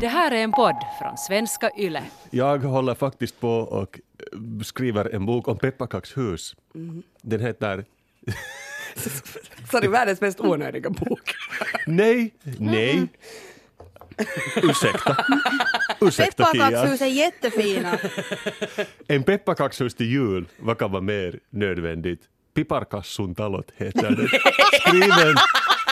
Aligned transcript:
Det 0.00 0.06
här 0.08 0.30
är 0.30 0.36
en 0.36 0.52
podd 0.52 0.76
från 0.98 1.16
svenska 1.18 1.70
YLE. 1.78 2.02
Jag 2.30 2.58
håller 2.58 2.94
faktiskt 2.94 3.40
på 3.40 3.50
och 3.50 4.00
eh, 4.32 4.60
skriver 4.64 5.14
en 5.14 5.26
bok 5.26 5.48
om 5.48 5.58
pepparkakshus. 5.58 6.56
Den 7.22 7.40
heter... 7.40 7.84
Sorry, 9.70 9.88
världens 9.88 10.20
mest 10.20 10.40
onödiga 10.40 10.90
bok. 10.90 11.34
Nej, 11.86 12.34
nej. 12.58 13.08
Ursäkta. 14.62 15.16
Ursäkta 16.00 16.44
Kia. 16.52 16.64
Pepparkakshus 16.68 17.00
är 17.00 17.06
jättefina. 17.06 17.98
En 19.08 19.22
pepparkakshus 19.22 19.94
till 19.94 20.06
jul, 20.06 20.48
vad 20.58 20.78
kan 20.78 20.92
vara 20.92 21.02
mer 21.02 21.38
nödvändigt? 21.50 22.20
Piparkassun 22.54 23.34
talot 23.34 23.70
heter 23.76 24.02
den. 24.02 24.28
Skriven 24.80 25.34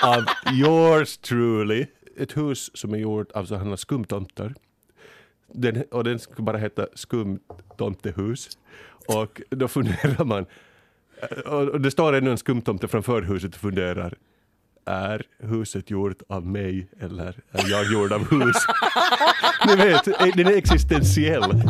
av 0.02 0.24
yours 0.52 1.18
truly. 1.18 1.86
Ett 2.16 2.36
hus 2.36 2.70
som 2.74 2.94
är 2.94 2.98
gjort 2.98 3.32
av 3.32 3.44
sådana 3.44 3.76
skumtomtar. 3.76 4.54
Den, 5.52 5.84
och 5.90 6.04
den 6.04 6.18
ska 6.18 6.42
bara 6.42 6.56
heta 6.56 6.86
skumtomtehus. 6.94 8.58
Och 9.06 9.40
då 9.50 9.68
funderar 9.68 10.24
man, 10.24 10.46
eh, 11.22 11.52
och 11.52 11.80
det 11.80 11.90
står 11.90 12.12
ännu 12.12 12.30
en 12.30 12.38
skumtomte 12.38 12.88
framför 12.88 13.22
huset 13.22 13.54
och 13.54 13.60
funderar, 13.60 14.14
är 14.84 15.26
huset 15.38 15.90
gjort 15.90 16.22
av 16.28 16.46
mig 16.46 16.88
eller 17.00 17.40
är 17.50 17.70
jag 17.70 17.92
gjord 17.92 18.12
av 18.12 18.30
hus? 18.30 18.56
Ni 19.66 19.76
vet, 19.76 20.04
den 20.36 20.46
är 20.46 20.56
existentiell. 20.56 21.62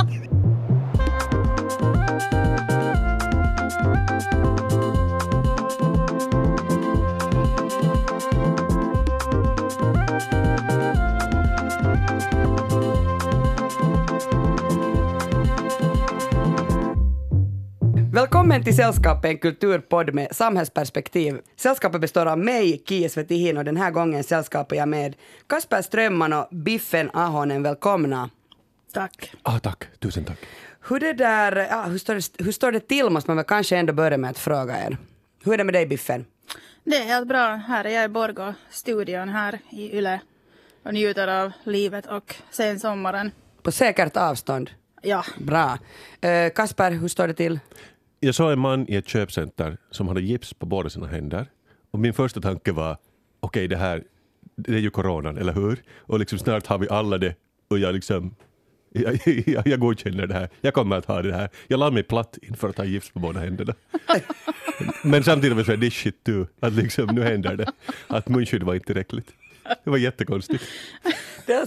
Välkommen 18.14 18.64
till 18.64 18.76
Sällskapet, 18.76 19.24
en 19.24 19.38
kulturpodd 19.38 20.14
med 20.14 20.36
samhällsperspektiv. 20.36 21.40
Sällskapet 21.56 22.00
består 22.00 22.26
av 22.26 22.38
mig, 22.38 22.82
Kia 22.86 23.08
Svetihin, 23.08 23.58
och 23.58 23.64
den 23.64 23.76
här 23.76 23.90
gången 23.90 24.24
sällskapar 24.24 24.76
jag 24.76 24.88
med 24.88 25.16
Kasper 25.46 25.82
Strömman 25.82 26.32
och 26.32 26.48
Biffen 26.50 27.10
Ahonen. 27.14 27.62
Välkomna. 27.62 28.30
Tack. 28.92 29.32
Ah, 29.42 29.58
tack, 29.58 29.84
tusen 29.98 30.24
tack. 30.24 30.38
Hur, 30.88 31.00
det 31.00 31.12
där, 31.12 31.56
ja, 31.56 31.82
hur, 31.82 31.98
står 31.98 32.14
det, 32.14 32.44
hur 32.44 32.52
står 32.52 32.72
det 32.72 32.80
till, 32.80 33.10
måste 33.10 33.30
man 33.30 33.36
väl 33.36 33.46
kanske 33.46 33.76
ändå 33.76 33.92
börja 33.92 34.18
med 34.18 34.30
att 34.30 34.38
fråga 34.38 34.86
er. 34.86 34.96
Hur 35.44 35.52
är 35.52 35.58
det 35.58 35.64
med 35.64 35.74
dig, 35.74 35.86
Biffen? 35.86 36.24
Det 36.84 36.96
är 36.96 37.04
helt 37.04 37.28
bra. 37.28 37.54
Här 37.54 37.84
är 37.84 37.90
jag 37.90 38.04
i 38.04 38.08
Borgå, 38.08 38.54
studion 38.70 39.28
här 39.28 39.58
i 39.70 39.98
Yle 39.98 40.20
och 40.82 40.94
njuter 40.94 41.28
av 41.28 41.52
livet 41.64 42.06
och 42.06 42.34
sen 42.50 42.80
sommaren. 42.80 43.30
På 43.62 43.72
säkert 43.72 44.16
avstånd. 44.16 44.70
Ja, 45.04 45.24
Bra. 45.38 45.78
Eh, 46.20 46.52
Kasper, 46.52 46.90
hur 46.90 47.08
står 47.08 47.26
det 47.26 47.34
till? 47.34 47.60
Jag 48.24 48.34
såg 48.34 48.52
en 48.52 48.58
man 48.58 48.88
i 48.88 48.94
ett 48.94 49.08
köpcenter 49.08 49.76
som 49.90 50.08
hade 50.08 50.20
gips 50.20 50.54
på 50.54 50.66
båda 50.66 50.90
sina 50.90 51.06
händer. 51.06 51.46
Och 51.90 51.98
min 51.98 52.14
första 52.14 52.40
tanke 52.40 52.72
var, 52.72 52.96
okej 53.40 53.68
det 53.68 53.76
här, 53.76 54.04
det 54.56 54.74
är 54.74 54.78
ju 54.78 54.90
coronan, 54.90 55.38
eller 55.38 55.52
hur? 55.52 55.82
Och 55.96 56.18
liksom 56.18 56.38
snart 56.38 56.66
har 56.66 56.78
vi 56.78 56.88
alla 56.88 57.18
det. 57.18 57.34
Och 57.68 57.78
jag 57.78 57.94
liksom, 57.94 58.34
jag, 58.92 59.18
jag, 59.46 59.66
jag 59.66 59.80
godkänner 59.80 60.26
det 60.26 60.34
här. 60.34 60.48
Jag 60.60 60.74
kommer 60.74 60.96
att 60.96 61.06
ha 61.06 61.22
det 61.22 61.34
här. 61.34 61.48
Jag 61.68 61.80
la 61.80 61.90
mig 61.90 62.02
platt 62.02 62.38
inför 62.42 62.68
att 62.68 62.78
ha 62.78 62.84
gips 62.84 63.10
på 63.10 63.18
båda 63.18 63.40
händerna. 63.40 63.74
Men 65.04 65.24
samtidigt 65.24 65.56
var 65.56 65.62
det 65.62 65.64
så 65.64 65.72
här, 65.72 65.78
this 65.78 65.94
shit 65.94 66.24
too. 66.24 66.46
Att 66.60 66.72
liksom, 66.72 67.06
nu 67.06 67.22
händer 67.22 67.56
det. 67.56 67.72
Att 68.06 68.28
munskydd 68.28 68.62
var 68.62 68.74
inte 68.74 68.86
tillräckligt. 68.86 69.32
Det 69.84 69.90
var 69.90 69.98
jättekonstigt. 69.98 70.64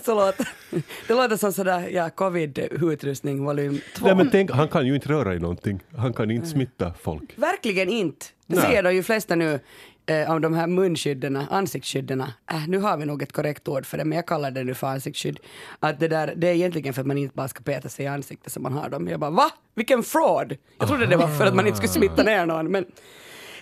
Så 0.03 0.15
låter, 0.15 0.47
det 1.07 1.13
låter 1.13 1.37
som 1.37 1.53
sådär, 1.53 1.89
ja, 1.89 2.09
covid-utrustning 2.09 3.45
volym 3.45 3.81
2. 3.95 4.05
Nej, 4.05 4.15
men 4.15 4.29
tänk, 4.29 4.51
han 4.51 4.67
kan 4.67 4.87
ju 4.87 4.95
inte 4.95 5.09
röra 5.09 5.35
i 5.35 5.39
någonting. 5.39 5.83
Han 5.97 6.13
kan 6.13 6.31
inte 6.31 6.47
smitta 6.47 6.93
folk. 7.01 7.33
Verkligen 7.35 7.89
inte. 7.89 8.25
Det 8.47 8.55
Nej. 8.55 8.71
ser 8.71 8.83
de 8.83 8.95
ju 8.95 9.03
flesta 9.03 9.35
nu 9.35 9.59
eh, 10.05 10.31
av 10.31 10.41
de 10.41 10.53
här 10.53 10.67
munskydden, 10.67 11.35
ansiktsskydden. 11.35 12.21
Äh, 12.21 12.67
nu 12.67 12.77
har 12.77 12.97
vi 12.97 13.05
nog 13.05 13.21
ett 13.21 13.31
korrekt 13.31 13.67
ord 13.67 13.85
för 13.85 13.97
det, 13.97 14.05
men 14.05 14.15
jag 14.15 14.25
kallar 14.25 14.51
det 14.51 14.63
nu 14.63 14.73
för 14.73 14.87
ansiktsskydd. 14.87 15.39
Att 15.79 15.99
det, 15.99 16.07
där, 16.07 16.33
det 16.35 16.47
är 16.47 16.53
egentligen 16.53 16.93
för 16.93 17.01
att 17.01 17.07
man 17.07 17.17
inte 17.17 17.35
bara 17.35 17.47
ska 17.47 17.63
peta 17.63 17.89
sig 17.89 18.05
i 18.05 18.07
ansiktet 18.07 18.53
som 18.53 18.63
man 18.63 18.73
har 18.73 18.89
dem. 18.89 19.07
Jag 19.07 19.19
bara 19.19 19.31
va? 19.31 19.49
Vilken 19.75 20.03
fraud! 20.03 20.57
Jag 20.79 20.87
trodde 20.87 21.05
det 21.05 21.17
var 21.17 21.27
för 21.27 21.45
att 21.45 21.55
man 21.55 21.67
inte 21.67 21.77
skulle 21.77 21.93
smitta 21.93 22.23
ner 22.23 22.45
någon. 22.45 22.71
Men... 22.71 22.85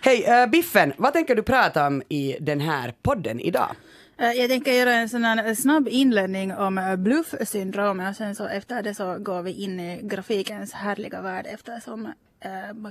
Hej, 0.01 0.23
eh, 0.23 0.47
Biffen, 0.47 0.93
vad 0.97 1.13
tänker 1.13 1.35
du 1.35 1.43
prata 1.43 1.87
om 1.87 2.03
i 2.09 2.37
den 2.39 2.59
här 2.59 2.93
podden 3.03 3.39
idag? 3.39 3.75
Eh, 4.23 4.31
jag 4.31 4.49
tänker 4.49 4.71
göra 4.71 4.93
en 4.93 5.09
sån 5.09 5.23
här 5.23 5.47
eh, 5.47 5.55
snabb 5.55 5.87
inledning 5.87 6.53
om 6.53 6.77
eh, 6.77 6.95
bluffsyndromet 6.95 8.09
och 8.09 8.15
sen 8.15 8.35
så 8.35 8.47
efter 8.47 8.83
det 8.83 8.93
så 8.93 9.17
går 9.19 9.41
vi 9.41 9.51
in 9.51 9.79
i 9.79 9.99
grafikens 10.03 10.73
härliga 10.73 11.21
värld 11.21 11.45
eftersom 11.49 12.13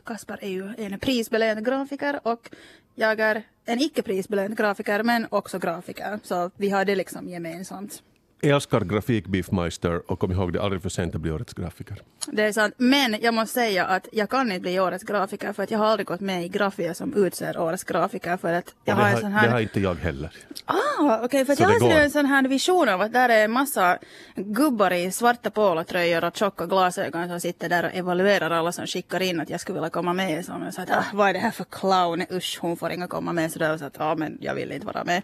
Kaspar 0.04 0.38
är 0.42 0.48
ju 0.48 0.74
en 0.78 0.98
prisbelönt 0.98 1.66
grafiker 1.66 2.20
och 2.22 2.50
jag 2.94 3.20
är 3.20 3.42
en 3.64 3.80
icke 3.80 4.02
prisbelönt 4.02 4.58
grafiker 4.58 5.02
men 5.02 5.26
också 5.30 5.58
grafiker. 5.58 6.18
Så 6.22 6.50
vi 6.56 6.70
har 6.70 6.84
det 6.84 6.94
liksom 6.94 7.28
gemensamt. 7.28 8.02
Älskar 8.44 8.80
grafik 8.80 9.26
Beefmeister 9.26 10.10
och 10.10 10.18
kom 10.18 10.32
ihåg 10.32 10.52
det 10.52 10.58
är 10.58 10.62
aldrig 10.62 10.82
för 10.82 10.88
sent 10.88 11.14
att 11.14 11.20
bli 11.20 11.30
årets 11.30 11.54
grafiker. 11.54 12.02
Det 12.26 12.42
är 12.42 12.52
sant. 12.52 12.74
Men 12.76 13.16
jag 13.22 13.34
måste 13.34 13.54
säga 13.54 13.84
att 13.86 14.08
jag 14.12 14.30
kan 14.30 14.52
inte 14.52 14.60
bli 14.60 14.80
årets 14.80 15.04
grafiker 15.04 15.52
för 15.52 15.62
att 15.62 15.70
jag 15.70 15.78
har 15.78 15.86
aldrig 15.86 16.06
gått 16.06 16.20
med 16.20 16.44
i 16.44 16.48
Grafia 16.48 16.94
som 16.94 17.14
utser 17.26 17.58
årets 17.60 17.84
grafiker 17.84 18.36
för 18.36 18.52
att 18.52 18.74
jag 18.84 18.96
det, 18.96 19.02
har 19.02 19.08
en 19.08 19.14
har, 19.14 19.20
sån 19.20 19.30
det 19.32 19.36
här... 19.38 19.48
har 19.48 19.60
inte 19.60 19.80
jag 19.80 19.94
heller. 19.94 20.30
Ah, 20.64 21.24
okej, 21.24 21.44
för 21.44 21.52
att 21.52 21.60
jag 21.60 21.68
det 21.68 21.72
har 21.72 21.80
går. 21.80 22.00
en 22.00 22.10
sån 22.10 22.26
här 22.26 22.48
vision 22.48 22.88
av 22.88 23.00
att 23.00 23.12
där 23.12 23.28
är 23.28 23.44
en 23.44 23.50
massa 23.52 23.98
gubbar 24.36 24.90
i 24.92 25.10
svarta 25.10 25.50
polotröjor 25.50 26.24
och 26.24 26.36
tjocka 26.36 26.66
glasögon 26.66 27.28
som 27.28 27.40
sitter 27.40 27.68
där 27.68 27.84
och 27.84 27.90
evaluerar 27.94 28.50
alla 28.50 28.72
som 28.72 28.86
skickar 28.86 29.22
in 29.22 29.40
att 29.40 29.50
jag 29.50 29.60
skulle 29.60 29.74
vilja 29.74 29.90
komma 29.90 30.12
med. 30.12 30.44
Så 30.44 30.52
jag 30.64 30.74
sa 30.74 30.82
att 30.82 30.90
ah, 30.90 31.04
vad 31.12 31.28
är 31.28 31.32
det 31.32 31.38
här 31.38 31.50
för 31.50 31.64
clown? 31.64 32.22
Usch, 32.32 32.58
hon 32.60 32.76
får 32.76 32.90
inga 32.92 33.06
komma 33.06 33.32
med. 33.32 33.52
Så 33.52 33.58
då 33.58 33.64
sa 33.64 33.70
jag 33.70 33.82
att 33.82 34.00
ah, 34.00 34.14
men 34.14 34.38
jag 34.40 34.54
vill 34.54 34.72
inte 34.72 34.86
vara 34.86 35.04
med. 35.04 35.22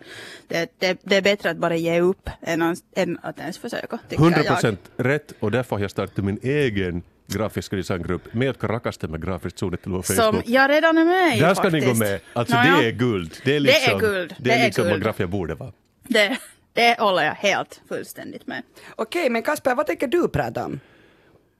Det, 0.49 0.75
det, 0.79 0.99
det 1.03 1.17
är 1.17 1.23
bättre 1.23 1.51
att 1.51 1.57
bara 1.57 1.77
ge 1.77 2.01
upp 2.01 2.31
än, 2.41 2.63
att- 2.63 2.79
än 3.09 3.19
att 3.23 3.39
ens 3.39 3.59
försöka, 3.59 3.99
tycker 4.09 4.23
100 4.23 4.39
jag. 4.39 4.47
procent 4.47 4.81
rätt 4.97 5.33
och 5.41 5.51
därför 5.51 5.77
har 5.77 5.81
jag 5.83 5.91
startat 5.91 6.17
min 6.25 6.39
egen 6.43 7.03
grafiska 7.27 7.77
designgrupp 7.77 8.35
med 8.35 8.65
rakaste 8.65 9.09
med 9.09 9.25
grafiskt 9.25 9.59
suunnittelu 9.59 9.97
på 9.97 10.03
Som 10.03 10.17
Facebook. 10.17 10.43
jag 10.47 10.71
redan 10.71 10.99
är 10.99 11.05
med 11.05 11.37
i 11.37 11.41
Där 11.41 11.55
ska 11.55 11.63
faktiskt. 11.63 11.87
ni 11.87 11.93
gå 11.93 11.99
med. 11.99 12.21
Alltså 12.33 12.57
Nåja. 12.57 12.77
det 12.77 12.87
är 12.87 12.93
guld. 12.93 13.37
Det 13.45 13.57
är 13.57 13.61
Det 13.61 13.71
är 13.71 13.81
liksom, 13.81 13.99
guld. 13.99 14.35
Det 14.39 14.51
är 14.51 14.55
Det 14.57 14.61
är 14.61 14.65
liksom 14.67 14.85
vad 14.85 14.93
guld. 14.93 15.05
Grafia 15.05 15.27
borde 15.27 15.55
vara. 15.55 15.73
Det, 16.09 16.37
det 16.73 16.97
håller 17.01 17.23
jag 17.25 17.35
helt 17.35 17.81
fullständigt 17.89 18.47
med. 18.47 18.63
Okej, 18.97 19.31
men 19.31 19.43
Kasper, 19.43 19.75
vad 19.75 19.87
tänker 19.87 20.07
du 20.07 20.29
prata 20.29 20.65
om? 20.65 20.81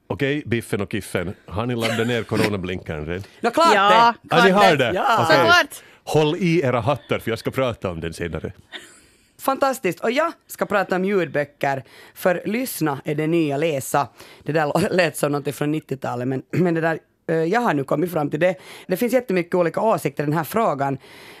Okej, 0.07 0.43
Biffen 0.45 0.81
och 0.81 0.91
Kiffen, 0.91 1.33
har 1.45 1.65
ni 1.65 1.75
laddat 1.75 2.07
ner 2.07 2.23
coronablinkaren 2.23 3.05
redan? 3.05 3.23
Nå, 3.41 3.51
klart 3.51 3.71
Ja, 3.75 4.13
det! 4.21 4.35
Ja, 4.35 4.43
ni 4.45 4.51
har 4.51 4.61
klart 4.67 4.79
det? 4.79 4.91
Ja. 4.95 5.27
Såklart. 5.29 5.83
Håll 6.03 6.35
i 6.35 6.61
era 6.61 6.79
hattar 6.81 7.19
för 7.19 7.31
jag 7.31 7.39
ska 7.39 7.51
prata 7.51 7.89
om 7.91 7.99
den 7.99 8.13
senare. 8.13 8.51
Fantastiskt. 9.39 9.99
Och 9.99 10.11
jag 10.11 10.33
ska 10.47 10.65
prata 10.65 10.95
om 10.95 11.05
ljudböcker, 11.05 11.83
för 12.13 12.41
lyssna 12.45 13.01
är 13.05 13.15
det 13.15 13.27
nya 13.27 13.57
läsa. 13.57 14.07
Det 14.43 14.51
där 14.51 14.89
lät 14.91 15.17
som 15.17 15.31
något 15.31 15.55
från 15.55 15.75
90-talet, 15.75 16.27
men, 16.27 16.43
men 16.51 16.73
det 16.73 16.81
där, 16.81 16.99
eh, 17.27 17.35
jag 17.35 17.61
har 17.61 17.73
nu 17.73 17.83
kommit 17.83 18.11
fram 18.11 18.29
till 18.29 18.39
det. 18.39 18.55
Det 18.87 18.97
finns 18.97 19.13
jättemycket 19.13 19.55
olika 19.55 19.81
åsikter 19.81 20.23
i 20.23 20.25
den 20.25 20.37
här 20.37 20.43
frågan. 20.43 20.97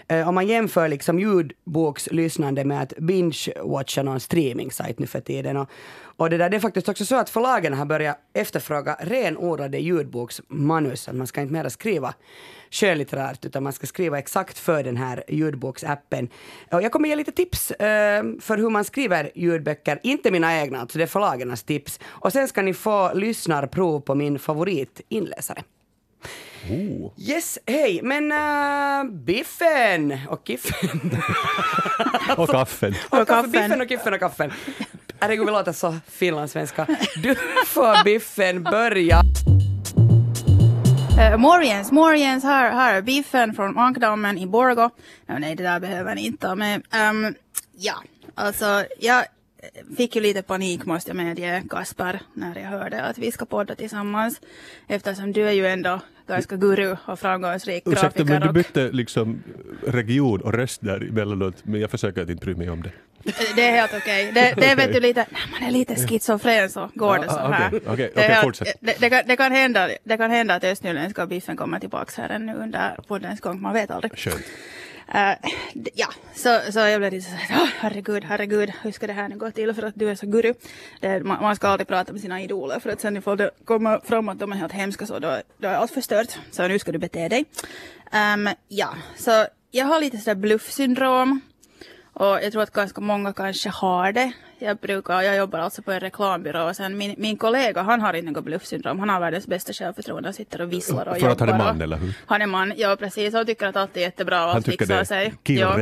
Eh, 0.07 0.29
om 0.29 0.35
man 0.35 0.47
jämför 0.47 0.87
liksom 0.87 1.19
ljudbokslyssnande 1.19 2.65
med 2.65 2.81
att 2.81 2.93
binge-watcha 2.93 4.03
någon 4.03 4.19
streaming-sajt 4.19 4.99
nu 4.99 5.07
för 5.07 5.21
tiden. 5.21 5.57
Och, 5.57 5.69
och 6.01 6.29
det, 6.29 6.37
där, 6.37 6.49
det 6.49 6.57
är 6.57 6.61
faktiskt 6.61 6.89
också 6.89 7.05
så 7.05 7.15
att 7.15 7.29
förlagen 7.29 7.73
har 7.73 7.85
börjat 7.85 8.17
efterfråga 8.33 8.97
renodlade 8.99 9.77
ljudboksmanus. 9.79 11.07
Att 11.07 11.15
man 11.15 11.27
ska 11.27 11.41
inte 11.41 11.53
mera 11.53 11.69
skriva 11.69 12.13
skönlitterärt 12.71 13.45
utan 13.45 13.63
man 13.63 13.73
ska 13.73 13.87
skriva 13.87 14.19
exakt 14.19 14.59
för 14.59 14.83
den 14.83 14.97
här 14.97 15.23
ljudboksappen. 15.27 16.29
Och 16.71 16.81
jag 16.81 16.91
kommer 16.91 17.09
ge 17.09 17.15
lite 17.15 17.31
tips 17.31 17.71
eh, 17.71 18.23
för 18.39 18.57
hur 18.57 18.69
man 18.69 18.85
skriver 18.85 19.31
ljudböcker, 19.35 19.99
inte 20.03 20.31
mina 20.31 20.61
egna, 20.61 20.79
alltså 20.79 20.97
det 20.97 21.03
är 21.03 21.07
förlagens 21.07 21.63
tips. 21.63 21.99
Och 22.05 22.31
sen 22.31 22.47
ska 22.47 22.61
ni 22.61 22.73
få 22.73 23.13
lyssnarprov 23.13 23.99
på 23.99 24.15
min 24.15 24.39
favoritinläsare. 24.39 25.63
Oh. 26.69 27.11
Yes, 27.17 27.59
hej, 27.65 27.99
men 28.03 28.31
uh, 28.31 29.11
Biffen 29.11 30.19
och 30.29 30.41
Kiffen. 30.47 31.17
Och 32.37 32.49
kaffen. 32.49 32.95
Och 33.09 33.09
kaffe, 33.09 33.25
kaffen. 33.25 33.51
Biffen 33.51 33.81
och 33.81 33.89
Kiffen 33.89 34.13
och 34.13 34.19
kaffen. 34.19 34.51
Herregud, 35.19 35.45
vi 35.45 35.51
låter 35.51 35.71
så 35.71 35.95
finlandssvenska. 36.07 36.87
Du 37.23 37.35
får 37.65 38.03
Biffen 38.03 38.63
börja. 38.63 39.21
Eh, 41.19 41.31
uh, 41.31 41.37
Morjens, 41.37 41.91
Morjens, 41.91 42.43
här, 42.43 42.71
här, 42.71 43.01
biffen 43.01 43.53
från 43.53 43.77
Ankdammen 43.77 44.37
i 44.37 44.47
Borgå. 44.47 44.89
Nej, 45.25 45.55
det 45.55 45.63
där 45.63 45.79
behöver 45.79 46.15
ni 46.15 46.25
inte 46.25 46.47
ta 46.47 46.55
med. 46.55 46.83
Ehm, 46.91 47.35
ja, 47.77 47.93
alltså, 48.35 48.85
jag, 48.99 49.17
eh, 49.17 49.95
fick 49.97 50.15
ju 50.15 50.21
lite 50.21 50.41
panik 50.41 50.85
måste 50.85 51.09
jag 51.09 51.17
medge, 51.17 51.63
Kasper, 51.69 52.21
när 52.33 52.59
jag 52.59 52.69
hörde 52.69 53.03
att 53.03 53.17
vi 53.17 53.31
ska 53.31 53.45
podda 53.45 53.75
tillsammans. 53.75 54.41
Eftersom 54.87 55.31
du 55.31 55.47
är 55.47 55.51
ju 55.51 55.67
ändå 55.67 55.99
ganska 56.29 56.55
guru 56.55 56.95
och 57.05 57.19
framgångsrik 57.19 57.83
Ursäkta, 57.85 58.09
men 58.23 58.25
grafiker. 58.27 58.39
du 58.39 58.47
och- 58.47 58.53
bytte 58.53 58.91
liksom 58.91 59.43
region 59.87 60.41
och 60.41 60.53
röst 60.53 60.81
där 60.83 61.09
emellanåt, 61.09 61.55
men 61.63 61.81
jag 61.81 61.91
försöker 61.91 62.21
att 62.21 62.29
inte 62.29 62.45
bry 62.45 62.55
mig 62.55 62.69
om 62.69 62.83
det. 62.83 62.91
Det 63.55 63.67
är 63.67 63.71
helt 63.71 63.93
okej. 63.93 64.31
Det, 64.33 64.53
det 64.57 64.65
är 64.65 64.75
vet 64.75 64.93
du 64.93 64.99
lite, 64.99 65.25
när 65.31 65.51
man 65.59 65.69
är 65.69 65.71
lite 65.71 65.95
schizofren 66.07 66.69
så 66.69 66.89
går 66.95 67.17
det 67.19 67.25
Ah, 67.27 67.33
så 67.33 67.39
ah, 67.39 67.51
här. 67.51 67.67
okej, 67.67 67.81
okej, 67.87 68.11
Det 68.15 68.21
helt- 68.21 68.43
fortsätt. 68.43 68.67
Det, 68.79 68.95
det, 68.99 69.09
kan, 69.09 69.21
det, 69.27 69.35
kan 69.35 69.51
hända, 69.51 69.89
det 70.03 70.17
kan 70.17 70.31
hända 70.31 70.55
att 70.55 70.63
östnyländska 70.63 71.25
biffen 71.25 71.57
kommer 71.57 71.79
tillbaka 71.79 72.21
här 72.21 72.29
ännu 72.29 72.55
under 72.55 72.95
poddens 73.07 73.39
gång, 73.41 73.61
man 73.61 73.73
vet 73.73 73.91
aldrig. 73.91 74.17
Skönt. 74.17 74.45
Uh, 75.15 75.49
ja, 75.93 76.07
så, 76.35 76.59
så 76.71 76.79
jag 76.79 77.01
blev 77.01 77.13
lite 77.13 77.29
så 77.29 77.35
här, 77.35 77.63
oh, 77.63 77.67
herregud, 77.79 78.23
herregud, 78.23 78.71
hur 78.81 78.91
ska 78.91 79.07
det 79.07 79.13
här 79.13 79.29
nu 79.29 79.37
gå 79.37 79.51
till 79.51 79.73
för 79.73 79.83
att 79.83 79.95
du 79.95 80.09
är 80.09 80.15
så 80.15 80.25
guru? 80.25 80.49
Eh, 81.01 81.13
det, 81.13 81.23
man, 81.23 81.41
man 81.41 81.55
ska 81.55 81.67
alltid 81.67 81.87
prata 81.87 82.11
med 82.11 82.21
sina 82.21 82.41
idoler 82.41 82.79
för 82.79 82.89
att 82.89 83.01
sen 83.01 83.17
ifall 83.17 83.37
det 83.37 83.51
kommer 83.65 83.99
fram 83.99 84.29
att 84.29 84.39
de 84.39 84.51
är 84.51 84.55
helt 84.55 84.73
hemska 84.73 85.05
så 85.05 85.19
då, 85.19 85.41
då 85.57 85.67
är 85.67 85.75
allt 85.75 85.91
förstört. 85.91 86.39
Så 86.51 86.67
nu 86.67 86.79
ska 86.79 86.91
du 86.91 86.97
bete 86.97 87.27
dig. 87.27 87.45
Um, 88.13 88.49
ja, 88.67 88.89
så 89.15 89.45
jag 89.71 89.85
har 89.85 89.99
lite 89.99 90.17
sådär 90.17 90.35
bluffsyndrom. 90.35 91.41
Och 92.19 92.25
jag 92.43 92.51
tror 92.51 92.61
att 92.63 92.71
ganska 92.71 93.01
många 93.01 93.33
kanske 93.33 93.69
har 93.69 94.11
det. 94.11 94.31
Jag 94.59 94.77
brukar, 94.77 95.21
jag 95.21 95.35
jobbar 95.37 95.59
alltså 95.59 95.81
på 95.81 95.91
en 95.91 95.99
reklambyrå 95.99 96.67
och 96.69 96.75
sen 96.75 96.97
min, 96.97 97.15
min 97.17 97.37
kollega 97.37 97.81
han 97.81 98.01
har 98.01 98.13
inte 98.13 98.31
något 98.31 98.43
bluffsyndrom. 98.43 98.99
Han 98.99 99.09
har 99.09 99.19
världens 99.19 99.47
bästa 99.47 99.73
självförtroende. 99.73 100.27
Han 100.27 100.33
sitter 100.33 100.61
och 100.61 100.73
visslar 100.73 101.07
och 101.07 101.13
För 101.13 101.21
jobbar. 101.21 101.31
att 101.31 101.39
han 101.39 101.49
är 101.49 101.57
man, 101.57 101.75
och, 101.77 101.83
eller 101.83 101.97
hur? 101.97 102.13
Han 102.25 102.41
är 102.41 102.45
man, 102.47 102.73
ja 102.77 102.95
precis. 102.99 103.35
Och 103.35 103.45
tycker 103.47 103.67
att 103.67 103.75
allt 103.75 103.97
är 103.97 104.01
jättebra 104.01 104.41
och 104.43 104.47
Han 104.47 104.55
allt 104.55 104.65
tycker 104.65 104.77
fixar 104.85 104.99
det 104.99 105.05
sig. 105.05 105.33
är 105.45 105.53
Ja. 105.53 105.75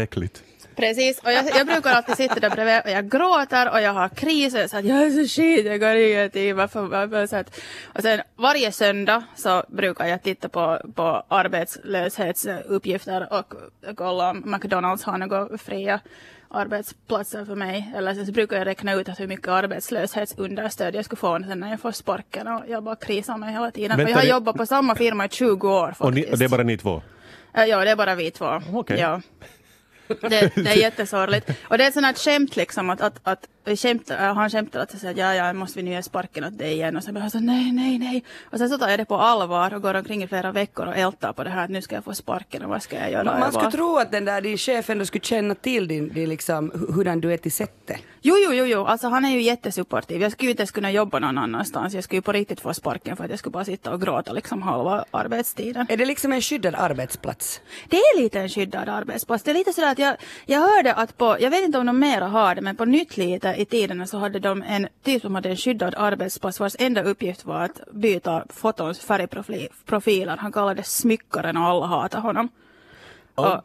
Precis, 0.77 1.19
och 1.19 1.31
jag, 1.31 1.45
jag 1.55 1.67
brukar 1.67 1.91
alltid 1.91 2.15
sitta 2.15 2.39
där 2.39 2.49
bredvid 2.49 2.81
och 2.85 2.89
jag 2.91 3.09
gråter 3.11 3.71
och 3.71 3.81
jag 3.81 3.93
har 3.93 4.09
kriser 4.09 4.67
så 4.67 4.77
att 4.77 4.85
jag 4.85 5.03
är 5.03 5.09
så 5.11 5.27
skit, 5.41 5.65
jag 5.65 5.79
kan 5.79 5.97
ingenting, 5.97 6.55
varför, 6.55 6.81
varför, 6.81 7.27
så 7.27 7.35
att, 7.35 7.59
Och 7.95 8.01
sen 8.01 8.21
varje 8.35 8.71
söndag 8.71 9.23
så 9.35 9.63
brukar 9.67 10.05
jag 10.05 10.23
titta 10.23 10.49
på, 10.49 10.79
på 10.95 11.23
arbetslöshetsuppgifter 11.27 13.33
och 13.33 13.53
kolla 13.95 14.29
om 14.29 14.43
McDonalds 14.45 15.03
har 15.03 15.17
några 15.17 15.57
fria 15.57 15.99
arbetsplatser 16.49 17.45
för 17.45 17.55
mig. 17.55 17.91
Eller 17.95 18.13
sen 18.13 18.25
så 18.25 18.31
brukar 18.31 18.57
jag 18.57 18.67
räkna 18.67 18.93
ut 18.93 19.09
att 19.09 19.19
hur 19.19 19.27
mycket 19.27 19.47
arbetslöshetsunderstöd 19.47 20.95
jag 20.95 21.05
skulle 21.05 21.19
få 21.19 21.39
sen 21.47 21.59
när 21.59 21.69
jag 21.69 21.79
får 21.79 21.91
sparken 21.91 22.47
och 22.47 22.61
jag 22.67 22.83
bara 22.83 22.95
krisar 22.95 23.37
mig 23.37 23.53
hela 23.53 23.71
tiden. 23.71 23.97
Vänta, 23.97 24.11
jag 24.11 24.17
har 24.17 24.23
det- 24.23 24.29
jobbat 24.29 24.55
på 24.57 24.65
samma 24.65 24.95
firma 24.95 25.25
i 25.25 25.29
20 25.29 25.69
år 25.69 25.87
faktiskt. 25.87 26.01
Och, 26.01 26.13
ni, 26.13 26.25
och 26.31 26.37
det 26.37 26.45
är 26.45 26.49
bara 26.49 26.63
ni 26.63 26.77
två? 26.77 27.01
Ja, 27.53 27.83
det 27.85 27.91
är 27.91 27.95
bara 27.95 28.15
vi 28.15 28.31
två. 28.31 28.61
Okej. 28.73 28.99
Ja. 28.99 29.21
Det, 30.07 30.55
det 30.55 30.69
är 30.69 30.75
jättesorgligt. 30.75 31.49
Och 31.63 31.77
det 31.77 31.83
är 31.83 31.87
ett 31.87 31.93
sånt 31.93 32.05
här 32.05 32.13
skämt 32.13 32.55
liksom 32.55 32.89
att, 32.89 33.01
att, 33.01 33.19
att 33.23 33.47
vi 33.67 33.77
skämt, 33.77 34.09
äh, 34.11 34.17
han 34.17 34.49
skämtar 34.49 34.79
att 34.79 34.99
säga 34.99 35.11
att 35.11 35.17
ja, 35.17 35.33
ja, 35.35 35.53
måste 35.53 35.79
vi 35.79 35.83
nu 35.83 35.91
ge 35.91 36.03
sparken 36.03 36.43
åt 36.43 36.57
dig 36.57 36.71
igen? 36.73 36.97
Och 36.97 37.03
sen 37.03 37.13
bara 37.13 37.29
så 37.29 37.39
nej, 37.39 37.71
nej, 37.71 37.99
nej. 37.99 38.23
Och 38.51 38.57
sen 38.57 38.69
så 38.69 38.77
tar 38.77 38.89
jag 38.89 38.99
det 38.99 39.05
på 39.05 39.15
allvar 39.17 39.73
och 39.73 39.81
går 39.81 39.93
omkring 39.93 40.23
i 40.23 40.27
flera 40.27 40.51
veckor 40.51 40.85
och 40.87 40.95
ältar 40.97 41.33
på 41.33 41.43
det 41.43 41.49
här 41.49 41.63
att 41.63 41.69
nu 41.69 41.81
ska 41.81 41.95
jag 41.95 42.03
få 42.03 42.13
sparken 42.13 42.63
och 42.63 42.69
vad 42.69 42.81
ska 42.83 42.95
jag 42.99 43.11
göra? 43.11 43.23
Man, 43.23 43.33
Jag 43.33 43.39
man 43.41 43.51
skulle 43.51 43.71
tro 43.71 43.97
att 43.97 44.11
den 44.11 44.25
där 44.25 44.41
din 44.41 44.57
chef 44.57 44.89
ändå 44.89 45.05
skulle 45.05 45.23
känna 45.23 45.55
till 45.55 45.87
din, 45.87 46.13
din 46.13 46.29
liksom, 46.29 46.71
hu- 46.71 46.93
hurdan 46.93 47.21
du 47.21 47.33
är 47.33 47.37
till 47.37 47.51
sättet. 47.51 47.97
Jo, 48.21 48.35
jo, 48.45 48.53
jo, 48.53 48.65
jo, 48.65 48.85
alltså 48.85 49.07
han 49.07 49.25
är 49.25 49.29
ju 49.29 49.41
jättesupportiv. 49.41 50.21
Jag 50.21 50.31
skulle 50.31 50.47
ju 50.47 50.51
inte 50.51 50.61
ens 50.61 50.71
kunna 50.71 50.91
jobba 50.91 51.19
någon 51.19 51.37
annanstans. 51.37 51.93
Jag 51.93 52.03
skulle 52.03 52.17
ju 52.17 52.21
på 52.21 52.31
riktigt 52.31 52.59
få 52.61 52.73
sparken 52.73 53.17
för 53.17 53.23
att 53.23 53.29
jag 53.29 53.39
skulle 53.39 53.51
bara 53.51 53.65
sitta 53.65 53.91
och 53.93 54.01
gråta 54.01 54.33
liksom 54.33 54.61
halva 54.61 55.05
arbetstiden. 55.11 55.85
Är 55.89 55.97
det 55.97 56.05
liksom 56.05 56.33
en 56.33 56.41
skyddad 56.41 56.75
arbetsplats? 56.75 57.61
Det 57.89 57.97
är 57.97 58.19
lite 58.21 58.39
en 58.39 58.49
skyddad 58.49 58.89
arbetsplats. 58.89 59.43
Det 59.43 59.51
är 59.51 59.55
lite 59.55 59.73
sådär 59.73 59.91
att 59.91 59.99
jag, 59.99 60.15
jag 60.45 60.59
hörde 60.61 60.93
att 60.93 61.17
på, 61.17 61.37
jag 61.39 61.49
vet 61.49 61.63
inte 61.65 61.77
om 61.77 61.85
de 61.85 61.99
mera 61.99 62.27
har 62.27 62.55
det, 62.55 62.61
men 62.61 62.75
på 62.75 62.85
nytt 62.85 63.17
lite 63.17 63.56
i 63.57 63.65
tiderna 63.65 64.07
så 64.07 64.17
hade 64.17 64.39
de 64.39 64.61
en 64.61 64.87
typ 65.03 65.21
som 65.21 65.35
hade 65.35 65.49
en 65.49 65.57
skyddad 65.57 65.93
arbetsplats 65.97 66.59
vars 66.59 66.75
enda 66.79 67.03
uppgift 67.03 67.45
var 67.45 67.61
att 67.63 67.81
byta 67.93 68.45
fotons 68.49 68.99
färgprofiler. 68.99 70.37
Han 70.37 70.51
kallades 70.51 70.95
smyckaren 70.97 71.57
och 71.57 71.63
alla 71.63 71.85
hatade 71.85 72.21
honom. 72.23 72.49
Och, 73.35 73.61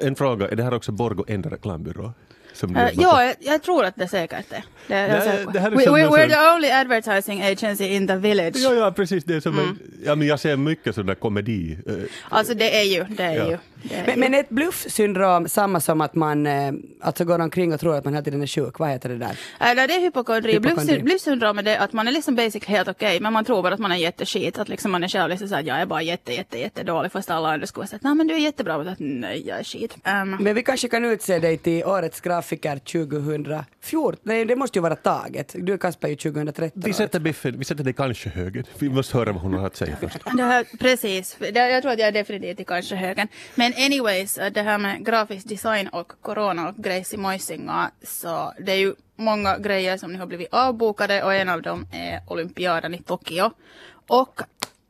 En 0.00 0.16
fråga, 0.16 0.48
är 0.48 0.56
det 0.56 0.62
här 0.62 0.74
också 0.74 0.92
Borgo 0.92 1.24
enda 1.28 1.50
reklambyrå? 1.50 2.12
Du 2.60 2.76
eh, 2.78 2.88
ja, 2.94 3.24
jag, 3.24 3.34
jag 3.40 3.62
tror 3.62 3.84
att 3.84 3.96
det 3.96 4.08
säkert 4.08 4.52
är. 4.52 4.64
Det, 4.86 4.94
är 4.94 5.08
Nej, 5.08 5.20
säker 5.20 5.44
på. 5.44 5.50
det 5.50 5.58
är 5.58 5.70
we, 5.70 5.76
we, 5.76 6.08
we're 6.08 6.28
the 6.28 6.56
only 6.56 6.70
advertising 6.70 7.42
agency 7.42 7.84
in 7.84 8.06
the 8.06 8.16
village. 8.16 8.56
Ja, 8.56 8.74
ja, 8.74 8.92
precis. 8.92 9.24
Det 9.24 9.34
är 9.34 9.40
som 9.40 9.52
Mm. 9.58 9.68
en, 9.68 9.78
ja, 10.04 10.14
men 10.14 10.26
jag 10.26 10.40
ser 10.40 10.56
mycket 10.56 10.94
där 11.06 11.14
komedi. 11.14 11.78
eh, 11.86 11.94
Alltså 12.28 12.54
det 12.54 12.80
är 12.80 12.84
ju, 12.84 13.04
det 13.04 13.22
är 13.24 13.34
Ja. 13.36 13.50
ju. 13.50 13.58
Men, 14.06 14.20
men 14.20 14.34
ett 14.34 14.48
bluffsyndrom 14.48 15.48
samma 15.48 15.80
som 15.80 16.00
att 16.00 16.14
man 16.14 16.46
eh, 16.46 16.72
alltså 17.00 17.24
går 17.24 17.38
omkring 17.38 17.72
och 17.74 17.80
tror 17.80 17.96
att 17.96 18.04
man 18.04 18.14
hela 18.14 18.24
tiden 18.24 18.42
är 18.42 18.46
sjuk? 18.46 18.78
Vad 18.78 18.88
heter 18.90 19.08
det 19.08 19.16
där? 19.16 19.38
Eller 19.60 19.88
det 19.88 19.94
är 19.94 20.00
hypokondri. 20.00 20.52
Hypokondri. 20.52 20.94
Bluffsy- 20.98 21.02
Bluffsyndrom 21.02 21.58
är 21.58 21.62
det 21.62 21.78
att 21.78 21.92
man 21.92 22.08
är 22.08 22.12
liksom 22.12 22.34
basically 22.34 22.76
helt 22.76 22.88
okej 22.88 23.20
men 23.20 23.32
man 23.32 23.44
tror 23.44 23.62
bara 23.62 23.74
att 23.74 23.80
man 23.80 23.92
är 23.92 23.96
jätteskit. 23.96 24.58
Att 24.58 24.68
liksom 24.68 24.90
man 24.92 25.04
är 25.04 25.08
själv 25.08 25.30
liksom 25.30 25.48
såhär, 25.48 25.62
jag 25.62 25.80
är 25.80 25.86
bara 25.86 26.02
jätte, 26.02 26.32
jätte, 26.32 26.58
jättedålig 26.58 27.12
fast 27.12 27.30
alla 27.30 27.52
andra 27.52 27.66
skulle 27.66 27.86
säga 27.86 28.00
nej 28.02 28.14
men 28.14 28.26
du 28.26 28.34
är 28.34 28.38
jättebra. 28.38 28.76
Och 28.76 28.86
att, 28.86 28.98
nej 28.98 29.42
jag 29.46 29.58
är 29.58 29.64
skit. 29.64 29.96
Um, 30.22 30.30
Men 30.40 30.54
vi 30.54 30.62
kanske 30.62 30.88
kan 30.88 31.04
utse 31.04 31.38
dig 31.38 31.58
till 31.58 31.84
årets 31.84 32.20
grafiker 32.20 32.78
2014. 32.78 34.16
Nej, 34.22 34.44
det 34.44 34.56
måste 34.56 34.78
ju 34.78 34.82
vara 34.82 34.96
taget. 34.96 35.54
Du 35.58 35.78
Kasper 35.78 36.08
är 36.08 36.10
ju 36.10 36.16
2013. 36.16 36.82
Vi 36.84 36.92
sätter 36.92 37.20
Biffen, 37.20 37.58
vi 37.58 37.64
sätter 37.64 37.84
det 37.84 37.92
kanske 37.92 38.28
höger. 38.28 38.64
Vi 38.78 38.88
måste 38.88 39.16
höra 39.16 39.32
vad 39.32 39.42
hon 39.42 39.54
har 39.54 39.66
att 39.66 39.76
säga 39.76 39.96
först. 40.00 40.16
det 40.36 40.42
här, 40.42 40.64
precis, 40.78 41.36
det, 41.38 41.68
jag 41.68 41.82
tror 41.82 41.92
att 41.92 41.98
jag 41.98 42.08
är 42.08 42.12
definitivt 42.12 42.60
i 42.60 42.64
kanske 42.64 42.94
högen. 42.96 43.28
Men 43.54 43.69
men 43.70 43.84
anyways, 43.84 44.38
äh, 44.38 44.52
det 44.52 44.62
här 44.62 44.78
med 44.78 45.06
grafisk 45.06 45.48
design 45.48 45.88
och 45.88 46.12
corona 46.22 46.68
och 46.68 46.74
grejs 46.76 47.14
i 47.14 47.16
Moisinga, 47.16 47.90
äh, 48.00 48.06
så 48.06 48.52
det 48.58 48.72
är 48.72 48.76
ju 48.76 48.94
många 49.16 49.58
grejer 49.58 49.96
som 49.96 50.12
nu 50.12 50.18
har 50.18 50.26
blivit 50.26 50.48
avbokade 50.54 51.22
och 51.22 51.34
en 51.34 51.48
av 51.48 51.62
dem 51.62 51.86
är 51.92 52.22
olympiaden 52.26 52.94
i 52.94 53.02
Tokyo. 53.02 53.50
Och 54.08 54.40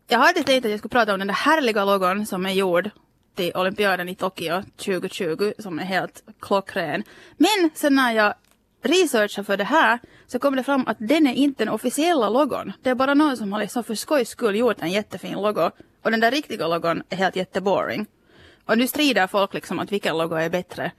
jag 0.08 0.18
hade 0.18 0.42
tänkt 0.42 0.64
att 0.64 0.70
jag 0.70 0.78
skulle 0.78 0.90
prata 0.90 1.12
om 1.12 1.18
den 1.18 1.28
där 1.28 1.34
härliga 1.34 1.84
logon 1.84 2.26
som 2.26 2.46
är 2.46 2.50
gjord 2.50 2.90
till 3.34 3.52
olympiaden 3.54 4.08
i 4.08 4.14
Tokyo 4.14 4.62
2020 4.76 5.52
som 5.58 5.78
är 5.78 5.84
helt 5.84 6.22
klockren. 6.40 7.02
Men 7.36 7.70
sen 7.74 7.94
när 7.94 8.12
jag 8.12 8.34
researchade 8.82 9.46
för 9.46 9.56
det 9.56 9.64
här 9.64 9.98
så 10.26 10.38
kom 10.38 10.56
det 10.56 10.62
fram 10.62 10.84
att 10.86 10.96
den 11.00 11.26
är 11.26 11.34
inte 11.34 11.64
den 11.64 11.74
officiella 11.74 12.28
logon. 12.28 12.72
Det 12.82 12.90
är 12.90 12.94
bara 12.94 13.14
någon 13.14 13.36
som 13.36 13.52
har 13.52 13.60
liksom 13.60 13.84
för 13.84 13.94
skojs 13.94 14.28
skull 14.28 14.56
gjort 14.56 14.80
en 14.80 14.90
jättefin 14.90 15.32
logo. 15.32 15.70
Och 16.02 16.10
den 16.10 16.20
där 16.20 16.30
riktiga 16.30 16.66
logon 16.66 17.02
är 17.08 17.16
helt 17.16 17.36
jätteboring. 17.36 18.06
Och 18.70 18.78
nu 18.78 18.86
strider 18.86 19.26
folk 19.26 19.54
liksom 19.54 19.78
att 19.78 19.92
vilken 19.92 20.18
logo 20.18 20.34
är 20.34 20.50
bättre. 20.50 20.92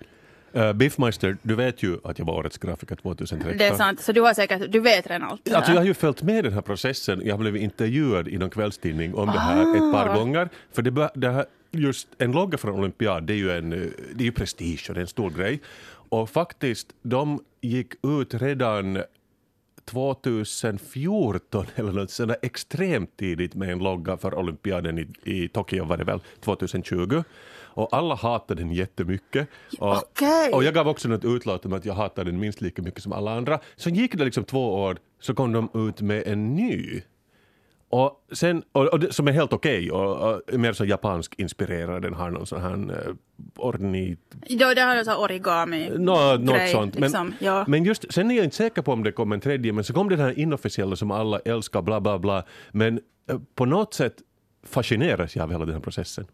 Uh, 0.55 0.73
Biffmeister, 0.73 1.37
du 1.41 1.55
vet 1.55 1.83
ju 1.83 1.97
att 2.03 2.19
jag 2.19 2.25
var 2.25 2.33
årets 2.33 2.57
grafiker 2.57 2.95
2013. 2.95 3.57
Det 3.57 3.65
är 3.65 3.75
sant. 3.75 4.01
Så 4.01 4.11
du 4.11 4.21
har 4.21 4.33
säkert, 4.33 4.71
du 4.71 4.79
vet 4.79 5.07
redan 5.07 5.29
allt. 5.29 5.53
Alltså 5.53 5.71
jag 5.71 5.79
har 5.79 5.85
ju 5.85 5.93
följt 5.93 6.21
med 6.21 6.43
den 6.43 6.53
här 6.53 6.61
processen. 6.61 7.21
Jag 7.25 7.33
har 7.33 7.39
blivit 7.39 7.61
intervjuad 7.61 8.27
i 8.27 8.37
någon 8.37 8.49
kvällstidning 8.49 9.15
om 9.15 9.27
det 9.27 9.39
här 9.39 9.61
ett 9.61 9.93
par 9.93 10.15
gånger. 10.15 10.49
För 10.71 10.81
det, 10.81 11.09
det 11.15 11.29
här, 11.29 11.45
just 11.71 12.07
en 12.17 12.31
logga 12.31 12.57
från 12.57 12.79
olympiad, 12.79 13.23
det 13.23 13.33
är 13.33 13.37
ju, 13.37 13.51
en, 13.51 13.73
eh, 13.73 13.79
det 14.13 14.23
är 14.23 14.25
ju 14.25 14.31
prestige 14.31 14.85
och 14.89 14.93
det 14.93 14.99
är 14.99 15.01
en 15.01 15.07
stor 15.07 15.29
grej. 15.29 15.61
Och 16.09 16.29
faktiskt, 16.29 16.87
de 17.01 17.39
gick 17.61 17.93
ut 18.05 18.33
redan 18.33 19.03
2014 19.85 21.65
eller 21.75 21.91
något 21.91 22.11
sådär 22.11 22.37
extremt 22.41 23.17
tidigt 23.17 23.55
med 23.55 23.69
en 23.69 23.79
logga 23.79 24.17
för 24.17 24.35
olympiaden 24.35 24.99
i, 24.99 25.07
i 25.23 25.47
Tokyo 25.47 25.85
var 25.85 25.97
det 25.97 26.03
väl, 26.03 26.19
2020. 26.39 27.23
Och 27.73 27.89
alla 27.91 28.15
hatade 28.15 28.61
den 28.61 28.71
jättemycket. 28.71 29.47
Och, 29.79 29.97
Okej. 29.97 30.51
och 30.53 30.63
jag 30.63 30.73
gav 30.73 30.87
också 30.87 31.07
något 31.07 31.25
utlåtande 31.25 31.77
att 31.77 31.85
jag 31.85 31.93
hatade 31.93 32.31
den 32.31 32.39
minst 32.39 32.61
lika 32.61 32.81
mycket 32.81 33.03
som 33.03 33.13
alla 33.13 33.37
andra. 33.37 33.59
Så 33.75 33.89
gick 33.89 34.17
det 34.17 34.25
liksom 34.25 34.43
två 34.43 34.73
år 34.73 34.97
så 35.19 35.33
kom 35.33 35.51
de 35.51 35.69
ut 35.73 36.01
med 36.01 36.27
en 36.27 36.55
ny. 36.55 37.01
Och 37.91 38.25
sen, 38.31 38.63
och, 38.71 38.87
och 38.87 38.99
det, 38.99 39.13
som 39.13 39.27
är 39.27 39.31
helt 39.31 39.53
okej 39.53 39.91
och, 39.91 40.33
och 40.33 40.59
mer 40.59 40.73
så 40.73 40.85
japansk 40.85 41.39
inspirerad. 41.39 42.01
Den 42.01 42.13
har 42.13 42.29
någon 42.29 42.45
sån 42.45 42.61
här 42.61 42.73
uh, 42.73 43.15
ornit... 43.57 44.19
Ja, 44.47 44.75
det 44.75 44.81
har 44.81 45.03
sån 45.03 45.13
här 45.13 45.21
origami 45.21 45.89
Nå, 45.97 46.37
något 46.37 46.69
sånt. 46.69 46.93
Men, 46.93 47.01
Liksom. 47.01 47.33
Ja. 47.39 47.65
men 47.67 47.83
just, 47.83 48.13
sen 48.13 48.31
är 48.31 48.35
jag 48.35 48.43
inte 48.43 48.55
säker 48.55 48.81
på 48.81 48.93
om 48.93 49.03
det 49.03 49.11
kom 49.11 49.31
en 49.31 49.39
tredje, 49.39 49.73
men 49.73 49.83
så 49.83 49.93
kom 49.93 50.09
den 50.09 50.19
här 50.19 50.39
inofficiella 50.39 50.95
som 50.95 51.11
alla 51.11 51.39
älskar, 51.39 51.81
bla 51.81 52.01
bla 52.01 52.19
bla. 52.19 52.43
Men 52.71 52.99
eh, 53.29 53.39
på 53.55 53.65
något 53.65 53.93
sätt 53.93 54.15
fascineras 54.63 55.35
jag 55.35 55.43
av 55.43 55.51
hela 55.51 55.65
den 55.65 55.73
här 55.73 55.81
processen. 55.81 56.25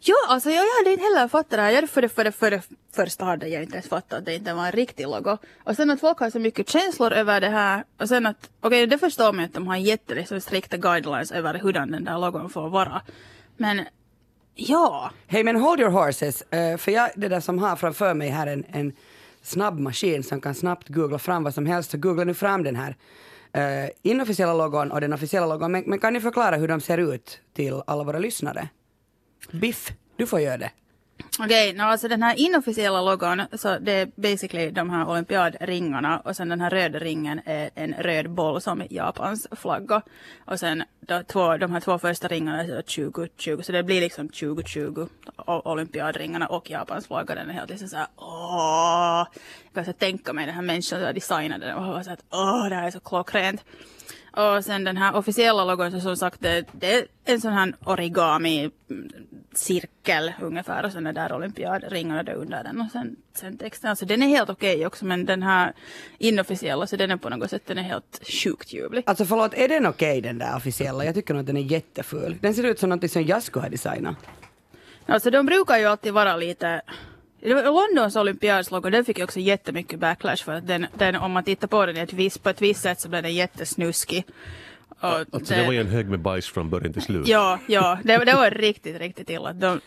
Ja, 0.00 0.14
alltså 0.28 0.50
jag 0.50 0.64
hade 0.78 0.90
inte 0.90 1.04
heller 1.04 1.28
fattat 1.28 1.50
det 1.50 1.62
här. 1.62 1.70
Jag, 1.70 1.90
för, 1.90 2.02
det, 2.02 2.08
för, 2.08 2.24
det, 2.24 2.32
för 2.32 2.50
det 2.50 2.62
första 2.96 3.24
hade 3.24 3.48
jag 3.48 3.62
inte 3.62 3.74
ens 3.74 3.88
fattat 3.88 4.18
att 4.18 4.24
det 4.24 4.34
inte 4.34 4.54
var 4.54 4.66
en 4.66 4.72
riktig 4.72 5.06
logo. 5.06 5.38
Och 5.64 5.76
sen 5.76 5.90
att 5.90 6.00
folk 6.00 6.18
har 6.18 6.30
så 6.30 6.38
mycket 6.38 6.68
känslor 6.68 7.12
över 7.12 7.40
det 7.40 7.48
här. 7.48 7.84
Och 8.00 8.08
sen 8.08 8.26
att, 8.26 8.50
okej 8.60 8.86
det 8.86 8.98
förstår 8.98 9.32
man 9.32 9.38
ju 9.38 9.44
att 9.44 9.54
de 9.54 9.66
har 9.66 9.76
jätte 9.76 10.14
liksom, 10.14 10.40
strikta 10.40 10.76
guidelines 10.76 11.32
över 11.32 11.54
hur 11.54 11.72
den 11.72 12.04
där 12.04 12.18
logon 12.18 12.50
får 12.50 12.68
vara. 12.68 13.02
Men 13.56 13.84
ja, 14.54 15.10
Hej 15.26 15.44
men 15.44 15.56
hold 15.56 15.80
your 15.80 15.90
horses, 15.90 16.42
Uh, 16.54 16.76
för 16.76 16.92
jag 16.92 17.10
det 17.16 17.28
där 17.28 17.40
som 17.40 17.58
har 17.58 17.76
framför 17.76 18.14
mig 18.14 18.28
här 18.28 18.46
en, 18.46 18.64
en 18.72 18.92
snabb 19.42 19.78
maskin 19.78 20.22
som 20.22 20.40
kan 20.40 20.54
snabbt 20.54 20.88
googla 20.88 21.18
fram 21.18 21.44
vad 21.44 21.54
som 21.54 21.66
helst, 21.66 21.90
så 21.90 21.98
googla 21.98 22.24
nu 22.24 22.34
fram 22.34 22.62
den 22.62 22.76
här 22.76 22.96
uh, 23.56 23.90
inofficiella 24.02 24.54
logon 24.54 24.92
och 24.92 25.00
den 25.00 25.12
officiella 25.12 25.46
logon. 25.46 25.72
Men, 25.72 25.84
men 25.86 25.98
kan 25.98 26.12
ni 26.12 26.20
förklara 26.20 26.56
hur 26.56 26.68
de 26.68 26.80
ser 26.80 26.98
ut 26.98 27.40
till 27.54 27.82
alla 27.86 28.04
våra 28.04 28.18
lyssnare? 28.18 28.68
Biff, 29.50 29.92
du 30.16 30.26
får 30.26 30.40
göra 30.40 30.56
det. 30.56 30.70
Okej, 31.38 31.72
no, 31.72 31.82
alltså 31.82 32.08
den 32.08 32.22
här 32.22 32.34
inofficiella 32.38 33.02
logon, 33.02 33.42
så 33.52 33.78
det 33.78 33.92
är 33.92 34.10
basically 34.16 34.70
de 34.70 34.90
här 34.90 35.08
olympiadringarna 35.08 36.20
och 36.20 36.36
sen 36.36 36.48
den 36.48 36.60
här 36.60 36.70
röda 36.70 36.98
ringen 36.98 37.40
är 37.44 37.70
en 37.74 37.94
röd 37.94 38.30
boll 38.30 38.60
som 38.60 38.80
är 38.80 38.86
Japans 38.90 39.46
flagga. 39.50 40.02
Och 40.44 40.60
sen 40.60 40.84
de, 41.00 41.24
två, 41.24 41.56
de 41.56 41.72
här 41.72 41.80
två 41.80 41.98
första 41.98 42.28
ringarna 42.28 42.62
är 42.62 42.82
2020, 42.82 43.62
så 43.62 43.72
det 43.72 43.82
blir 43.82 44.00
liksom 44.00 44.28
2020 44.28 45.08
olympiadringarna 45.46 46.46
och 46.46 46.70
Japans 46.70 47.06
flagga. 47.06 47.34
Den 47.34 47.50
är 47.50 47.54
helt 47.54 47.70
liksom 47.70 47.88
såhär 47.88 48.06
åh! 48.16 49.26
Jag 49.64 49.74
kan 49.74 49.84
så 49.84 49.92
tänka 49.92 50.32
mig 50.32 50.46
den 50.46 50.54
här 50.54 50.62
människan 50.62 51.00
som 51.00 51.14
designade 51.14 51.66
den 51.66 51.76
och 51.76 51.86
var 51.86 52.02
såhär 52.02 52.18
åh, 52.30 52.68
det 52.68 52.74
här 52.74 52.86
är 52.86 52.90
så 52.90 53.00
klockrent. 53.00 53.64
Och 54.36 54.64
sen 54.64 54.84
den 54.84 54.96
här 54.96 55.16
officiella 55.16 55.64
logon, 55.64 55.92
så 55.92 56.00
som 56.00 56.16
sagt, 56.16 56.40
det, 56.40 56.64
det 56.72 56.94
är 56.94 57.06
en 57.24 57.40
sån 57.40 57.52
här 57.52 57.74
origami 57.84 58.70
cirkel 59.58 60.32
ungefär 60.40 60.84
och 60.84 60.92
sen 60.92 61.06
är 61.06 61.12
där 61.12 61.32
olympiadringarna 61.32 62.22
där 62.22 62.34
under 62.34 62.64
den 62.64 62.80
och 62.80 62.90
sen, 62.92 63.16
sen 63.34 63.58
texten. 63.58 63.90
Alltså 63.90 64.06
den 64.06 64.22
är 64.22 64.26
helt 64.26 64.50
okej 64.50 64.86
också 64.86 65.04
men 65.04 65.24
den 65.24 65.42
här 65.42 65.72
inofficiella 66.18 66.86
så 66.86 66.96
den 66.96 67.10
är 67.10 67.16
på 67.16 67.28
något 67.28 67.50
sätt 67.50 67.62
den 67.66 67.78
är 67.78 67.82
helt 67.82 68.20
sjukt 68.28 68.72
ljuvlig. 68.72 69.04
Alltså 69.06 69.24
förlåt, 69.24 69.54
är 69.54 69.68
den 69.68 69.86
okej 69.86 70.20
den 70.20 70.38
där 70.38 70.56
officiella? 70.56 71.04
Jag 71.04 71.14
tycker 71.14 71.34
nog 71.34 71.40
att 71.40 71.46
den 71.46 71.56
är 71.56 71.72
jätteful. 71.72 72.36
Den 72.40 72.54
ser 72.54 72.64
ut 72.64 72.78
som 72.78 72.90
något 72.90 73.10
som 73.10 73.24
jag 73.24 73.42
skulle 73.42 73.62
ha 73.62 73.70
designat. 73.70 74.16
Alltså 75.06 75.30
de 75.30 75.46
brukar 75.46 75.78
ju 75.78 75.84
alltid 75.84 76.12
vara 76.12 76.36
lite 76.36 76.82
Londons 77.44 78.16
olympiadslogo, 78.16 78.90
den 78.90 79.04
fick 79.04 79.18
ju 79.18 79.24
också 79.24 79.40
jättemycket 79.40 79.98
backlash 79.98 80.44
för 80.44 80.52
att 80.52 80.66
den, 80.66 80.86
den 80.98 81.16
om 81.16 81.32
man 81.32 81.44
tittar 81.44 81.68
på 81.68 81.86
den 81.86 81.96
ett 81.96 82.12
vis, 82.12 82.38
på 82.38 82.50
ett 82.50 82.62
visst 82.62 82.82
sätt 82.82 83.00
så 83.00 83.08
blev 83.08 83.22
den 83.22 83.34
jättesnuskig. 83.34 84.24
Och 85.04 85.34
Alltså 85.34 85.54
det 85.54 85.66
var 85.66 85.72
ju 85.72 85.80
en 85.80 85.86
hög 85.86 86.08
med 86.08 86.20
bajs 86.20 86.48
från 86.48 86.70
början 86.70 86.92
till 86.92 87.02
slut. 87.02 87.28
Ja, 87.28 87.58
ja, 87.66 87.98
det, 88.04 88.24
det 88.24 88.34
var 88.34 88.50
riktigt, 88.50 88.98
riktigt 88.98 89.30
illa. 89.30 89.52
De, 89.52 89.80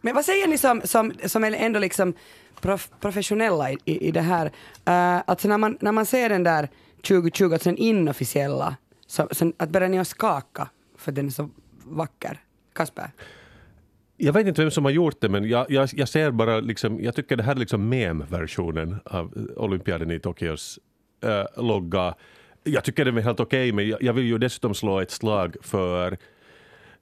Men 0.00 0.14
vad 0.14 0.24
säger 0.24 0.46
ni 0.46 0.58
som, 0.58 0.80
som, 0.84 1.12
som 1.24 1.44
är 1.44 1.52
ändå 1.52 1.78
liksom 1.78 2.14
prof, 2.60 2.90
professionella 3.00 3.70
i, 3.70 3.78
i, 3.84 4.08
i 4.08 4.10
det 4.10 4.20
här? 4.20 4.46
Uh, 4.46 5.22
alltså 5.26 5.48
när 5.48 5.58
man, 5.58 5.78
när 5.80 5.92
man 5.92 6.06
ser 6.06 6.28
den 6.28 6.42
där 6.42 6.68
2020, 7.08 7.52
alltså 7.52 7.68
den 7.68 7.78
inofficiella, 7.78 8.76
så, 9.06 9.28
så, 9.30 9.52
att 9.56 9.70
börjar 9.70 9.88
ni 9.88 9.98
att 9.98 10.08
skaka 10.08 10.68
för 10.98 11.12
den 11.12 11.26
är 11.26 11.30
så 11.30 11.50
vacker? 11.84 12.40
Kasper? 12.72 13.10
Jag 14.16 14.32
vet 14.32 14.46
inte 14.46 14.62
vem 14.62 14.70
som 14.70 14.84
har 14.84 14.92
gjort 14.92 15.20
det, 15.20 15.28
men 15.28 15.48
jag, 15.48 15.70
jag, 15.70 15.88
jag 15.92 16.08
ser 16.08 16.30
bara 16.30 16.60
liksom, 16.60 17.00
jag 17.00 17.14
tycker 17.14 17.36
det 17.36 17.42
här 17.42 17.52
är 17.52 17.58
liksom 17.58 17.88
mem-versionen 17.88 19.00
av 19.04 19.32
olympiaden 19.56 20.10
i 20.10 20.20
Tokyos 20.20 20.78
äh, 21.24 21.64
logga. 21.64 22.14
Jag 22.66 22.84
tycker 22.84 23.04
den 23.04 23.18
är 23.18 23.22
helt 23.22 23.40
okej, 23.40 23.72
men 23.72 23.88
jag, 23.88 24.02
jag 24.02 24.12
vill 24.12 24.24
ju 24.26 24.38
dessutom 24.38 24.74
slå 24.74 25.00
ett 25.00 25.10
slag 25.10 25.56
för 25.62 26.16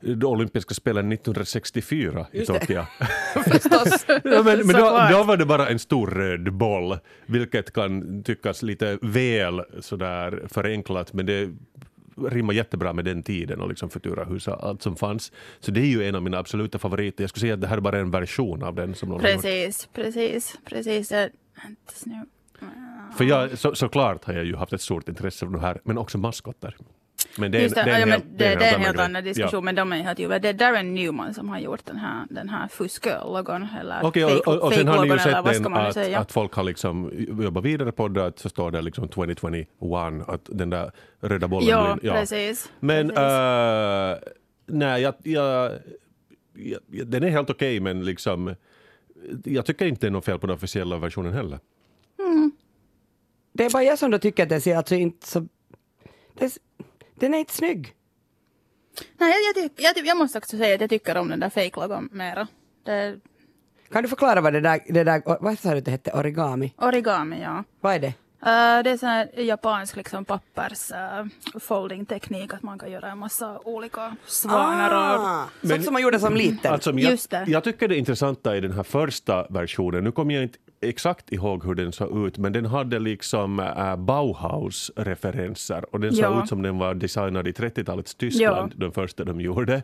de 0.01 0.25
olympiska 0.27 0.75
spelen 0.75 1.13
1964 1.13 2.27
i 2.33 2.39
det. 2.39 2.47
Tokyo. 2.47 2.83
Förstås. 3.35 4.05
Ja, 4.09 4.43
men 4.45 4.45
men 4.67 4.69
då, 4.69 5.07
då 5.13 5.23
var 5.23 5.37
det 5.37 5.47
bara 5.47 5.69
en 5.69 5.79
stor 5.79 6.07
röd 6.07 6.53
boll, 6.53 6.99
vilket 7.27 7.73
kan 7.73 8.23
tyckas 8.23 8.63
lite 8.63 8.99
väl 9.03 9.63
sådär 9.81 10.43
förenklat, 10.49 11.13
men 11.13 11.27
det 11.27 11.51
rimmar 12.31 12.53
jättebra 12.55 12.93
med 12.93 13.05
den 13.05 13.23
tiden 13.23 13.61
och 13.61 13.69
liksom 13.69 13.91
Futurahus 13.91 14.49
och 14.49 14.65
allt 14.69 14.83
som 14.83 14.97
fanns. 14.97 15.33
Så 15.61 15.71
det 15.71 15.81
är 15.81 15.87
ju 15.87 16.09
en 16.09 16.15
av 16.15 16.23
mina 16.23 16.39
absoluta 16.39 16.79
favoriter. 16.79 17.23
Jag 17.25 17.31
skulle 17.31 17.41
säga 17.41 17.55
att 17.55 17.61
det 17.61 17.67
här 17.67 17.77
är 17.77 17.81
bara 17.81 17.99
en 17.99 18.11
version 18.11 18.63
av 18.63 18.75
den 18.75 18.95
som 18.95 19.09
någon 19.09 19.21
precis, 19.21 19.89
precis, 19.95 20.59
precis. 20.65 21.11
Jag- 21.13 21.31
Vänta 21.63 21.93
nu. 22.07 22.23
För 23.17 23.25
jag, 23.25 23.59
så, 23.59 23.75
såklart 23.75 24.25
har 24.25 24.33
jag 24.35 24.45
ju 24.45 24.57
haft 24.57 24.73
ett 24.73 24.81
stort 24.81 25.09
intresse 25.09 25.47
för 25.47 25.53
det 25.53 25.61
här, 25.61 25.81
men 25.85 25.99
också 25.99 26.19
maskotter. 26.19 26.77
Men 27.39 27.53
det 27.53 27.59
är, 27.59 27.63
Just 27.63 27.75
det, 27.75 27.83
det 27.83 27.91
är 27.91 27.95
ja, 27.95 28.03
en 28.03 28.09
men 28.09 28.21
helt, 28.21 28.39
det, 28.39 28.55
det 28.55 28.65
är 28.65 28.75
en 28.75 28.81
helt 28.81 29.01
annan 29.01 29.25
diskussion, 29.25 29.65
men 29.65 29.75
de 29.75 29.93
är 29.93 29.97
helt 29.97 30.19
ljuvliga. 30.19 30.39
Det 30.39 30.49
är 30.49 30.53
Darren 30.53 30.95
Newman 30.95 31.35
som 31.35 31.49
har 31.49 31.59
gjort 31.59 31.85
den 31.85 31.97
här, 31.97 32.27
den 32.31 32.49
här 32.49 32.69
fusk-logon, 32.69 33.69
eller 33.81 34.01
Okej, 34.03 34.25
och, 34.25 34.49
och, 34.49 34.63
och 34.63 34.75
sen 34.75 34.89
har 34.89 35.05
ni 35.05 35.13
ju 35.13 35.19
sett 35.19 35.45
den 35.45 35.75
att, 35.75 35.97
att 35.97 36.33
folk 36.33 36.55
har 36.55 36.65
liksom 36.65 37.11
jobbat 37.43 37.65
vidare 37.65 37.93
på 37.93 38.09
det, 38.09 38.27
att 38.27 38.39
så 38.39 38.49
står 38.49 38.71
det 38.71 38.83
liksom 38.83 39.09
2021, 39.09 39.69
att 40.27 40.41
den 40.45 40.71
där 40.71 40.91
röda 41.21 41.49
bollen 41.49 41.69
Ja, 41.69 41.97
blir... 42.01 42.13
precis. 42.13 42.73
Men 42.81 43.09
precis. 43.09 43.23
äh, 43.23 44.17
nej, 44.67 45.03
jag, 45.03 45.15
jag, 45.23 45.73
jag, 46.55 47.07
den 47.07 47.23
är 47.23 47.29
helt 47.29 47.51
okej, 47.51 47.81
men 47.81 48.05
liksom 48.05 48.55
jag 49.45 49.67
tycker 49.67 49.87
inte 49.87 50.01
det 50.01 50.09
är 50.09 50.11
något 50.11 50.25
fel 50.25 50.39
på 50.39 50.47
den 50.47 50.57
officiella 50.57 50.99
versionen 50.99 51.33
heller. 51.33 51.59
Det 53.57 53.65
är 53.65 53.71
bara 53.71 53.83
jag 53.83 53.99
som 53.99 54.11
då 54.11 54.19
tycker 54.19 54.43
att 54.43 54.49
den 54.49 54.61
ser 54.61 54.77
alltså 54.77 54.95
inte 54.95 55.27
så... 55.27 55.49
Den, 56.35 56.51
den 57.15 57.35
är 57.35 57.39
inte 57.39 57.53
snygg. 57.55 57.95
Nej, 59.19 59.35
jag, 59.55 59.65
jag, 59.65 59.97
jag, 59.97 60.07
jag 60.07 60.17
måste 60.17 60.39
också 60.39 60.57
säga 60.57 60.75
att 60.75 60.81
jag 60.81 60.91
tycker 60.91 61.17
om 61.17 61.29
den 61.29 61.41
där 61.41 61.51
fake-logon 61.51 62.09
mera. 62.13 62.49
Det, 62.85 63.17
Kan 63.93 64.03
du 64.03 64.09
förklara 64.09 64.41
vad 64.41 64.53
det 64.53 64.61
där, 64.61 64.81
det 64.89 65.05
där 65.05 65.23
vad 65.41 65.59
sa 65.59 65.71
du 65.73 65.79
att 65.79 65.85
det 65.85 65.91
hette, 65.91 66.13
origami? 66.13 66.75
origami, 66.79 67.43
ja. 67.43 67.65
Vad 67.81 67.95
är 67.95 67.99
det? 67.99 68.15
Eh, 68.47 68.83
det 68.83 68.91
är 68.91 68.97
sån 68.97 69.09
här 69.09 69.41
japansk 69.41 69.97
liksom 69.97 70.25
pappers 70.25 70.91
uh, 70.91 71.27
folding-teknik, 71.61 72.55
att 72.55 72.63
man 72.63 72.79
kan 72.79 72.91
göra 72.91 73.11
en 73.11 73.19
massa 73.19 73.59
olika 73.59 74.17
svanar 74.27 74.91
och... 74.91 75.27
Ah, 75.27 75.49
sånt 75.63 75.85
som 75.85 75.93
man 75.93 76.03
gjorde 76.03 76.19
som 76.21 76.35
liten. 76.37 76.73
Alltså, 76.73 76.91
jag, 76.91 77.01
Just 77.01 77.31
det. 77.31 77.45
jag 77.47 77.65
tycker 77.65 77.89
det 77.89 77.97
intressanta 77.97 78.57
i 78.57 78.61
den 78.61 78.73
här 78.73 78.83
första 78.83 79.47
versionen, 79.51 80.05
nu 80.05 80.13
kommer 80.13 80.35
jag 80.35 80.43
inte 80.43 80.59
exakt 80.89 81.33
ihåg 81.33 81.65
hur 81.65 81.75
den 81.75 81.93
såg 81.93 82.27
ut, 82.27 82.39
men 82.39 82.53
den 82.53 82.67
hade 82.67 82.99
liksom 82.99 83.61
äh, 83.61 83.97
Bauhaus-referenser 83.97 85.95
och 85.95 86.01
den 86.01 86.13
såg 86.15 86.25
Ja. 86.25 86.43
ut 86.43 86.49
som 86.49 86.63
den 86.63 86.79
var 86.79 86.95
designad 86.95 87.49
i 87.49 87.53
30-talets 87.53 88.15
Tyskland, 88.15 88.73
den 88.77 88.93
första 88.93 89.25
de 89.25 89.41
gjorde. 89.41 89.83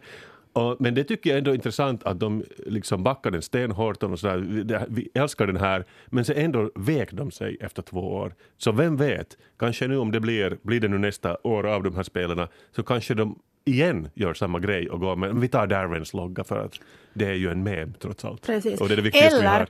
Och, 0.52 0.76
men 0.80 0.94
det 0.94 1.04
tycker 1.04 1.30
jag 1.30 1.38
ändå 1.38 1.50
är 1.50 1.54
intressant 1.54 2.02
att 2.04 2.20
de 2.20 2.44
liksom 2.66 3.02
backade 3.02 3.34
den 3.36 3.42
stenhårt 3.42 4.02
och 4.02 4.18
sådär, 4.18 4.38
det- 4.64 4.86
vi 4.88 5.08
älskar 5.14 5.46
den 5.46 5.56
här, 5.56 5.84
men 6.06 6.24
så 6.24 6.32
ändå 6.32 6.70
vek 6.74 7.12
de 7.12 7.30
sig 7.30 7.56
efter 7.60 7.82
två 7.82 8.00
år. 8.14 8.34
Så 8.58 8.72
vem 8.72 8.96
vet, 8.96 9.36
kanske 9.58 9.86
nu 9.88 9.96
om 9.98 10.12
det 10.12 10.20
blir, 10.20 10.58
blir 10.62 10.80
det 10.80 10.88
nu 10.88 10.98
nästa 10.98 11.36
år 11.42 11.66
av 11.66 11.82
de 11.82 11.96
här 11.96 12.02
spelarna, 12.02 12.48
så 12.76 12.82
kanske 12.82 13.14
de 13.14 13.38
igen 13.64 14.08
gör 14.14 14.34
samma 14.34 14.58
grej 14.58 14.90
och 14.90 15.00
går 15.00 15.16
men 15.16 15.40
vi 15.40 15.48
tar 15.48 15.66
Darrens 15.66 16.14
logga 16.14 16.44
för 16.44 16.64
att 16.64 16.72
det 17.14 17.24
är 17.26 17.34
ju 17.34 17.50
en 17.50 17.62
mem 17.62 17.92
trots 18.02 18.24
allt. 18.24 18.46
Precis. 18.46 18.80
Och 18.80 18.88
det 18.88 18.94
är 18.94 18.96
det 18.96 19.02
viktigaste 19.02 19.34
vi 19.34 19.40
Eller- 19.46 19.58
har. 19.58 19.66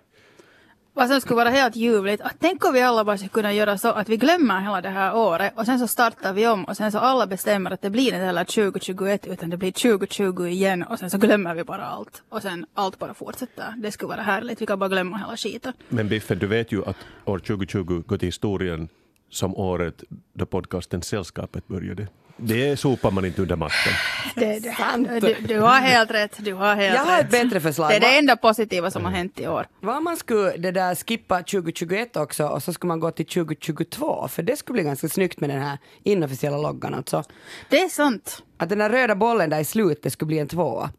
Vad 1.00 1.08
som 1.08 1.20
skulle 1.20 1.36
vara 1.36 1.48
helt 1.48 1.76
ljuvligt, 1.76 2.22
att 2.22 2.36
tänk 2.38 2.64
om 2.64 2.72
vi 2.72 2.80
alla 2.80 3.04
bara 3.04 3.16
skulle 3.16 3.28
kunna 3.28 3.52
göra 3.52 3.78
så 3.78 3.88
att 3.88 4.08
vi 4.08 4.16
glömmer 4.16 4.60
hela 4.60 4.80
det 4.80 4.88
här 4.88 5.16
året 5.16 5.52
och 5.56 5.66
sen 5.66 5.78
så 5.78 5.86
startar 5.86 6.32
vi 6.32 6.46
om 6.46 6.64
och 6.64 6.76
sen 6.76 6.92
så 6.92 6.98
alla 6.98 7.26
bestämmer 7.26 7.70
att 7.70 7.82
det 7.82 7.90
blir 7.90 8.04
inte 8.04 8.16
heller 8.16 8.44
2021 8.44 9.26
utan 9.26 9.50
det 9.50 9.56
blir 9.56 9.72
2020 9.72 10.46
igen 10.46 10.82
och 10.82 10.98
sen 10.98 11.10
så 11.10 11.18
glömmer 11.18 11.54
vi 11.54 11.64
bara 11.64 11.84
allt. 11.84 12.22
Och 12.28 12.42
sen 12.42 12.66
allt 12.74 12.98
bara 12.98 13.14
fortsätter. 13.14 13.74
Det 13.76 13.92
skulle 13.92 14.08
vara 14.08 14.22
härligt, 14.22 14.62
vi 14.62 14.66
kan 14.66 14.78
bara 14.78 14.88
glömma 14.88 15.16
hela 15.16 15.36
skiten. 15.36 15.72
Men 15.88 16.08
Biffen, 16.08 16.38
du 16.38 16.46
vet 16.46 16.72
ju 16.72 16.84
att 16.84 16.96
år 17.24 17.38
2020 17.38 18.02
går 18.06 18.18
till 18.18 18.28
historien 18.28 18.88
som 19.30 19.56
året 19.56 20.04
då 20.32 20.46
podcasten 20.46 21.02
Sällskapet 21.02 21.68
började. 21.68 22.08
Det 22.42 22.76
sopar 22.76 23.10
man 23.10 23.24
inte 23.24 23.42
under 23.42 23.56
mattan. 23.56 23.92
Det, 24.34 24.58
det, 24.60 24.74
Sant. 24.76 25.08
du, 25.20 25.36
du 25.48 25.60
har 25.60 25.80
helt 25.80 26.10
rätt, 26.10 26.36
du 26.38 26.54
har 26.54 26.74
helt 26.74 26.94
Jag 26.94 27.04
har 27.04 27.16
rätt. 27.16 27.24
ett 27.24 27.30
bättre 27.30 27.60
förslag. 27.60 27.90
Det 27.90 27.96
är 27.96 28.00
det 28.00 28.18
enda 28.18 28.36
positiva 28.36 28.90
som 28.90 29.04
har 29.04 29.12
hänt 29.12 29.40
i 29.40 29.46
år. 29.48 29.66
Vad 29.80 30.02
man 30.02 30.16
skulle 30.16 30.56
det 30.56 30.70
där 30.70 30.94
skippa 30.94 31.38
2021 31.42 32.16
också 32.16 32.46
och 32.46 32.62
så 32.62 32.72
skulle 32.72 32.88
man 32.88 33.00
gå 33.00 33.10
till 33.10 33.26
2022 33.26 34.28
för 34.28 34.42
det 34.42 34.56
skulle 34.56 34.74
bli 34.74 34.82
ganska 34.82 35.08
snyggt 35.08 35.40
med 35.40 35.50
den 35.50 35.62
här 35.62 35.78
inofficiella 36.04 36.58
loggan 36.58 36.94
alltså. 36.94 37.24
Det 37.70 37.76
är 37.80 37.88
sant. 37.88 38.42
Att 38.58 38.68
den 38.68 38.78
där 38.78 38.90
röda 38.90 39.14
bollen 39.14 39.50
där 39.50 39.60
i 39.60 39.64
slutet 39.64 40.12
skulle 40.12 40.26
bli 40.26 40.38
en 40.38 40.48
tvåa. 40.48 40.90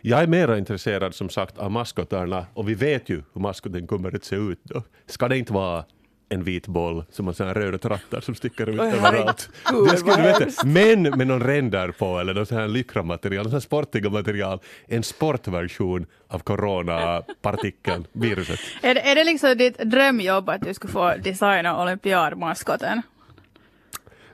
Jag 0.00 0.22
är 0.22 0.26
mera 0.26 0.58
intresserad 0.58 1.14
som 1.14 1.28
sagt 1.28 1.58
av 1.58 1.70
maskotarna 1.70 2.46
och 2.54 2.68
vi 2.68 2.74
vet 2.74 3.08
ju 3.08 3.22
hur 3.34 3.40
maskoten 3.40 3.86
kommer 3.86 4.16
att 4.16 4.24
se 4.24 4.36
ut 4.36 4.60
då. 4.64 4.82
Ska 5.06 5.28
det 5.28 5.38
inte 5.38 5.52
vara 5.52 5.84
en 6.32 6.44
vit 6.44 6.66
boll 6.66 7.04
som 7.10 7.26
har 7.26 7.44
här 7.44 7.54
röda 7.54 7.78
trattar 7.78 8.20
som 8.20 8.34
sticker 8.34 8.68
ut 8.68 8.80
överallt. 8.80 9.50
Det 9.90 9.96
skulle 9.96 10.16
du 10.16 10.22
veta. 10.22 10.66
Men 10.66 11.02
med 11.02 11.26
någon 11.26 11.42
ränder 11.42 11.90
på 11.90 12.18
eller 12.18 12.34
någon 12.34 12.46
sån 12.46 12.58
här 12.58 12.68
lycramaterial, 12.68 13.42
någon 13.42 13.50
sån 13.50 13.56
här 13.56 13.60
sportiga 13.60 14.10
material. 14.10 14.58
En 14.86 15.02
sportversion 15.02 16.06
av 16.28 16.38
coronapartikeln, 16.38 18.06
viruset. 18.12 18.60
Är 18.82 18.94
det, 18.94 19.00
är 19.00 19.14
det 19.14 19.24
liksom 19.24 19.58
ditt 19.58 19.78
drömjobb 19.78 20.48
att 20.48 20.60
du 20.60 20.74
skulle 20.74 20.92
få 20.92 21.14
designa 21.24 21.82
olympiadmaskoten? 21.82 23.02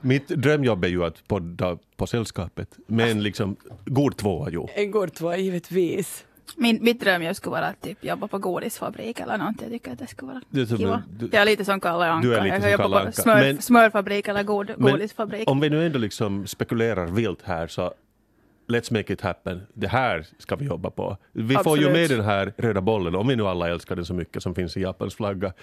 Mitt 0.01 0.27
drömjobb 0.27 0.83
är 0.83 0.87
ju 0.89 1.03
att 1.03 1.27
podda 1.27 1.77
på 1.95 2.07
sällskapet, 2.07 2.69
men 2.87 3.23
liksom 3.23 3.55
god 3.85 4.17
tvåa 4.17 4.49
jo. 4.51 4.69
En 4.75 4.91
god 4.91 5.13
tvåa 5.13 5.37
givetvis. 5.37 6.25
Min, 6.55 6.83
mitt 6.83 6.99
drömjobb 6.99 7.35
skulle 7.35 7.51
vara 7.51 7.65
att 7.65 7.81
typ 7.81 8.03
jobba 8.03 8.27
på 8.27 8.37
godisfabrik 8.39 9.19
eller 9.19 9.37
någonting. 9.37 9.63
Jag 9.63 9.71
tycker 9.73 9.91
att 9.91 9.99
det 9.99 10.07
skulle 10.07 10.31
vara 10.31 10.41
Det 10.49 10.61
är 10.61 10.65
som 10.65 10.77
kiva. 10.77 11.03
du- 11.19 11.29
jag 11.31 11.41
är 11.41 11.45
lite 11.45 11.65
som 11.65 11.79
Kalle 11.79 12.05
Anka. 12.05 12.27
Du 12.27 12.35
är 12.35 12.43
lite 12.43 12.55
jag 12.55 12.61
som 12.63 12.71
kan 12.71 12.77
Kalle 12.77 12.83
jobba 12.83 12.99
på 12.99 13.05
Anka. 13.07 13.21
smör, 13.21 13.35
Men- 13.41 13.61
smörfabrik 13.61 14.27
eller 14.27 14.43
god, 14.43 14.71
Men 14.77 14.91
godisfabrik. 14.91 15.49
om 15.49 15.59
vi 15.59 15.69
nu 15.69 15.85
ändå 15.85 15.99
liksom 15.99 16.47
spekulerar 16.47 17.05
vilt 17.07 17.41
här 17.43 17.67
så 17.67 17.93
let's 18.67 18.93
make 18.93 19.13
it 19.13 19.21
happen. 19.21 19.61
Det 19.73 19.87
här 19.87 20.25
ska 20.37 20.55
vi 20.55 20.65
jobba 20.65 20.89
på. 20.89 21.17
Vi 21.31 21.55
får 21.55 21.77
ju 21.77 21.85
Absolut. 21.85 22.09
med 22.09 22.17
den 22.19 22.25
här 22.25 22.53
röda 22.57 22.81
bollen, 22.81 23.15
om 23.15 23.27
vi 23.27 23.35
nu 23.35 23.43
alla 23.47 23.69
älskar 23.69 23.95
den 23.95 24.05
så 24.05 24.13
mycket 24.13 24.43
som 24.43 24.55
finns 24.55 24.77
i 24.77 24.81
Japans 24.81 25.15
flagga. 25.15 25.53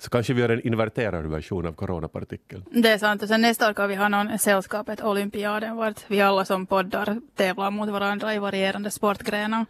Så 0.00 0.10
kanske 0.10 0.32
vi 0.34 0.40
gör 0.40 0.48
en 0.48 0.66
inverterad 0.66 1.26
version 1.26 1.66
av 1.66 1.72
coronapartikeln. 1.72 2.64
Det 2.70 2.88
är 2.88 2.98
sant. 2.98 3.22
Och 3.22 3.28
sen 3.28 3.40
nästa 3.40 3.68
år 3.68 3.72
kan 3.74 3.88
vi 3.88 3.94
ha 3.94 4.08
någon 4.08 4.38
sällskapet 4.38 5.04
Olympiaden 5.04 5.76
vart 5.76 6.04
vi 6.08 6.20
alla 6.20 6.44
som 6.44 6.66
poddar 6.66 7.20
tävlar 7.36 7.70
mot 7.70 7.88
varandra 7.88 8.34
i 8.34 8.38
varierande 8.38 8.90
sportgrenar. 8.90 9.66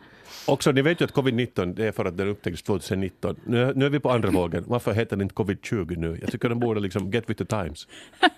Också, 0.47 0.73
ni 0.73 0.82
vet 0.82 1.00
ju 1.00 1.04
att 1.04 1.12
covid-19 1.14 1.75
det 1.75 1.87
är 1.87 1.92
för 1.92 2.04
att 2.04 2.16
den 2.16 2.28
upptäcktes 2.28 2.62
2019. 2.62 3.37
Nu, 3.44 3.73
nu 3.76 3.87
är 3.87 3.90
vi 3.90 4.00
på 4.00 4.11
andra 4.11 4.30
vågen. 4.30 4.64
Varför 4.66 4.92
heter 4.92 5.16
den 5.16 5.23
inte 5.23 5.35
covid-20 5.35 5.97
nu? 5.97 6.18
Jag 6.20 6.30
tycker 6.30 6.49
den 6.49 6.61
borde 6.61 6.80
liksom 6.80 7.11
get 7.11 7.30
with 7.30 7.38
the 7.38 7.44
times. 7.44 7.87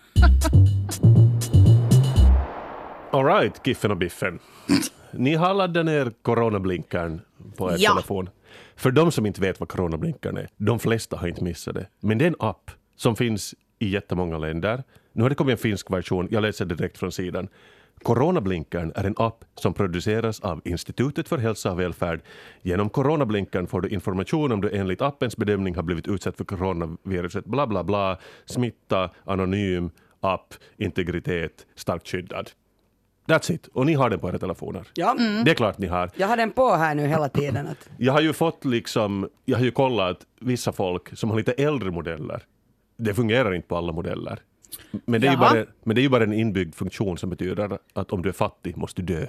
All 3.13 3.25
right, 3.25 3.67
Giffen 3.67 3.91
och 3.91 3.97
Biffen. 3.97 4.39
Ni 5.11 5.35
har 5.35 5.55
laddat 5.55 5.87
ner 5.87 6.13
coronablinkaren 6.23 7.21
på 7.57 7.71
er 7.73 7.77
Ja. 7.79 7.91
telefon. 7.91 8.29
För 8.81 8.91
de 8.91 9.13
som 9.13 9.27
inte 9.27 9.41
vet 9.41 9.61
vad 9.61 9.69
coronablinkern 9.69 10.37
är, 10.37 10.49
de 10.57 10.79
flesta 10.79 11.17
har 11.17 11.29
inte 11.29 11.45
missat 11.45 11.75
det. 11.75 11.87
Men 12.01 12.19
det 12.19 12.25
är 12.25 12.27
en 12.27 12.37
app 12.39 12.71
som 12.97 13.17
finns 13.17 13.55
i 13.79 13.89
jättemånga 13.89 14.39
länder. 14.39 14.85
Nu 15.13 15.23
har 15.23 15.29
det 15.29 15.35
kommit 15.35 15.53
en 15.53 15.59
finsk 15.59 15.91
version, 15.91 16.29
jag 16.31 16.43
läser 16.43 16.65
direkt 16.65 16.99
från 16.99 17.13
sidan. 17.13 17.49
Coronablinkern 18.03 18.93
är 18.95 19.05
en 19.05 19.15
app 19.17 19.45
som 19.55 19.75
produceras 19.75 20.41
av 20.41 20.61
Institutet 20.65 21.29
för 21.29 21.39
hälsa 21.39 21.73
och 21.73 21.81
välfärd. 21.81 22.21
Genom 22.63 22.91
coronablinkern 22.91 23.67
får 23.67 23.81
du 23.81 23.89
information 23.89 24.53
om 24.53 24.61
du 24.61 24.71
enligt 24.71 25.03
appens 25.03 25.37
bedömning 25.37 25.75
har 25.77 25.83
blivit 25.83 26.09
utsatt 26.09 26.37
för 26.37 26.45
coronaviruset. 26.45 27.45
Bla 27.45 27.67
bla 27.67 27.85
bla. 27.85 28.19
Smitta, 28.45 29.11
anonym, 29.25 29.91
app, 30.21 30.55
integritet, 30.77 31.67
starkt 31.75 32.09
skyddad. 32.09 32.51
That's 33.31 33.53
it. 33.53 33.67
Och 33.67 33.87
ni 33.87 33.95
har 33.95 34.11
den 34.11 34.21
på 34.21 34.29
era 34.29 34.39
telefoner. 34.39 34.87
Ja. 34.95 35.17
Det 35.45 35.51
är 35.51 35.55
klart 35.55 35.79
ni 35.79 35.87
har. 35.87 36.11
Jag 36.17 36.29
har 36.29 36.37
den 36.37 36.51
på 36.51 36.71
här 36.71 36.95
nu 36.95 37.07
hela 37.07 37.29
tiden. 37.29 37.67
Att, 37.67 37.89
Jag 37.99 38.13
har 38.13 38.21
ju 38.21 38.33
fått 38.33 38.65
liksom, 38.65 39.29
jag 39.45 39.59
har 39.59 39.65
ju 39.65 39.71
kollat 39.71 40.27
vissa 40.41 40.73
folk 40.73 41.17
som 41.17 41.31
har 41.31 41.37
lite 41.37 41.53
äldre 41.53 41.91
modeller. 41.91 42.43
Det 42.97 43.15
fungerar 43.15 43.55
inte 43.55 43.69
på 43.69 43.77
alla 43.77 43.93
modeller. 43.93 44.41
Men 45.05 45.21
det, 45.21 45.27
är 45.27 45.31
ju 45.31 45.37
bara, 45.37 45.65
men 45.85 45.95
det 45.95 46.01
är 46.01 46.03
ju 46.03 46.09
bara 46.09 46.25
en 46.25 46.33
inbyggd 46.33 46.75
funktion 46.75 47.19
som 47.19 47.31
betyder 47.31 47.79
att 47.93 48.13
om 48.13 48.23
du 48.23 48.29
är 48.29 48.33
fattig 48.33 48.77
måste 48.77 49.03
du 49.03 49.15
dö. 49.15 49.27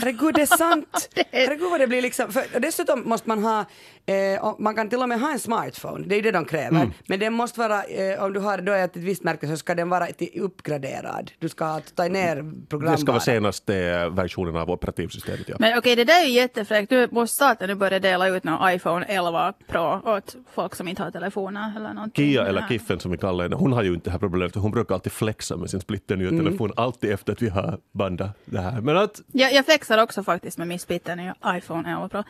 Herregud, 0.00 0.34
det 0.34 0.42
är 0.42 0.46
sant! 0.56 1.08
Herregud 1.32 1.70
vad 1.70 1.80
det 1.80 1.86
blir 1.86 2.02
liksom. 2.02 2.32
För, 2.32 2.60
dessutom 2.60 3.02
måste 3.08 3.28
man 3.28 3.44
ha, 3.44 3.64
eh, 4.06 4.54
man 4.58 4.74
kan 4.74 4.88
till 4.88 4.98
och 5.02 5.08
med 5.08 5.20
ha 5.20 5.32
en 5.32 5.38
smartphone, 5.38 6.06
det 6.06 6.14
är 6.16 6.22
det 6.22 6.30
de 6.30 6.44
kräver. 6.44 6.76
Mm. 6.76 6.90
Men 7.08 7.18
den 7.20 7.32
måste 7.32 7.60
vara, 7.60 7.84
eh, 7.84 8.22
om 8.24 8.32
du 8.32 8.40
har 8.40 8.58
då 8.58 8.72
ett 8.72 8.96
visst 8.96 9.22
märke 9.24 9.46
så 9.48 9.56
ska 9.56 9.74
den 9.74 9.88
vara 9.88 10.06
uppgraderad. 10.34 11.30
Du 11.38 11.48
ska 11.48 11.80
ta 11.94 12.08
ner 12.08 12.34
programvaran. 12.68 12.96
Det 12.96 13.00
ska 13.02 13.12
vara 13.12 13.20
senaste 13.20 14.08
versionen 14.08 14.56
av 14.56 14.70
operativsystemet. 14.70 15.48
Ja. 15.48 15.56
Men 15.58 15.78
okej, 15.78 15.96
det 15.96 16.04
där 16.04 16.22
är 16.22 16.26
ju 16.26 16.32
jättefräckt. 16.32 16.90
Nu 16.90 17.08
måste 17.10 17.34
staten 17.34 17.68
nu 17.68 17.74
börja 17.74 17.98
dela 17.98 18.28
ut 18.28 18.44
någon 18.44 18.70
iPhone 18.70 19.04
11 19.08 19.52
Pro 19.68 20.00
åt 20.04 20.36
folk 20.54 20.74
som 20.74 20.88
inte 20.88 21.02
har 21.02 21.10
telefoner 21.10 21.72
eller 21.76 21.92
någonting. 21.94 22.24
Kia 22.32 22.46
eller 22.46 22.60
Ja. 22.60 22.68
Kiffen 22.68 23.00
som 23.00 23.10
vi 23.10 23.18
kallar 23.18 23.44
henne, 23.44 23.56
hon 23.56 23.72
har 23.72 23.82
ju 23.82 23.94
inte 23.94 24.04
det 24.04 24.10
här 24.12 24.18
problemet. 24.18 24.54
Hon 24.54 24.70
brukar 24.70 24.94
alltid 24.94 25.12
flexa 25.12 25.56
med 25.56 25.70
sin 25.70 25.80
splitternya 25.80 26.28
Mm. 26.28 26.44
telefon, 26.44 26.72
alltid 26.76 27.10
efter 27.10 27.32
att 27.32 27.42
vi 27.42 27.48
har 27.48 27.78
bandat 27.92 28.30
det 28.44 28.60
här. 28.60 28.80
Men 28.80 28.96
att 28.96 29.20
Jag, 29.32 29.52
jag 29.52 29.66
flexar 29.80 30.02
också 30.02 30.22
faktiskt 30.22 30.58
med 30.58 30.68
min 30.68 30.78
splitternya 30.78 31.34
iPhone 31.46 31.90
11 31.92 32.08
Pro. 32.08 32.22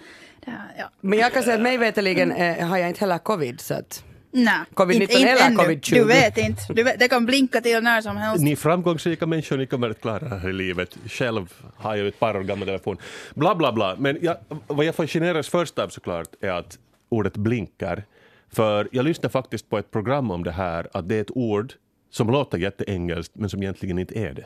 Det 0.45 0.51
här, 0.51 0.75
ja. 0.79 0.91
Men 1.01 1.19
jag 1.19 1.33
kan 1.33 1.43
säga 1.43 1.55
att 1.57 1.63
mig 1.63 1.79
veterligen 1.79 2.33
eh, 2.33 2.69
har 2.69 2.79
jag 2.79 2.89
inte 2.89 3.01
heller 3.01 3.19
covid 3.19 3.61
så 3.61 3.75
att 3.75 4.05
Nej, 4.33 4.55
Covid-19 4.75 4.93
inte- 4.93 5.15
inte 5.15 5.31
eller 5.31 5.47
ännu. 5.47 5.57
covid-20. 5.57 5.95
Du 5.95 6.05
vet 6.05 6.39
inte. 6.39 6.63
Du 6.73 6.83
vet, 6.83 6.99
det 6.99 7.09
kan 7.09 7.27
blinka 7.27 7.61
till 7.61 7.83
när 7.83 8.01
som 8.03 8.17
helst. 8.17 8.45
Ni 8.45 8.57
framgångsrika 8.57 9.27
människor, 9.27 9.57
ni 9.59 9.67
kommer 9.67 9.91
att 9.91 10.01
klara 10.01 10.19
det 10.29 10.37
här 10.39 10.49
i 10.49 10.53
livet. 10.53 10.97
Själv 11.07 11.53
har 11.77 11.97
jag 11.97 12.07
ett 12.07 12.19
par 12.21 12.37
år 12.37 12.43
gammal 12.43 12.67
telefon. 12.69 12.97
Bla, 13.35 13.55
bla, 13.55 13.73
bla. 13.73 13.97
Men 13.99 14.19
jag, 14.23 14.37
vad 14.67 14.87
jag 14.87 14.95
fascineras 14.95 15.49
först 15.49 15.79
av 15.79 15.89
såklart 15.89 16.29
är 16.41 16.51
att 16.51 16.79
ordet 17.09 17.37
blinkar. 17.37 18.05
För 18.53 18.89
jag 18.93 19.05
lyssnade 19.05 19.33
faktiskt 19.33 19.71
på 19.71 19.79
ett 19.79 19.91
program 19.91 20.31
om 20.31 20.45
det 20.45 20.53
här, 20.53 20.89
att 20.93 21.09
det 21.09 21.17
är 21.17 21.21
ett 21.21 21.31
ord 21.37 21.73
som 22.11 22.31
låter 22.31 22.59
jätteengelskt 22.59 23.35
men 23.35 23.51
som 23.51 23.63
egentligen 23.63 23.99
inte 23.99 24.19
är 24.19 24.33
det. 24.35 24.45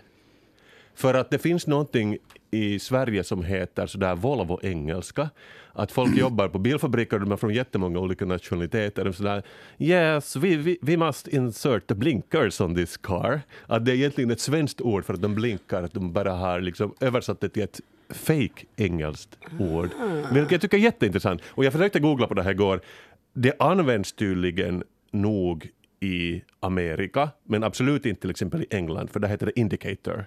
För 0.94 1.14
att 1.14 1.30
det 1.30 1.38
finns 1.38 1.66
någonting 1.66 2.18
i 2.50 2.78
Sverige 2.78 3.24
som 3.24 3.44
heter 3.44 3.86
sådär 3.86 4.14
Volvo-engelska. 4.14 5.30
Att 5.72 5.92
folk 5.92 6.18
jobbar 6.18 6.48
på 6.48 6.58
bilfabriker, 6.58 7.18
de 7.18 7.32
är 7.32 7.36
från 7.36 7.54
jättemånga 7.54 7.98
olika 7.98 8.24
nationaliteter. 8.24 9.04
Är 9.04 9.12
sådär, 9.12 9.42
yes, 9.78 10.36
we, 10.36 10.56
we, 10.56 10.76
we 10.82 10.96
must 10.96 11.28
insert 11.28 11.86
the 11.86 11.94
blinkers 11.94 12.60
on 12.60 12.74
this 12.74 12.96
car. 12.96 13.40
Att 13.66 13.84
det 13.84 13.92
är 13.92 13.96
egentligen 13.96 14.30
ett 14.30 14.40
svenskt 14.40 14.80
ord 14.80 15.04
för 15.04 15.14
att 15.14 15.22
de 15.22 15.34
blinkar, 15.34 15.82
att 15.82 15.92
de 15.92 16.12
bara 16.12 16.32
har 16.32 16.60
liksom 16.60 16.94
översatt 17.00 17.40
det 17.40 17.48
till 17.48 17.62
ett 17.62 17.80
fake 18.10 18.66
engelskt 18.76 19.38
ord. 19.58 19.88
Vilket 20.32 20.52
jag 20.52 20.60
tycker 20.60 20.76
är 20.76 20.82
jätteintressant. 20.82 21.42
Och 21.46 21.64
jag 21.64 21.72
försökte 21.72 22.00
googla 22.00 22.26
på 22.26 22.34
det 22.34 22.42
här 22.42 22.50
igår. 22.50 22.80
Det 23.32 23.52
används 23.58 24.12
tydligen 24.12 24.84
nog 25.10 25.68
i 26.00 26.42
Amerika, 26.60 27.30
men 27.44 27.64
absolut 27.64 28.06
inte 28.06 28.20
till 28.20 28.30
exempel 28.30 28.62
i 28.62 28.66
England, 28.70 29.10
för 29.10 29.20
där 29.20 29.28
heter 29.28 29.46
det 29.46 29.60
indicator 29.60 30.26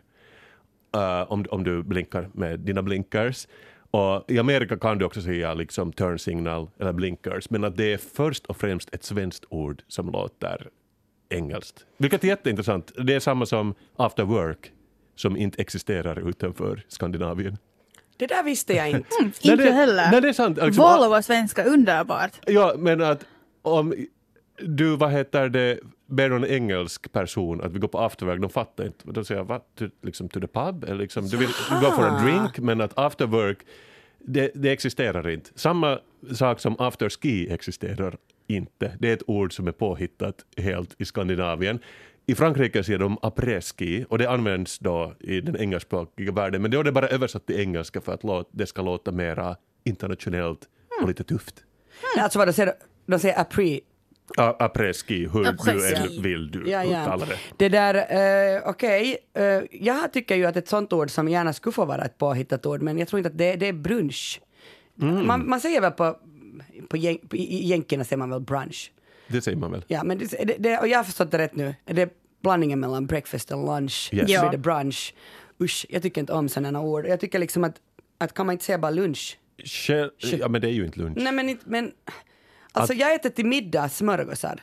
uh, 0.96 1.32
om, 1.32 1.46
om 1.50 1.64
du 1.64 1.84
blinkar 1.84 2.30
med 2.34 2.60
dina 2.60 2.82
blinkers. 2.82 3.48
Och 3.92 4.32
I 4.32 4.40
Amerika 4.40 4.78
kan 4.78 4.98
du 4.98 5.06
också 5.06 5.22
säga 5.22 5.54
liksom 5.54 5.94
turn 5.94 6.20
signal 6.20 6.70
eller 6.80 6.94
blinkers, 6.94 7.50
men 7.50 7.64
att 7.64 7.78
det 7.78 7.94
är 7.94 7.98
först 7.98 8.46
och 8.46 8.58
främst 8.58 8.94
ett 8.94 9.04
svenskt 9.04 9.46
ord 9.50 9.84
som 9.88 10.12
låter 10.12 10.70
engelskt. 11.30 11.86
Vilket 11.98 12.24
är 12.24 12.28
jätteintressant. 12.28 12.92
Det 12.98 13.14
är 13.14 13.20
samma 13.20 13.46
som 13.46 13.76
after 13.96 14.24
work, 14.24 14.72
som 15.16 15.38
inte 15.38 15.62
existerar 15.62 16.30
utanför 16.30 16.86
Skandinavien. 16.88 17.58
det 18.18 18.28
där 18.28 18.44
visste 18.44 18.74
jag 18.74 18.90
inte. 18.90 19.10
Inte 19.22 19.40
Nej, 19.44 19.58
det, 19.58 19.72
heller. 19.72 20.12
Nej, 20.12 20.22
det 20.22 20.30
är 20.30 20.34
sant. 20.34 20.58
Liksom, 20.62 20.84
Volvo 20.84 21.22
svenska, 21.22 21.64
underbart. 21.64 22.32
Ja, 22.46 22.76
men 22.78 23.02
att 23.02 23.26
om 23.62 23.94
du, 24.62 24.96
vad 24.96 25.12
heter 25.12 25.50
det, 25.50 25.80
ber 26.08 26.30
någon 26.30 26.46
engelsk 26.46 27.12
person 27.12 27.62
att 27.62 27.72
vi 27.72 27.80
går 27.80 27.88
på 27.88 28.00
afterwork, 28.00 28.42
de 28.42 28.50
fattar 28.50 28.86
inte. 28.86 29.12
Då 29.12 29.24
säger 29.24 29.42
jag, 29.42 29.46
va? 29.46 29.62
To, 29.76 29.86
liksom 30.02 30.30
to 30.30 30.40
the 30.40 30.48
pub? 30.48 30.84
Eller 30.84 30.96
liksom, 30.96 31.28
du 31.28 31.38
vill 31.38 31.50
gå 31.82 31.92
för 31.92 32.08
en 32.08 32.26
drink, 32.26 32.60
men 32.60 32.82
att 32.82 32.98
afterwork, 32.98 33.58
det, 34.20 34.52
det 34.56 34.72
existerar 34.72 35.30
inte. 35.30 35.50
Samma 35.56 36.00
sak 36.34 36.60
som 36.60 36.76
afterski 36.80 37.50
existerar 37.50 38.18
inte. 38.48 38.98
Det 39.00 39.10
är 39.10 39.14
ett 39.14 39.24
ord 39.28 39.56
som 39.56 39.68
är 39.68 39.72
påhittat 39.72 40.36
helt 40.58 40.96
i 41.02 41.06
Skandinavien. 41.06 41.80
I 42.26 42.36
Frankrike 42.36 42.84
säger 42.84 43.00
de 43.00 43.18
après-ski 43.22 44.06
och 44.10 44.18
det 44.18 44.30
används 44.30 44.80
då 44.80 45.14
i 45.20 45.42
den 45.42 45.58
engelskspråkiga 45.58 46.32
världen, 46.32 46.62
men 46.62 46.72
då 46.72 46.80
är 46.80 46.84
det 46.84 46.92
bara 46.92 47.08
översatt 47.08 47.46
till 47.46 47.60
engelska 47.60 48.02
för 48.02 48.14
att 48.14 48.48
det 48.52 48.66
ska 48.66 48.82
låta 48.82 49.12
mera 49.12 49.56
internationellt 49.84 50.60
och 51.02 51.08
lite 51.08 51.24
tufft. 51.24 51.64
Alltså 52.20 52.40
vad 52.40 52.48
de 52.48 52.54
säger, 52.54 52.74
de 53.06 53.20
säger 53.20 53.40
apri. 53.42 53.82
Ja, 54.36 54.56
Après-ski, 54.60 55.28
hur 55.28 55.44
du 55.44 55.50
Après-ski. 55.50 56.16
än 56.18 56.22
vill 56.22 56.52
du 56.52 56.70
Ja, 56.70 56.84
ja. 56.84 57.02
uttala 57.02 57.26
det. 57.26 57.38
Det 57.58 57.70
där, 57.70 57.96
eh, 58.56 58.70
okej, 58.70 59.18
eh, 59.34 59.44
jag 59.72 60.14
tycker 60.14 60.36
ju 60.36 60.46
att 60.46 60.58
ett 60.58 60.68
sånt 60.68 60.94
ord 60.94 61.10
som 61.10 61.28
gärna 61.28 61.54
skulle 61.54 61.74
få 61.74 61.86
vara 61.86 62.06
ett 62.06 62.18
påhittat 62.18 62.66
ord, 62.66 62.82
men 62.82 62.98
jag 62.98 63.08
tror 63.08 63.20
inte 63.20 63.30
att 63.30 63.38
det, 63.38 63.56
det 63.56 63.68
är 63.68 63.74
brunch. 63.74 64.42
Mm. 65.02 65.28
Man, 65.28 65.50
man 65.50 65.60
säger 65.62 65.82
väl 65.82 65.92
på, 65.92 66.18
på, 66.90 66.98
jän- 66.98 67.28
på 67.30 67.36
i 67.36 67.66
jänkerna 67.68 68.04
säger 68.04 68.18
man 68.18 68.30
väl 68.30 68.40
brunch. 68.42 68.92
Det 69.28 69.42
säger 69.42 69.58
man 69.58 69.72
väl. 69.72 69.84
Ja, 69.88 70.04
men 70.04 70.18
det, 70.18 70.26
det, 70.46 70.56
det, 70.60 70.78
och 70.78 70.88
jag 70.88 70.98
har 71.00 71.04
förstått 71.04 71.32
det 71.32 71.38
rätt 71.38 71.56
nu. 71.56 71.76
Det 71.86 72.02
är 72.02 72.10
blandningen 72.44 72.80
mellan 72.80 73.06
breakfast 73.06 73.52
och 73.52 73.66
lunch. 73.66 74.10
Yes. 74.14 74.30
Ja. 74.30 74.52
det 74.52 74.58
brunch. 74.58 75.14
Usch, 75.62 75.86
jag 75.90 76.02
tycker 76.02 76.22
inte 76.22 76.34
om 76.34 76.50
sådana 76.50 76.82
ord. 76.82 77.06
Jag 77.06 77.20
tycker 77.20 77.40
liksom 77.40 77.64
att, 77.64 77.76
att 78.18 78.34
kan 78.34 78.46
man 78.46 78.54
inte 78.54 78.66
säga 78.66 78.78
bara 78.78 78.92
lunch? 78.92 79.38
Själv, 79.66 80.10
ja, 80.20 80.48
men 80.48 80.62
det 80.62 80.68
är 80.68 80.72
ju 80.72 80.86
inte 80.86 81.00
lunch. 81.00 81.18
Nej 81.18 81.34
men 81.34 81.58
men 81.66 81.92
alltså 82.80 82.94
jag 82.94 83.16
äter 83.16 83.30
till 83.30 83.46
middag 83.46 83.90
smörgåsar. 83.90 84.60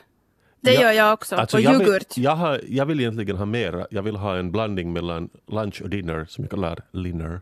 Det 0.61 0.73
gör 0.73 0.91
jag 0.91 1.13
också. 1.13 1.35
Alltså, 1.35 1.57
och 1.57 1.61
jag, 1.61 1.77
vill, 1.77 1.87
yoghurt. 1.87 2.17
jag, 2.17 2.35
har, 2.35 2.61
jag 2.67 2.85
vill 2.85 2.99
egentligen 2.99 3.37
ha 3.37 3.45
mera. 3.45 3.87
Jag 3.89 4.03
vill 4.03 4.15
ha 4.15 4.37
en 4.37 4.51
blandning 4.51 4.93
mellan 4.93 5.29
lunch 5.47 5.81
och 5.81 5.89
dinner, 5.89 6.25
som 6.29 6.43
jag 6.43 6.51
kallar 6.51 6.79
linner. 6.91 7.41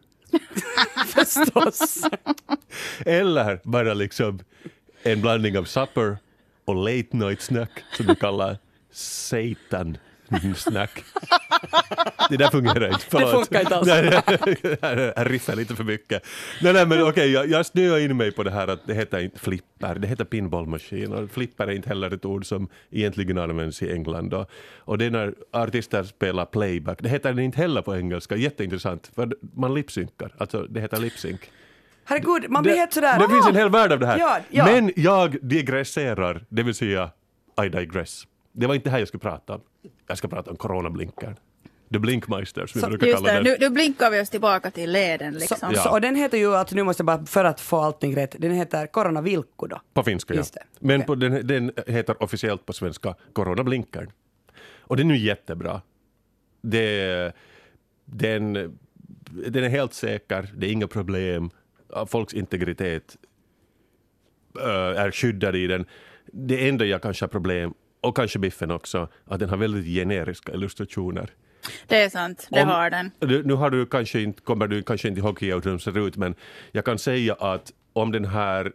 Förstås. 1.08 2.02
Eller 3.06 3.60
bara 3.64 3.94
liksom 3.94 4.40
en 5.04 5.22
blandning 5.22 5.58
av 5.58 5.64
supper 5.64 6.18
och 6.66 6.76
late 6.76 7.18
night 7.18 7.42
snack, 7.42 7.72
som 7.98 8.06
jag 8.06 8.20
kallar 8.20 8.58
satan 8.92 9.98
snack. 10.56 11.04
Det 12.30 12.38
där 12.38 12.50
fungerar 12.50 12.88
inte. 12.88 13.06
Förlåt. 13.10 13.32
funkar 13.32 13.60
inte 13.62 13.76
alls. 13.76 13.88
Nej, 13.88 15.13
Jag 15.15 15.32
riffar 15.32 15.56
lite 15.56 15.76
för 15.76 15.84
mycket. 15.84 16.26
Nej, 16.62 16.74
nej, 16.74 16.86
men 16.88 17.04
okej, 17.04 17.32
jag, 17.32 17.48
jag 17.50 17.65
snöar 17.65 18.00
in 18.00 18.17
mig 18.17 18.32
på 18.32 18.43
det 18.43 18.52
här 18.52 18.67
att 18.67 18.88
det 18.88 18.93
heter 18.93 19.19
inte 19.19 19.39
flipper, 19.39 19.96
det 19.96 20.08
heter 20.08 20.26
pinballmaskin. 20.26 21.13
Och 21.13 21.32
flipper 21.32 21.67
är 21.67 21.72
inte 21.72 21.89
heller 21.89 22.13
ett 22.13 22.26
ord 22.26 22.46
som 22.46 22.67
egentligen 22.91 23.38
används 23.38 23.82
i 23.84 23.91
England. 23.93 24.30
Då. 24.30 24.46
Och 24.78 24.98
det 24.98 25.06
är 25.06 25.12
när 25.12 25.34
artister 25.52 26.04
spelar 26.04 26.46
playback, 26.46 26.98
det 27.02 27.10
heter 27.10 27.34
det 27.34 27.43
inte 27.43 27.58
heller 27.58 27.82
på 27.82 27.96
engelska. 27.96 28.36
Jätteintressant, 28.36 29.12
för 29.15 29.30
man 29.56 29.74
lipsynkar. 29.74 30.36
Alltså, 30.38 30.62
det 30.69 30.82
heter 30.82 30.98
lipsync. 30.98 31.39
Herregud, 32.06 32.50
man 32.50 32.63
blir 32.63 32.74
Det- 32.74 32.80
helt 32.80 32.93
sådär. 32.93 33.19
Det 33.19 33.30
finns 33.30 33.48
en 33.48 33.56
hel 33.56 33.69
värld 33.69 33.91
av 33.91 34.00
det 34.00 34.08
här. 34.08 34.19
Ja, 34.19 34.38
ja. 34.50 34.65
Men 34.65 34.91
jag 34.96 35.38
digresserar, 35.41 36.46
det 36.50 36.63
vill 36.63 36.76
säga 36.76 37.10
I 37.65 37.69
digress. 37.69 38.24
Det 38.54 38.68
var 38.68 38.76
inte 38.76 38.84
det 38.89 38.92
här 38.92 39.00
jag 39.00 39.08
skulle 39.08 39.22
prata 39.22 39.56
om. 39.56 39.62
Jag 40.08 40.18
ska 40.18 40.28
prata 40.28 40.52
om 40.52 40.58
coronablinkaren. 40.58 41.36
The 41.94 42.00
Blinkmeister 42.00 42.66
som 42.66 42.80
vi 42.80 42.82
Så- 42.84 42.89
brukar 42.89 43.08
Just 43.08 43.18
kalla 43.18 43.34
det, 43.34 43.36
den. 43.44 43.44
nu, 43.44 43.58
nu 43.60 43.70
blinkar 43.70 44.12
vi 44.12 44.22
oss 44.22 44.30
tillbaka 44.30 44.72
till 44.72 44.92
leden 44.92 45.34
Så, 45.34 45.39
liksom. 45.39 45.58
Ja. 45.74 45.82
så, 45.82 45.92
och 45.92 46.02
den 46.02 46.16
heter 46.16 46.38
ju, 46.38 46.56
alltså 46.56 46.76
nu 46.76 46.84
måste 46.84 47.02
jag 47.02 47.06
bara, 47.06 47.26
för 47.26 47.46
att 47.46 47.62
få 47.62 47.78
allting 47.78 48.16
rätt, 48.16 48.36
den 48.39 48.52
heter 48.52 48.88
Coronavilkku 48.88 49.68
då. 49.68 49.82
På 49.94 50.04
finska, 50.04 50.34
ja. 50.34 50.38
Just 50.38 50.54
det. 50.54 50.63
Men 50.80 50.96
Okej. 50.96 51.08
på 51.08 51.16
den, 51.16 51.48
den 51.48 51.72
heter 51.88 52.24
officiellt 52.24 52.66
på 52.66 52.74
svenska 52.74 53.16
Coronablinkern. 53.34 54.12
Och 54.80 54.98
den 54.98 55.12
är 55.12 55.16
ju 55.16 55.26
jättebra. 55.26 55.82
Det, 56.62 57.32
den, 58.06 58.54
den 59.48 59.63
är 59.63 59.70
helt 59.70 59.94
säker, 59.94 60.50
det 60.58 60.68
är 60.68 60.72
inga 60.72 60.88
problem. 60.88 61.50
Folks 62.08 62.34
integritet 62.34 63.18
är 64.96 65.12
skyddad 65.12 65.56
i 65.56 65.68
den. 65.68 65.86
Det 66.26 66.70
enda 66.70 66.86
jag 66.86 67.02
kanske 67.02 67.24
har 67.26 67.30
problem, 67.30 67.74
och 68.04 68.16
kanske 68.16 68.39
Biffen 68.39 68.72
också, 68.72 69.08
att 69.26 69.39
den 69.39 69.50
har 69.50 69.58
väldigt 69.58 69.86
generiska 69.86 70.54
illustrationer. 70.54 71.30
Det 71.88 72.02
är 72.02 72.10
sant, 72.10 72.48
det 72.52 72.62
Om- 72.62 72.68
har 72.70 72.89
den. 72.89 73.12
Nu 73.46 73.54
har 73.54 73.70
du 73.70 73.86
kanske 73.86 74.22
inte, 74.22 74.42
kommer 74.42 74.68
du 74.68 74.84
kanske 74.84 75.08
inte 75.08 75.20
ihåg 75.22 75.42
hur 75.42 75.62
den 75.62 75.80
ser 75.80 76.08
ut, 76.08 76.18
men 76.18 76.36
jag 76.72 76.86
kan 76.86 76.98
säga 77.00 77.34
att 77.34 77.72
om 77.94 78.12
den 78.12 78.26
här 78.26 78.72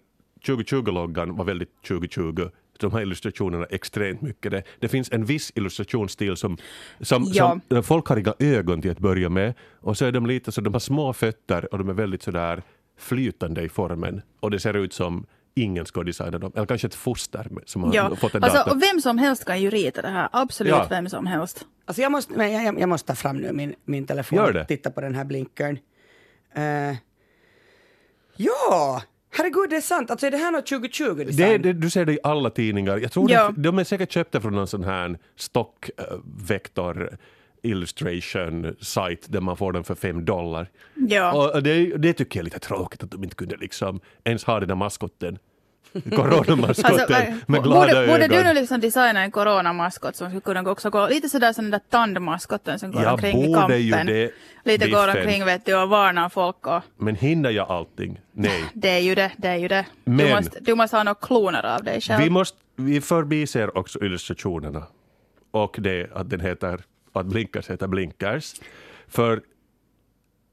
2020-loggan 0.47 1.37
var 1.37 1.45
väldigt 1.45 1.83
2020, 1.89 2.49
de 2.81 2.93
här 2.93 3.01
illustrationerna 3.01 3.65
extremt 3.65 4.21
mycket. 4.23 4.51
Det, 4.53 4.63
det 4.79 4.89
finns 4.89 5.13
en 5.13 5.25
viss 5.25 5.53
illustrationsstil 5.55 6.37
som, 6.37 6.57
som, 7.01 7.31
Ja. 7.35 7.61
som 7.69 7.83
folk 7.83 8.07
har 8.07 8.17
inga 8.17 8.35
ögon 8.39 8.83
till 8.83 8.91
att 8.91 8.99
börja 8.99 9.29
med 9.29 9.55
och 9.81 9.97
så 9.99 10.05
är 10.05 10.13
de 10.13 10.27
lite 10.27 10.53
så 10.53 10.61
de 10.61 10.73
har 10.73 10.81
små 10.81 11.13
fötter 11.13 11.73
och 11.73 11.79
de 11.79 11.89
är 11.89 11.93
väldigt 11.95 12.23
sådär 12.23 12.63
flytande 12.99 13.63
i 13.63 13.69
formen 13.69 14.23
och 14.41 14.51
det 14.51 14.61
ser 14.61 14.75
ut 14.77 14.93
som 14.93 15.27
ingen 15.63 15.87
ska 15.87 16.03
designa 16.03 16.39
dem, 16.39 16.53
eller 16.57 16.67
kanske 16.67 16.87
ett 16.87 16.95
foster 16.95 17.47
som 17.65 17.83
har 17.83 17.95
Ja. 17.95 18.17
fått 18.17 18.35
en 18.35 18.43
Alltså, 18.45 18.59
dator. 18.59 18.73
och 18.73 18.83
vem 18.83 19.01
som 19.01 19.19
helst 19.19 19.45
kan 19.45 19.61
ju 19.63 19.71
rita 19.71 20.03
det 20.03 20.09
här, 20.09 20.29
absolut 20.33 20.71
Ja. 20.73 20.87
vem 20.91 21.09
som 21.09 21.27
helst. 21.27 21.65
Alltså 21.85 22.03
jag 22.03 22.13
måste, 22.13 22.33
men 22.33 22.53
jag, 22.53 22.65
jag, 22.65 22.81
jag 22.81 22.89
måste 22.89 23.07
ta 23.07 23.15
fram 23.15 23.37
nu 23.37 23.53
min, 23.53 23.75
min 23.85 24.07
telefon 24.07 24.37
Gör 24.39 24.53
det. 24.53 24.61
och 24.61 24.69
titta 24.69 24.91
på 24.91 25.01
den 25.01 25.15
här 25.15 25.25
blinkern. 25.25 25.79
Eh, 26.55 26.97
ja, 28.37 29.03
herregud 29.31 29.71
det 29.71 29.77
är 29.77 29.81
sant. 29.81 30.11
Alltså 30.11 30.27
är 30.27 30.31
det 30.31 30.37
här 30.37 30.51
något 30.53 30.67
2020 30.67 31.15
design? 31.15 31.37
Det, 31.37 31.59
det, 31.59 31.73
du 31.73 31.91
ser 31.91 32.05
det 32.05 32.13
i 32.13 32.19
alla 32.23 32.51
tidningar. 32.51 32.97
Jag 32.99 33.13
tror 33.13 33.31
Ja. 33.31 33.53
de, 33.57 33.63
de 33.63 33.79
är 33.79 33.85
säkert 33.85 34.13
köpta 34.13 34.41
från 34.41 34.53
någon 34.55 34.67
sån 34.67 34.85
här 34.85 35.19
stockvektor 35.37 37.19
illustration 37.63 38.77
site 38.81 39.27
där 39.33 39.41
man 39.41 39.57
får 39.57 39.73
den 39.73 39.85
för 39.85 39.95
fem 39.95 40.25
dollar. 40.25 40.71
Ja. 40.95 41.51
Och 41.55 41.63
det, 41.63 41.97
det 41.97 42.13
tycker 42.13 42.39
jag 42.39 42.43
är 42.43 42.45
lite 42.45 42.59
tråkigt 42.59 43.03
att 43.03 43.11
de 43.11 43.25
inte 43.25 43.37
kunde 43.37 43.57
liksom 43.57 44.01
ens 44.25 44.45
ha 44.45 44.61
den 44.61 44.69
där 44.69 44.75
maskotten. 44.75 45.39
Coronamaskotten 46.17 46.93
Alltså, 47.01 47.13
med 47.47 47.63
glada 47.63 47.81
borde, 47.81 48.07
borde 48.07 48.25
ögon. 48.25 48.37
du 48.37 48.45
nu 48.45 48.55
liksom 48.55 48.81
designa 48.81 49.21
en 49.23 49.31
coronamaskot 49.31 50.17
som 50.17 50.29
skulle 50.29 50.41
kunna 50.41 50.71
också 50.71 50.91
gå 50.91 51.09
lite 51.09 51.29
sådär 51.29 51.53
som 51.53 51.65
den 51.65 51.71
där 51.71 51.81
tandmaskotten 51.91 52.79
som 52.79 52.93
går 52.93 53.03
Jag 53.03 53.13
omkring 53.13 53.43
i 53.43 53.47
borde 53.47 53.61
kampen. 53.61 53.81
ju 53.83 53.91
det, 53.91 54.31
lite 54.65 54.91
går 54.91 55.07
Biffen. 55.07 55.21
omkring 55.23 55.45
vet 55.45 55.67
du 55.67 55.75
och 55.83 55.89
varnar 55.89 56.29
folk 56.29 56.67
och 56.67 56.83
Men 56.97 57.15
hinner 57.17 57.51
jag 57.51 57.71
allting? 57.71 58.21
Nej. 58.33 58.65
det 58.75 58.89
är 58.91 58.99
ju 58.99 59.15
det, 59.15 59.33
det 59.37 59.49
är 59.49 59.57
ju 59.57 59.69
det. 59.69 59.87
Du, 60.05 60.11
Men- 60.13 60.31
måste, 60.37 60.61
du 60.61 60.75
måste 60.75 60.97
ha 60.97 61.05
några 61.05 61.15
kloner 61.15 61.67
av 61.67 61.85
dig 61.85 62.01
själv. 62.01 62.23
Vi, 62.25 62.31
måste, 62.31 62.59
vi 62.77 63.01
förbiser 63.01 63.79
också 63.79 64.05
illustrationerna 64.05 64.83
och 65.51 65.77
det 65.79 66.11
att 66.15 66.31
den 66.31 66.41
heter, 66.41 66.81
att 67.13 67.27
blinkers 67.27 67.71
heter 67.71 67.87
blinkers. 67.87 68.55
För 69.09 69.41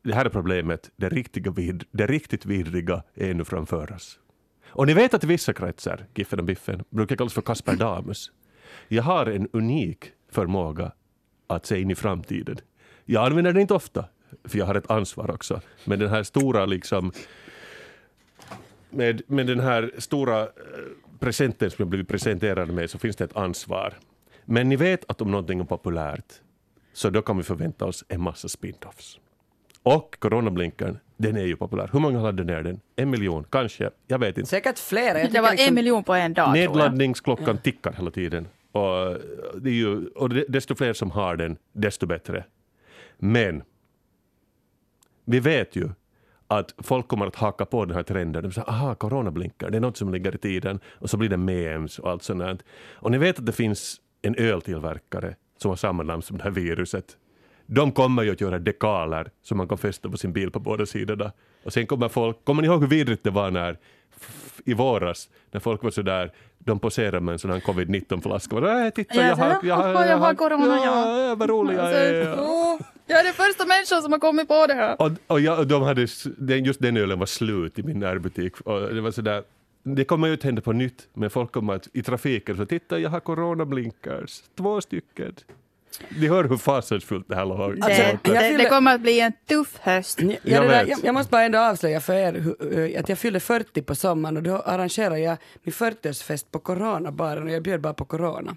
det 0.04 0.14
här 0.14 0.26
är 0.26 0.30
problemet, 0.30 0.90
det, 0.96 1.10
riktiga 1.10 1.52
vid, 1.52 1.84
det 1.92 2.08
riktigt 2.08 2.46
vidriga 2.46 3.04
är 3.16 3.32
ännu 3.32 3.46
framför 3.46 3.94
oss. 3.94 4.20
Och 4.76 4.88
ni 4.88 4.94
vet 4.94 5.14
att 5.14 5.24
i 5.24 5.28
vissa 5.28 5.54
kretsar, 5.54 6.06
Giffen 6.16 6.40
och 6.40 6.46
Biffen, 6.46 6.84
brukar 6.90 7.16
kallas 7.16 7.34
för 7.34 7.42
Kasper 7.42 7.76
Damus. 7.76 8.32
Jag 8.88 9.04
har 9.04 9.26
en 9.26 9.48
unik 9.54 10.12
förmåga 10.32 10.92
att 11.48 11.66
se 11.66 11.82
in 11.82 11.92
i 11.92 11.96
framtiden. 11.96 12.58
Jag 13.06 13.26
använder 13.26 13.54
den 13.54 13.62
inte 13.62 13.74
ofta, 13.74 14.06
för 14.44 14.58
jag 14.58 14.66
har 14.66 14.76
ett 14.76 14.92
ansvar 14.92 15.32
också. 15.32 15.62
Men 15.86 16.00
den 16.00 16.10
här 16.10 16.24
stora 16.24 16.66
liksom 16.66 17.12
med, 18.90 19.22
med 19.28 19.48
den 19.48 19.60
här 19.60 19.92
stora 19.98 20.42
eh, 20.42 20.48
presenten 21.20 21.72
som 21.72 21.76
jag 21.78 21.88
blivit 21.88 22.08
presenterad 22.08 22.70
med 22.70 22.90
så 22.90 23.00
finns 23.00 23.16
det 23.16 23.24
ett 23.24 23.38
ansvar. 23.38 23.94
Men 24.46 24.70
ni 24.70 24.76
vet 24.76 25.10
att 25.12 25.22
om 25.22 25.32
någonting 25.32 25.60
är 25.60 25.64
populärt 25.64 26.34
så 26.94 27.10
då 27.10 27.22
kan 27.22 27.38
vi 27.38 27.44
förvänta 27.44 27.86
oss 27.86 28.06
en 28.08 28.22
massa 28.22 28.48
spin-offs. 28.48 29.20
Och 29.86 30.20
coronablinkern, 30.20 30.98
den 31.18 31.38
är 31.38 31.46
ju 31.46 31.56
populär. 31.56 31.90
Hur 31.94 32.00
många 32.00 32.22
laddade 32.22 32.44
ner 32.44 32.64
den? 32.64 32.80
En 32.96 33.10
miljon? 33.10 33.46
Kanske? 33.50 33.90
Jag 34.08 34.20
vet 34.20 34.38
inte. 34.38 34.50
Säkert 34.50 34.80
flera. 34.80 35.20
Jag 35.20 35.32
det 35.32 35.42
var 35.42 35.52
liksom- 35.52 35.68
en 35.68 35.76
miljon 35.76 36.04
på 36.04 36.14
en 36.14 36.34
dag. 36.34 36.54
Nedladdningsklockan 36.54 37.58
tickar 37.58 37.94
hela 37.94 38.12
tiden. 38.12 38.48
Och, 38.72 39.18
det 39.62 39.70
är 39.70 39.74
ju, 39.74 40.08
och 40.08 40.30
desto 40.30 40.76
fler 40.76 40.94
som 40.94 41.12
har 41.12 41.36
den, 41.36 41.58
desto 41.74 42.06
bättre. 42.06 42.44
Men 43.18 43.64
vi 45.26 45.40
vet 45.40 45.76
ju 45.76 45.90
att 46.48 46.74
folk 46.78 47.08
kommer 47.08 47.28
att 47.28 47.36
haka 47.36 47.66
på 47.66 47.86
den 47.86 47.96
här 47.96 48.04
trenden. 48.04 48.44
De 48.44 48.52
säger 48.52 48.70
aha, 48.70 48.96
coronablinkar, 48.96 49.70
det 49.70 49.78
är 49.78 49.82
något 49.82 49.98
som 49.98 50.14
ligger 50.14 50.36
i 50.36 50.38
tiden. 50.38 50.80
Och 50.88 51.10
så 51.10 51.18
blir 51.18 51.30
det 51.30 51.38
memes 51.38 52.00
och 52.00 52.12
allt 52.12 52.24
sånt. 52.24 52.40
där. 52.40 52.58
Och 52.94 53.12
ni 53.12 53.18
vet 53.18 53.40
att 53.40 53.46
det 53.46 53.52
finns 53.52 54.02
en 54.22 54.36
öltillverkare 54.36 55.36
som 55.58 55.70
har 55.70 55.76
samma 55.76 56.04
namn 56.04 56.22
som 56.22 56.38
det 56.38 56.44
här 56.44 56.52
viruset. 56.52 57.18
De 57.66 57.92
kommer 57.92 58.24
ju 58.24 58.32
att 58.32 58.42
göra 58.42 58.60
dekaler 58.60 59.30
som 59.44 59.58
man 59.58 59.68
kan 59.68 59.78
fästa 59.78 60.10
på 60.10 60.18
sin 60.18 60.34
bil 60.34 60.52
på 60.52 60.60
båda 60.60 60.86
sidorna. 60.86 61.32
Och 61.64 61.74
sen 61.74 61.88
kommer 61.88 62.10
folk, 62.10 62.46
kommer 62.46 62.62
ni 62.62 62.68
ihåg 62.68 62.82
hur 62.82 62.88
vidrigt 62.88 63.24
det 63.24 63.32
var 63.32 63.52
när 63.52 63.78
i 64.66 64.74
våras 64.74 65.30
när 65.52 65.60
folk 65.60 65.84
var 65.84 65.92
sådär, 65.92 66.32
de 66.60 66.80
poserade 66.80 67.20
med 67.20 67.34
en 67.34 67.40
sån 67.40 67.52
här 67.52 67.60
covid-19-flaska. 67.60 68.56
Och, 68.56 68.70
äh, 68.70 68.90
titta, 68.90 69.16
Ja, 69.16 69.28
jag 69.28 69.36
har, 69.36 69.48
ja, 69.48 69.60
jag 69.64 69.76
har, 69.76 70.06
jag 70.06 70.18
har 70.18 70.34
corona, 70.36 70.78
ja. 70.86 71.28
ja. 71.28 71.36
Vad 71.36 71.50
rolig 71.50 71.78
jag 71.78 71.92
är. 71.94 72.24
jag 73.08 73.20
är 73.20 73.24
den 73.24 73.34
första 73.34 73.66
människan 73.66 74.02
som 74.02 74.12
har 74.12 74.20
kommit 74.20 74.48
på 74.48 74.68
det 74.68 74.74
här. 74.74 75.02
Och, 75.02 75.12
och 75.28 75.40
jag, 75.40 75.68
de 75.68 75.82
hade, 75.84 76.02
just 76.66 76.82
den 76.82 76.98
ölen 76.98 77.20
var 77.20 77.26
slut 77.26 77.80
i 77.80 77.84
min 77.84 78.00
närbutik. 78.00 78.62
Och 78.62 78.94
det 78.94 79.02
var 79.02 79.12
sådär, 79.12 79.44
det 79.84 80.04
kommer 80.04 80.28
ju 80.28 80.34
inte 80.34 80.48
hända 80.48 80.62
på 80.62 80.74
nytt, 80.74 81.08
men 81.14 81.30
folk 81.30 81.52
kommer 81.52 81.74
att 81.74 81.88
i 81.94 82.04
trafiken 82.04 82.58
så 82.58 82.66
titta 82.66 83.00
jag 83.00 83.10
har 83.10 83.20
coronablinkers, 83.20 84.42
två 84.58 84.82
stycken. 84.82 85.34
Ni 86.20 86.28
hör 86.28 86.44
hur 86.44 86.58
fasansfullt 86.58 87.26
det 87.30 87.36
här 87.36 87.46
låter. 87.46 87.64
Alltså, 87.64 88.02
Det, 88.24 88.58
det, 88.58 88.70
kommer 88.70 88.96
att 88.96 89.02
bli 89.02 89.20
en 89.20 89.32
tuff 89.50 89.78
höst. 89.82 90.20
Ja, 90.22 90.34
Jag 90.44 90.70
där, 90.70 90.86
jag, 90.86 91.00
jag 91.04 91.14
måste 91.14 91.32
bara 91.32 91.42
ändå 91.44 91.60
avslöja 91.60 92.02
för 92.02 92.14
er 92.14 92.34
hur, 92.34 92.94
eh, 92.96 93.00
att 93.00 93.10
jag 93.10 93.18
fyllde 93.20 93.40
40 93.40 93.82
på 93.82 93.96
sommaren 93.96 94.38
och 94.38 94.44
då 94.44 94.56
arrangerade 94.58 95.20
jag 95.20 95.38
min 95.64 95.74
40-årsfest 95.74 96.46
på 96.52 96.60
Coronabaren 96.60 97.44
och 97.44 97.50
jag 97.50 97.64
bjöd 97.64 97.82
bara 97.82 97.94
på 97.94 98.06
Corona. 98.06 98.56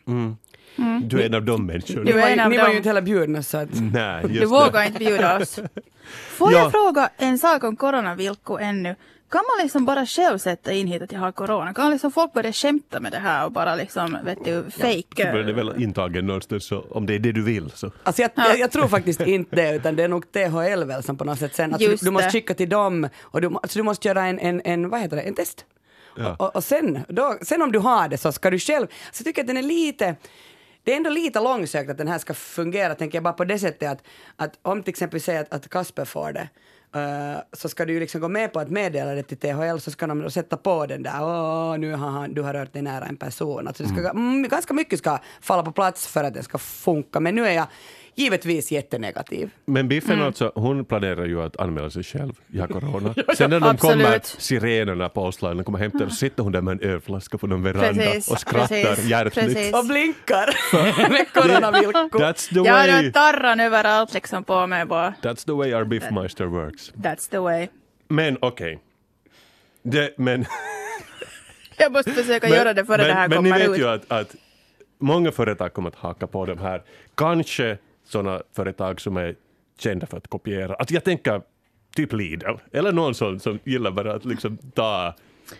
Du 1.03 1.21
är 1.23 1.27
en 1.27 1.35
av 1.35 1.45
de 1.45 1.67
människorna. 1.67 1.99
Du 2.01 2.05
Ni 2.05 2.11
är 2.11 2.21
var, 2.21 2.29
en 2.29 2.37
ju- 2.37 2.43
av 2.45 2.51
ni 2.51 2.57
var 2.57 2.65
dem. 2.65 2.73
ju 2.73 2.77
inte 2.77 2.89
heller 2.89 3.03
bjudna 3.03 3.43
så 3.43 3.59
att... 3.59 3.69
Nej, 3.93 4.21
just 4.23 4.35
Du 4.35 4.41
det. 4.41 4.47
vågar 4.47 4.83
inte 4.87 4.99
bjuda 4.99 5.39
oss. 5.39 5.59
Får 6.29 6.53
Ja. 6.53 6.59
jag 6.59 6.71
fråga 6.73 7.11
en 7.17 7.39
sak 7.39 7.65
om 7.65 7.77
coronavilko 7.77 8.59
ännu? 8.59 8.95
Kan 9.31 9.45
man 9.57 9.63
liksom 9.65 9.85
bara 9.85 10.07
själv 10.07 10.39
sätta 10.39 10.73
in 10.73 10.87
hit 10.87 11.03
att 11.03 11.13
jag 11.13 11.21
har 11.21 11.33
corona? 11.33 11.75
Kan 11.75 11.91
liksom 11.91 12.13
folk 12.13 12.33
börja 12.33 12.53
skämta 12.53 13.01
med 13.01 13.13
det 13.13 13.19
här 13.19 13.45
och 13.45 13.53
bara 13.53 13.75
liksom, 13.75 14.19
vet 14.25 14.45
du, 14.45 14.65
Så 14.71 14.81
blir 14.81 15.03
det 15.15 15.45
fake? 15.45 15.53
väl 15.53 15.83
intagen 15.83 16.27
någonstans, 16.27 16.65
så 16.67 16.81
om 16.91 17.07
det 17.07 17.15
är 17.15 17.19
det 17.19 17.33
du 17.33 17.43
vill 17.43 17.71
så. 17.71 17.91
Alltså 18.03 18.23
jag, 18.23 18.31
jag, 18.35 18.59
jag 18.59 18.71
tror 18.71 18.89
faktiskt 18.89 19.21
inte 19.21 19.57
det, 19.57 19.75
utan 19.77 19.97
det 19.97 20.03
är 20.03 20.09
nog 20.09 20.33
THL 20.33 20.85
väl 20.85 21.03
som 21.03 21.17
på 21.17 21.25
något 21.25 21.39
sätt 21.39 21.55
sen, 21.55 21.75
alltså 21.75 22.05
du, 22.05 22.11
måste 22.11 22.31
skicka 22.31 22.55
till 22.55 22.69
dem 22.69 23.09
och 23.21 23.41
du, 23.41 23.47
alltså 23.47 23.79
du 23.79 23.83
måste 23.83 24.09
göra 24.09 24.27
en, 24.27 24.39
en, 24.39 24.63
en 24.65 24.89
vad 24.89 25.01
heter 25.01 25.17
det, 25.17 25.23
en 25.23 25.35
test. 25.35 25.65
Ja. 26.17 26.37
Och, 26.39 26.57
och 26.57 26.65
sen, 26.65 27.05
då, 27.09 27.39
sen 27.43 27.63
om 27.63 27.73
du 27.73 27.79
har 27.79 28.09
det 28.09 28.19
så 28.19 28.33
ska 28.33 28.51
du 28.51 28.59
själv, 28.59 28.87
så 28.87 29.21
jag 29.21 29.25
tycker 29.25 29.41
att 29.43 29.47
den 29.47 29.57
är 29.57 29.63
lite, 29.63 30.17
det 30.85 30.93
är 30.93 30.97
ändå 30.97 31.11
lite 31.11 31.41
långsökt 31.41 31.91
att 31.91 31.99
den 31.99 32.09
här 32.09 32.19
ska 32.19 32.35
fungera, 32.35 32.95
tänker 32.95 33.17
jag 33.17 33.23
bara 33.23 33.33
på 33.33 33.45
det 33.45 33.59
sättet 33.59 33.91
att, 33.91 34.03
att 34.37 34.59
om 34.63 34.83
till 34.83 34.91
exempel 34.91 35.21
säger 35.21 35.41
att, 35.41 35.55
att 35.55 35.69
Kasper 35.69 36.05
får 36.05 36.33
det, 36.33 36.49
eh, 36.95 37.41
så 37.53 37.69
ska 37.69 37.85
du 37.85 37.93
ju 37.93 38.01
liksom 38.01 38.21
gå 38.21 38.29
med 38.29 38.53
på 38.53 38.61
att 38.61 38.71
meddela 38.71 39.15
det 39.15 39.23
till 39.23 39.37
THL 39.37 39.79
så 39.79 39.91
ska 39.91 40.07
de 40.07 40.23
då 40.23 40.31
sätta 40.31 40.57
på 40.57 40.87
den 40.87 41.03
där, 41.03 41.23
åh 41.23 41.79
nu 41.79 41.93
har 41.93 42.11
han, 42.11 42.35
du 42.35 42.43
har 42.43 42.55
rört 42.55 42.73
dig 42.73 42.83
nära 42.83 43.05
en 43.05 43.17
person. 43.17 43.69
Alltså 43.69 43.83
det 43.83 43.89
ska, 43.89 44.11
mm, 44.11 44.43
ganska 44.43 44.75
mycket 44.75 44.99
ska 44.99 45.19
falla 45.41 45.63
på 45.63 45.73
plats 45.73 46.07
för 46.07 46.25
att 46.25 46.35
det 46.35 46.43
ska 46.43 46.59
funka, 46.59 47.21
men 47.21 47.35
nu 47.35 47.47
är 47.47 47.53
jag 47.53 47.67
givetvis 48.19 48.73
jättenegativ. 48.73 49.51
Men 49.65 49.89
Biffen 49.89 50.13
Mm. 50.15 50.27
alltså, 50.27 50.53
hon 50.55 50.85
planerar 50.85 51.25
ju 51.27 51.43
att 51.43 51.57
anmäla 51.61 51.91
sig 51.91 52.03
själv, 52.03 52.33
jag 52.47 52.61
har 52.63 52.69
corona. 52.69 53.15
Sen 53.37 53.51
när 53.51 53.61
de 53.61 53.69
Absolut. 53.69 54.05
kommer, 54.05 54.21
sirenerna 54.23 55.09
på 55.09 55.23
Oslo, 55.23 55.65
kommer 55.65 55.79
hem 55.79 55.91
till 55.91 56.09
så 56.11 56.15
sitter 56.15 56.43
hon 56.43 56.53
där 56.53 56.61
med 56.61 56.73
en 56.83 56.91
ölflaska 56.91 57.39
på 57.39 57.47
någon 57.47 57.63
veranda 57.63 58.03
Precis, 58.03 58.31
och 58.31 58.39
skrattar 58.41 58.67
precis, 58.85 59.05
hjärtligt. 59.05 59.35
precis. 59.35 59.75
Och 59.75 59.85
blinkar 59.87 60.49
med 61.11 61.33
coronavilkor. 61.35 62.19
That's 62.19 62.49
the 62.49 62.55
Jag 62.61 62.75
har 62.75 62.89
way, 63.03 63.13
tarran 63.13 63.61
överallt 63.61 64.15
liksom 64.15 64.45
på 64.45 64.67
mig 64.67 64.85
bara. 64.85 65.15
that's 65.23 65.45
the 65.47 65.53
way 65.53 65.75
our 65.75 65.85
Biffmeister 65.85 66.45
works. 66.47 66.93
That's 66.93 67.31
the 67.31 67.39
way. 67.39 67.69
Men 68.09 68.39
okej. 68.41 68.79
Det- 69.83 70.15
Men, 70.19 70.45
Jag 71.77 71.93
måste 71.93 72.11
försöka 72.13 72.49
men, 72.49 72.57
göra 72.59 72.75
det 72.75 72.85
före 72.85 72.97
men, 72.97 73.07
det 73.07 73.13
här 73.15 73.29
men 73.29 73.43
ni 73.45 73.51
kommer 73.51 73.59
vet 73.61 73.71
ut. 73.71 73.79
ju 73.79 73.89
att, 73.89 74.13
att 74.13 74.35
många 75.01 75.33
företag 75.33 75.73
kommer 75.73 75.89
att 75.89 75.95
haka 75.97 76.27
på 76.27 76.47
de 76.47 76.59
här. 76.59 76.83
Kanske 77.15 77.79
sådana 78.09 78.43
företag 78.57 79.01
som 79.01 79.17
är 79.17 79.35
kända 79.79 80.07
för 80.07 80.17
att 80.17 80.29
kopiera. 80.29 80.75
Alltså 80.75 80.95
jag 80.95 81.05
tänker 81.05 81.43
typ 81.97 82.13
Lidl, 82.13 82.55
eller 82.73 82.93
någon 82.93 83.15
sån 83.15 83.41
som 83.41 83.59
gillar 83.65 83.91
bara 83.91 84.15
att 84.15 84.25
liksom 84.25 84.59
ta 84.75 85.15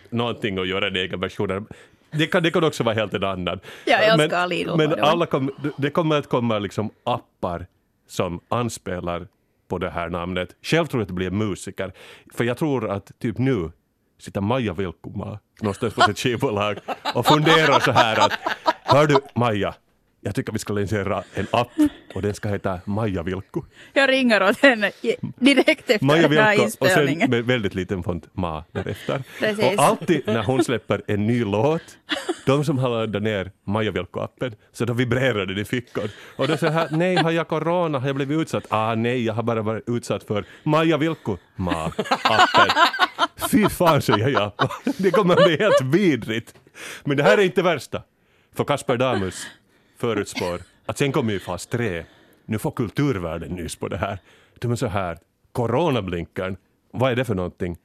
någonting 0.09 0.59
och 0.59 0.65
göra 0.65 0.87
en 0.87 0.95
egen 0.95 1.19
version. 1.19 1.67
Det 2.11 2.27
kan, 2.27 2.43
det 2.43 2.51
kan 2.51 2.63
också 2.63 2.83
vara 2.83 2.95
helt 2.95 3.13
en 3.13 3.23
annan. 3.23 3.59
Jag 3.85 4.03
älskar 4.05 4.39
men, 4.39 4.49
Lidl, 4.49 4.75
Men 4.75 4.99
alla 4.99 5.25
kom, 5.25 5.51
det 5.77 5.89
kommer 5.89 6.15
att 6.15 6.29
komma 6.29 6.59
liksom 6.59 6.89
appar 7.03 7.67
som 8.07 8.39
anspelar 8.49 9.27
på 9.67 9.77
det 9.77 9.89
här 9.89 10.09
namnet. 10.09 10.55
Själv 10.61 10.85
tror 10.85 10.99
jag 10.99 11.03
att 11.03 11.07
det 11.07 11.13
blir 11.13 11.31
musiker. 11.31 11.93
För 12.33 12.43
jag 12.43 12.57
tror 12.57 12.89
att 12.89 13.11
typ 13.19 13.37
nu 13.37 13.71
sitter 14.19 14.41
Maja 14.41 14.73
Vilkkumaa 14.73 15.39
någonstans 15.61 15.93
på 15.93 16.01
sitt 16.01 16.19
skivbolag 16.19 16.77
och 17.15 17.25
funderar 17.25 17.79
så 17.79 17.91
här 17.91 18.25
att 18.25 18.31
Hör 18.83 19.07
du 19.07 19.17
Maja, 19.35 19.73
jag 20.21 20.35
tycker 20.35 20.53
vi 20.53 20.59
ska 20.59 20.73
lansera 20.73 21.23
en 21.33 21.47
app 21.51 21.71
och 22.15 22.21
den 22.21 22.33
ska 22.33 22.49
heta 22.49 22.79
Maja 22.85 23.23
Vilkku. 23.23 23.61
Jag 23.93 24.09
ringer 24.09 24.43
åt 24.43 24.59
henne 24.59 24.91
direkt 25.39 25.89
efter 25.89 26.05
Maja 26.05 26.27
den 26.27 26.37
här 26.37 26.57
Vilkku 26.57 26.63
och 26.63 26.71
sen 26.71 26.99
inspelningen. 26.99 27.29
med 27.29 27.45
väldigt 27.45 27.75
liten 27.75 28.03
font 28.03 28.29
Ma 28.33 28.63
därefter. 28.71 29.23
Precis. 29.39 29.77
Och 29.77 29.83
alltid 29.83 30.27
när 30.27 30.43
hon 30.43 30.63
släpper 30.63 31.01
en 31.07 31.27
ny 31.27 31.43
låt, 31.45 31.81
de 32.45 32.65
som 32.65 32.77
har 32.77 32.89
laddat 32.89 33.23
ner 33.23 33.51
Maja 33.67 33.91
Vilkku-appen, 33.91 34.55
så 34.71 34.85
då 34.85 34.93
vibrerar 34.93 35.45
den 35.45 35.57
i 35.57 35.65
fickan. 35.65 36.09
Och 36.35 36.47
då 36.47 36.57
säger 36.57 36.73
jag, 36.73 36.91
nej 36.91 37.15
har 37.15 37.31
jag 37.31 37.47
corona, 37.47 37.99
har 37.99 38.07
jag 38.07 38.15
blivit 38.15 38.37
utsatt? 38.41 38.63
Ah 38.69 38.95
nej, 38.95 39.25
jag 39.25 39.33
har 39.33 39.43
bara 39.43 39.61
varit 39.61 39.83
utsatt 39.89 40.23
för 40.23 40.45
Maja 40.63 40.97
Vilkku 40.97 41.37
Ma-appen. 41.55 42.69
Fy 43.51 43.69
fan 43.69 44.01
säger 44.01 44.29
jag, 44.29 44.51
det 44.97 45.11
kommer 45.11 45.35
bli 45.35 45.57
helt 45.57 45.81
vidrigt. 45.81 46.53
Men 47.03 47.17
det 47.17 47.23
här 47.23 47.37
är 47.37 47.41
inte 47.41 47.61
värsta. 47.61 48.03
För 48.55 48.63
Kasper 48.63 48.97
Damus 48.97 49.47
förutspår 49.99 50.61
att 50.85 50.97
sen 50.97 51.11
kommer 51.11 51.33
ju 51.33 51.39
fas 51.39 51.67
3. 51.67 52.03
Nu 52.45 52.57
får 52.57 52.71
kulturvärlden 52.71 53.51
nys 53.51 53.75
på 53.75 53.87
det 53.87 53.97
här. 53.97 54.17
De 54.59 54.71
är 54.71 54.75
så 54.75 54.87
här, 54.87 55.17
coronablinkern, 55.51 56.57
vad 56.91 57.11
är 57.11 57.15
det 57.15 57.25
för 57.25 57.35
någonting? 57.35 57.77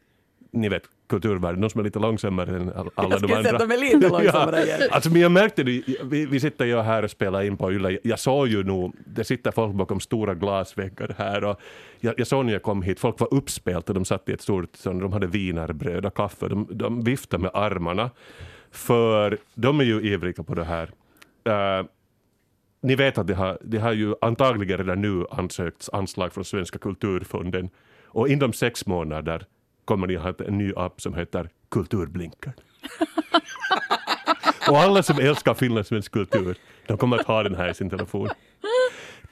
Ni 0.53 0.69
vet, 0.69 0.83
kulturvärlden, 1.09 1.61
de 1.61 1.71
som 1.71 1.81
är 1.81 1.85
lite 1.85 1.99
långsammare 1.99 2.57
än 2.57 2.69
all- 2.73 2.91
alla 2.95 3.09
Jag 3.09 3.11
de 3.11 3.19
skulle 3.19 3.37
andra. 3.37 3.43
säga 3.51 3.55
att 3.63 3.69
de 3.69 3.75
är 3.75 3.79
lite 3.79 4.09
långsammare 4.09 4.63
igen. 4.63 4.81
Alltså, 4.91 5.11
men 5.11 5.21
jag 5.21 5.33
märkte 5.33 5.63
det, 5.63 5.83
vi, 6.05 6.27
vi 6.27 6.41
sitter 6.41 6.65
ju 6.65 6.81
här 6.81 7.03
och 7.03 7.11
spelar 7.11 7.43
in 7.43 7.57
på 7.57 7.73
Yle, 7.73 7.99
jag 8.03 8.19
såg 8.19 8.49
ju 8.49 8.63
nog, 8.65 8.95
det 9.07 9.25
sitter 9.25 9.51
folk 9.51 9.75
bakom 9.75 10.01
stora 10.01 10.35
glasväggar 10.35 11.15
här 11.19 11.45
och 11.45 11.61
jag, 12.01 12.15
jag 12.19 12.27
såg 12.27 12.45
när 12.45 12.53
jag 12.53 12.63
kom 12.63 12.83
hit, 12.83 13.01
folk 13.01 13.21
var 13.21 13.35
uppspelta, 13.35 13.93
de 13.93 14.05
satt 14.05 14.29
i 14.29 14.33
ett 14.33 14.43
stort, 14.43 14.71
de 14.85 15.13
hade 15.13 15.27
wienerbröd 15.27 16.07
och 16.07 16.15
kaffe, 16.17 16.49
de, 16.49 16.69
de 16.71 17.05
viftade 17.05 17.43
med 17.43 17.51
armarna. 17.55 18.11
För 18.71 19.39
de 19.55 19.81
är 19.81 19.85
ju 19.85 20.01
ivriga 20.13 20.43
på 20.43 20.55
det 20.55 20.65
här. 20.65 20.91
Eh, 21.45 21.87
ni 22.85 22.95
vet 22.95 23.19
att 23.19 23.27
det 23.27 23.35
har, 23.35 23.59
det 23.63 23.79
har 23.79 23.93
ju 23.93 24.15
antagligen 24.21 24.79
redan 24.79 25.01
nu 25.01 25.27
ansökts 25.31 25.91
anslag 25.93 26.33
från 26.33 26.45
Svenska 26.45 26.79
kulturfonden 26.79 27.71
och 28.05 28.29
inom 28.29 28.53
sex 28.53 28.87
månader 28.87 29.47
kommer 29.85 30.07
ni 30.07 30.15
ha 30.15 30.35
en 30.47 30.59
ny 30.59 30.73
app 30.77 31.01
som 31.01 31.15
heter 31.15 31.49
Kulturblinkern. 31.69 32.53
och 34.71 34.79
alla 34.79 35.03
som 35.03 35.19
älskar 35.19 35.55
finlandssvensk 35.55 36.13
kultur, 36.13 36.57
de 36.87 36.99
kommer 36.99 37.19
att 37.19 37.27
ha 37.27 37.43
den 37.43 37.55
här 37.55 37.71
i 37.71 37.75
sin 37.75 37.91
telefon. 37.91 38.29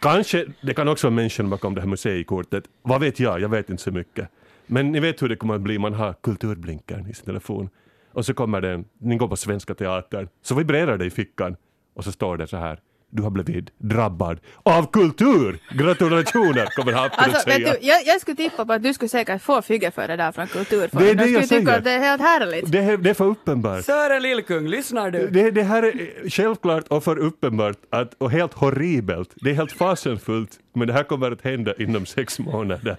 Kanske, 0.00 0.46
det 0.62 0.74
kan 0.74 0.88
också 0.88 1.06
vara 1.06 1.14
människan 1.14 1.50
bakom 1.50 1.74
det 1.74 1.80
här 1.80 1.88
museikortet. 1.88 2.64
Vad 2.82 3.00
vet 3.00 3.20
jag? 3.20 3.40
Jag 3.40 3.48
vet 3.48 3.70
inte 3.70 3.82
så 3.82 3.90
mycket. 3.90 4.28
Men 4.66 4.92
ni 4.92 5.00
vet 5.00 5.22
hur 5.22 5.28
det 5.28 5.36
kommer 5.36 5.54
att 5.54 5.60
bli, 5.60 5.78
man 5.78 5.94
har 5.94 6.12
kulturblinkern 6.12 7.10
i 7.10 7.14
sin 7.14 7.24
telefon. 7.24 7.68
Och 8.12 8.26
så 8.26 8.34
kommer 8.34 8.60
den, 8.60 8.84
ni 8.98 9.16
går 9.16 9.28
på 9.28 9.36
Svenska 9.36 9.74
Teatern, 9.74 10.28
så 10.42 10.54
vibrerar 10.54 10.98
det 10.98 11.04
i 11.04 11.10
fickan 11.10 11.56
och 11.94 12.04
så 12.04 12.12
står 12.12 12.36
det 12.36 12.46
så 12.46 12.56
här. 12.56 12.80
Du 13.14 13.22
har 13.22 13.30
blivit 13.30 13.70
drabbad 13.78 14.40
av 14.62 14.90
kultur! 14.92 15.58
Gratulationer 15.70 16.66
kommer 16.76 16.92
att 16.92 17.18
Alltså, 17.18 17.32
vet 17.48 17.56
säga. 17.56 17.72
du, 17.80 17.86
jag, 17.86 18.06
jag 18.06 18.20
skulle 18.20 18.36
tippa 18.36 18.64
på 18.64 18.72
att 18.72 18.82
du 18.82 18.94
skulle 18.94 19.08
säkert 19.08 19.42
få 19.42 19.62
fygge 19.62 19.90
för 19.90 20.08
det 20.08 20.16
där 20.16 20.32
från 20.32 20.46
Kulturfonden. 20.46 21.06
Det 21.06 21.10
är 21.10 21.26
det 21.26 21.30
jag 21.32 21.40
jag 21.40 21.46
skulle 21.46 21.60
tycka 21.60 21.70
säger. 21.70 21.78
att 21.78 21.84
det 21.84 21.90
är 21.90 21.98
helt 21.98 22.20
härligt. 22.22 22.72
Det, 22.72 22.78
är- 22.78 22.96
det 22.96 23.10
är 23.10 23.14
för 23.14 23.24
uppenbart. 23.24 23.84
Sören 23.84 24.22
Lillkung, 24.22 24.68
lyssnar 24.68 25.10
du? 25.10 25.26
Det, 25.30 25.50
det 25.50 25.62
här 25.62 25.82
är 25.82 26.28
självklart 26.30 26.88
och 26.88 27.04
för 27.04 27.18
uppenbart 27.18 27.76
att, 27.90 28.14
och 28.18 28.30
helt 28.30 28.52
horribelt. 28.54 29.30
Det 29.36 29.50
är 29.50 29.54
helt 29.54 29.72
fasenfullt, 29.72 30.58
men 30.74 30.86
det 30.88 30.92
här 30.94 31.04
kommer 31.04 31.30
att 31.30 31.42
hända 31.42 31.74
inom 31.78 32.06
sex 32.06 32.38
månader. 32.38 32.96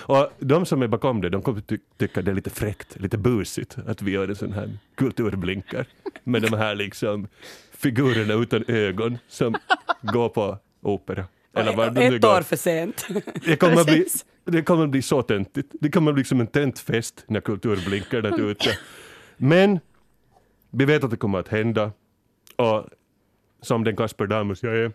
Och 0.00 0.32
de 0.38 0.66
som 0.66 0.82
är 0.82 0.86
bakom 0.88 1.20
det, 1.20 1.28
de 1.28 1.42
kommer 1.42 1.60
ty 1.60 1.78
tycka 1.98 2.22
det 2.22 2.30
är 2.30 2.34
lite 2.34 2.50
fräckt, 2.50 3.00
lite 3.00 3.18
busigt 3.18 3.76
att 3.86 4.02
vi 4.02 4.10
gör 4.10 4.28
en 4.28 4.36
sån 4.36 4.52
här 4.52 4.70
kulturblinkar 4.94 5.86
med 6.24 6.42
de 6.42 6.56
här 6.56 6.74
liksom 6.74 7.28
figurerna 7.82 8.34
utan 8.34 8.64
ögon 8.68 9.18
som 9.28 9.56
går 10.02 10.28
på 10.28 10.58
opera. 10.82 11.24
Eller 11.56 11.76
vad 11.76 11.94
de 11.94 12.08
nu 12.08 12.16
Ett 12.16 12.24
år 12.24 12.42
för 12.42 12.56
sent. 12.56 13.06
Det 13.44 13.56
kommer, 13.56 13.84
bli, 13.84 14.06
det 14.44 14.62
kommer 14.62 14.86
bli 14.86 15.02
så 15.02 15.22
töntigt. 15.22 15.72
Det 15.80 15.90
kommer 15.90 16.12
bli 16.12 16.24
som 16.24 16.40
en 16.40 16.46
tentfest 16.46 17.24
när 17.26 17.40
kulturblinkarna 17.40 18.28
är 18.28 18.50
ute. 18.50 18.78
Men 19.36 19.80
vi 20.70 20.84
vet 20.84 21.04
att 21.04 21.10
det 21.10 21.16
kommer 21.16 21.38
att 21.38 21.48
hända. 21.48 21.92
Och 22.56 22.86
som 23.62 23.84
den 23.84 23.96
Kasper 23.96 24.26
Damus 24.26 24.62
jag 24.62 24.76
är, 24.76 24.92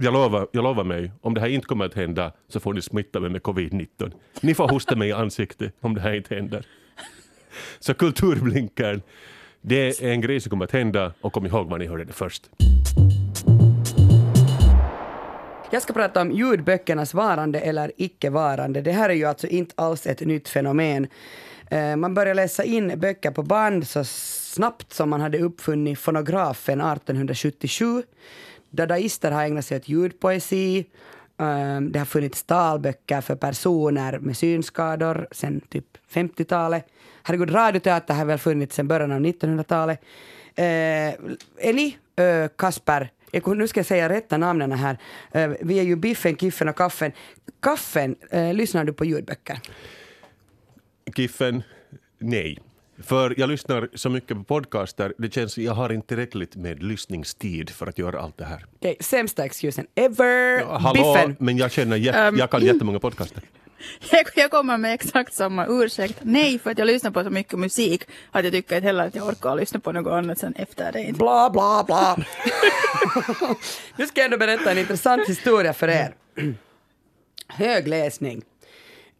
jag 0.00 0.12
lovar, 0.12 0.48
jag 0.52 0.64
lovar 0.64 0.84
mig, 0.84 1.12
om 1.20 1.34
det 1.34 1.40
här 1.40 1.48
inte 1.48 1.66
kommer 1.66 1.84
att 1.84 1.94
hända 1.94 2.32
så 2.48 2.60
får 2.60 2.74
ni 2.74 2.82
smitta 2.82 3.20
mig 3.20 3.30
med 3.30 3.42
covid-19. 3.42 4.12
Ni 4.40 4.54
får 4.54 4.68
hosta 4.68 4.96
mig 4.96 5.08
i 5.08 5.12
ansiktet 5.12 5.74
om 5.80 5.94
det 5.94 6.00
här 6.00 6.14
inte 6.14 6.34
händer. 6.34 6.66
Så 7.78 7.94
kulturblinkaren, 7.94 9.02
det 9.60 10.02
är 10.02 10.08
en 10.08 10.20
grej 10.20 10.40
som 10.40 10.50
kommer 10.50 10.64
att 10.64 10.72
hända 10.72 11.12
och 11.20 11.32
kom 11.32 11.46
ihåg 11.46 11.70
var 11.70 11.78
ni 11.78 11.86
hörde 11.86 12.04
det 12.04 12.12
först. 12.12 12.50
Jag 15.72 15.82
ska 15.82 15.92
prata 15.92 16.20
om 16.20 16.30
ljudböckernas 16.30 17.14
varande 17.14 17.60
eller 17.60 17.92
icke-varande. 17.96 18.80
Det 18.80 18.92
här 18.92 19.08
är 19.08 19.14
ju 19.14 19.24
alltså 19.24 19.46
inte 19.46 19.74
alls 19.76 20.06
ett 20.06 20.20
nytt 20.20 20.48
fenomen. 20.48 21.06
Eh, 21.70 21.96
man 21.96 22.14
började 22.14 22.34
läsa 22.34 22.64
in 22.64 23.00
böcker 23.00 23.30
på 23.30 23.42
band 23.42 23.88
så 23.88 24.04
snabbt 24.04 24.92
som 24.92 25.10
man 25.10 25.20
hade 25.20 25.38
uppfunnit 25.38 25.98
fonografen 25.98 26.80
1877. 26.80 28.02
Dadaister 28.70 29.30
har 29.30 29.44
ägnat 29.44 29.64
sig 29.64 29.76
åt 29.76 29.88
ljudpoesi. 29.88 30.78
Eh, 31.40 31.80
det 31.80 31.98
har 31.98 32.06
funnits 32.06 32.42
talböcker 32.42 33.20
för 33.20 33.34
personer 33.34 34.18
med 34.18 34.36
synskador 34.36 35.28
sen 35.30 35.60
typ 35.60 35.86
50-talet. 36.12 36.86
Herregud, 37.22 37.54
radioteater 37.54 38.14
har 38.14 38.24
väl 38.24 38.38
funnits 38.38 38.74
sen 38.76 38.88
början 38.88 39.12
av 39.12 39.20
1900-talet. 39.20 40.00
Eh, 40.54 40.64
är 40.64 41.72
ni, 41.72 41.96
eh, 42.16 42.48
Kasper, 42.58 43.10
jag, 43.30 43.56
nu 43.56 43.68
ska 43.68 43.80
jag 43.80 43.86
säga 43.86 44.08
rätta 44.08 44.36
namnen 44.36 44.72
här. 44.72 44.98
Eh, 45.32 45.50
vi 45.60 45.78
är 45.78 45.82
ju 45.82 45.96
Biffen, 45.96 46.36
Kiffen 46.36 46.68
och 46.68 46.76
Kaffen. 46.76 47.12
Kaffen, 47.60 48.16
eh, 48.30 48.54
lyssnar 48.54 48.84
du 48.84 48.92
på 48.92 49.04
ljudböcker? 49.04 49.58
Kiffen, 51.16 51.62
nej. 52.18 52.58
För 53.02 53.34
jag 53.40 53.48
lyssnar 53.50 53.88
så 53.94 54.10
mycket 54.10 54.36
på 54.36 54.44
podcaster, 54.44 55.14
det 55.18 55.34
känns 55.34 55.58
jag 55.58 55.72
har 55.72 55.92
inte 55.92 56.06
tillräckligt 56.08 56.56
med 56.56 56.82
lyssningstid 56.82 57.70
för 57.70 57.86
att 57.86 57.98
göra 57.98 58.20
allt 58.20 58.38
det 58.38 58.44
här. 58.44 58.66
Okej, 58.76 58.96
sämsta 59.00 59.44
excusen 59.44 59.86
ever. 59.94 60.64
Hallå, 60.64 61.14
Biffen. 61.14 61.36
men 61.38 61.56
jag 61.56 61.70
känner, 61.72 61.96
jät- 61.96 62.38
jag 62.38 62.50
kan 62.50 62.64
jättemånga 62.64 62.98
podcaster. 62.98 63.42
Jag, 64.34 64.50
kommer 64.50 64.78
med 64.78 64.94
exakt 64.94 65.34
samma 65.34 65.66
ursäkt. 65.68 66.18
Nej, 66.22 66.58
för 66.58 66.70
att 66.70 66.78
jag 66.78 66.86
lyssnar 66.86 67.10
på 67.10 67.24
så 67.24 67.30
mycket 67.30 67.58
musik 67.58 68.02
att 68.30 68.44
jag 68.44 68.52
tycker 68.52 68.76
inte 68.76 68.86
heller 68.86 69.06
att 69.06 69.14
jag 69.14 69.28
orkar 69.28 69.56
lyssna 69.56 69.80
på 69.80 69.92
något 69.92 70.12
annat 70.12 70.38
sen 70.38 70.54
efter 70.56 70.92
det. 70.92 71.12
Bla, 71.16 71.50
bla, 71.50 71.84
bla. 71.86 72.16
nu 73.96 74.06
ska 74.06 74.20
jag 74.20 74.24
ändå 74.24 74.38
berätta 74.38 74.70
en 74.70 74.78
intressant 74.78 75.28
historia 75.28 75.72
för 75.72 75.88
er. 75.88 76.14
Högläsning 77.48 78.42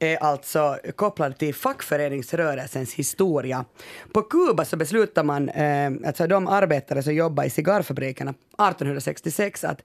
är 0.00 0.16
alltså 0.16 0.78
kopplad 0.96 1.38
till 1.38 1.54
fackföreningsrörelsens 1.54 2.94
historia. 2.94 3.64
På 4.12 4.22
Kuba 4.22 4.64
så 4.64 4.76
beslutar 4.76 5.24
man, 5.24 5.48
eh, 5.48 5.92
alltså 6.06 6.26
de 6.26 6.48
arbetare 6.48 7.02
som 7.02 7.14
jobbar 7.14 7.44
i 7.44 7.50
cigarrfabrikerna 7.50 8.30
1866 8.30 9.64
att 9.64 9.82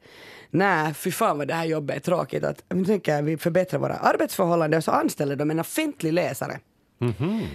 nej, 0.50 0.94
fy 0.94 1.12
fan 1.12 1.38
vad 1.38 1.48
det 1.48 1.54
här 1.54 1.66
jobbet 1.66 1.96
är 1.96 2.00
tråkigt. 2.00 2.44
Att, 2.44 2.64
nu 2.70 2.86
tänker 2.86 3.22
vi 3.22 3.38
förbättrar 3.38 3.80
våra 3.80 3.96
arbetsförhållanden 3.96 4.78
och 4.78 4.84
så 4.84 4.92
anställer 4.92 5.36
de 5.36 5.52
en 5.52 5.60
offentlig 5.60 6.14
läsare. 6.14 6.60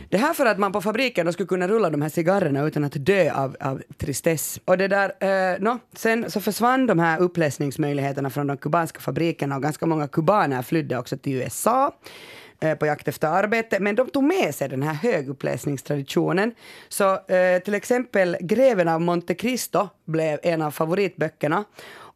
Det 0.09 0.17
här 0.17 0.35
för 0.35 0.47
att 0.47 0.59
man 0.59 0.73
på 0.73 0.81
fabriken 0.81 1.27
då 1.27 1.33
skulle 1.33 1.47
kunna 1.47 1.69
rulla 1.69 1.91
de 1.91 2.03
här 2.03 2.09
cigarrerna 2.09 2.63
utan 2.63 2.85
att 2.85 3.07
dö 3.07 3.33
av, 3.33 3.57
av 3.61 3.83
tristess. 3.99 4.61
Och 4.65 4.79
det 4.79 4.89
där, 4.89 5.13
eh, 5.21 5.61
no, 5.61 5.79
sen 5.97 6.31
så 6.31 6.41
försvann 6.41 6.87
de 6.87 6.99
här 6.99 7.21
uppläsningsmöjligheterna 7.21 8.31
från 8.31 8.47
de 8.47 8.57
kubanska 8.57 9.01
fabrikerna 9.01 9.57
och 9.57 9.63
ganska 9.63 9.87
många 9.87 10.09
kubaner 10.09 10.63
flydde 10.63 10.99
också 10.99 11.17
till 11.17 11.33
USA 11.33 11.93
på 12.79 12.87
jakt 12.87 13.09
efter 13.09 13.29
arbete, 13.29 13.81
men 13.81 13.95
de 13.95 14.11
tog 14.11 14.25
med 14.25 14.55
sig 14.55 14.69
den 14.69 14.83
här 14.83 14.95
höguppläsningstraditionen. 14.95 16.55
Så 16.89 17.13
eh, 17.15 17.63
till 17.65 17.75
exempel 17.75 18.37
Greven 18.41 18.89
av 18.89 19.01
Monte 19.01 19.35
Cristo 19.35 19.89
blev 20.05 20.39
en 20.43 20.63
av 20.63 20.71
favoritböckerna. 20.71 21.65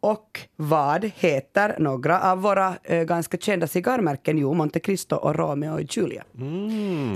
Och 0.04 0.40
vad 0.57 1.11
heter 1.16 1.76
några 1.78 2.20
av 2.20 2.42
våra 2.42 2.74
eh, 2.83 3.02
ganska 3.02 3.37
kända 3.37 3.66
cigarrmärken? 3.66 4.38
Jo, 4.38 4.54
Monte 4.54 4.80
Cristo 4.80 5.16
och 5.16 5.37
Romeo 5.37 5.72
och 5.72 5.96
Julia. 5.96 6.24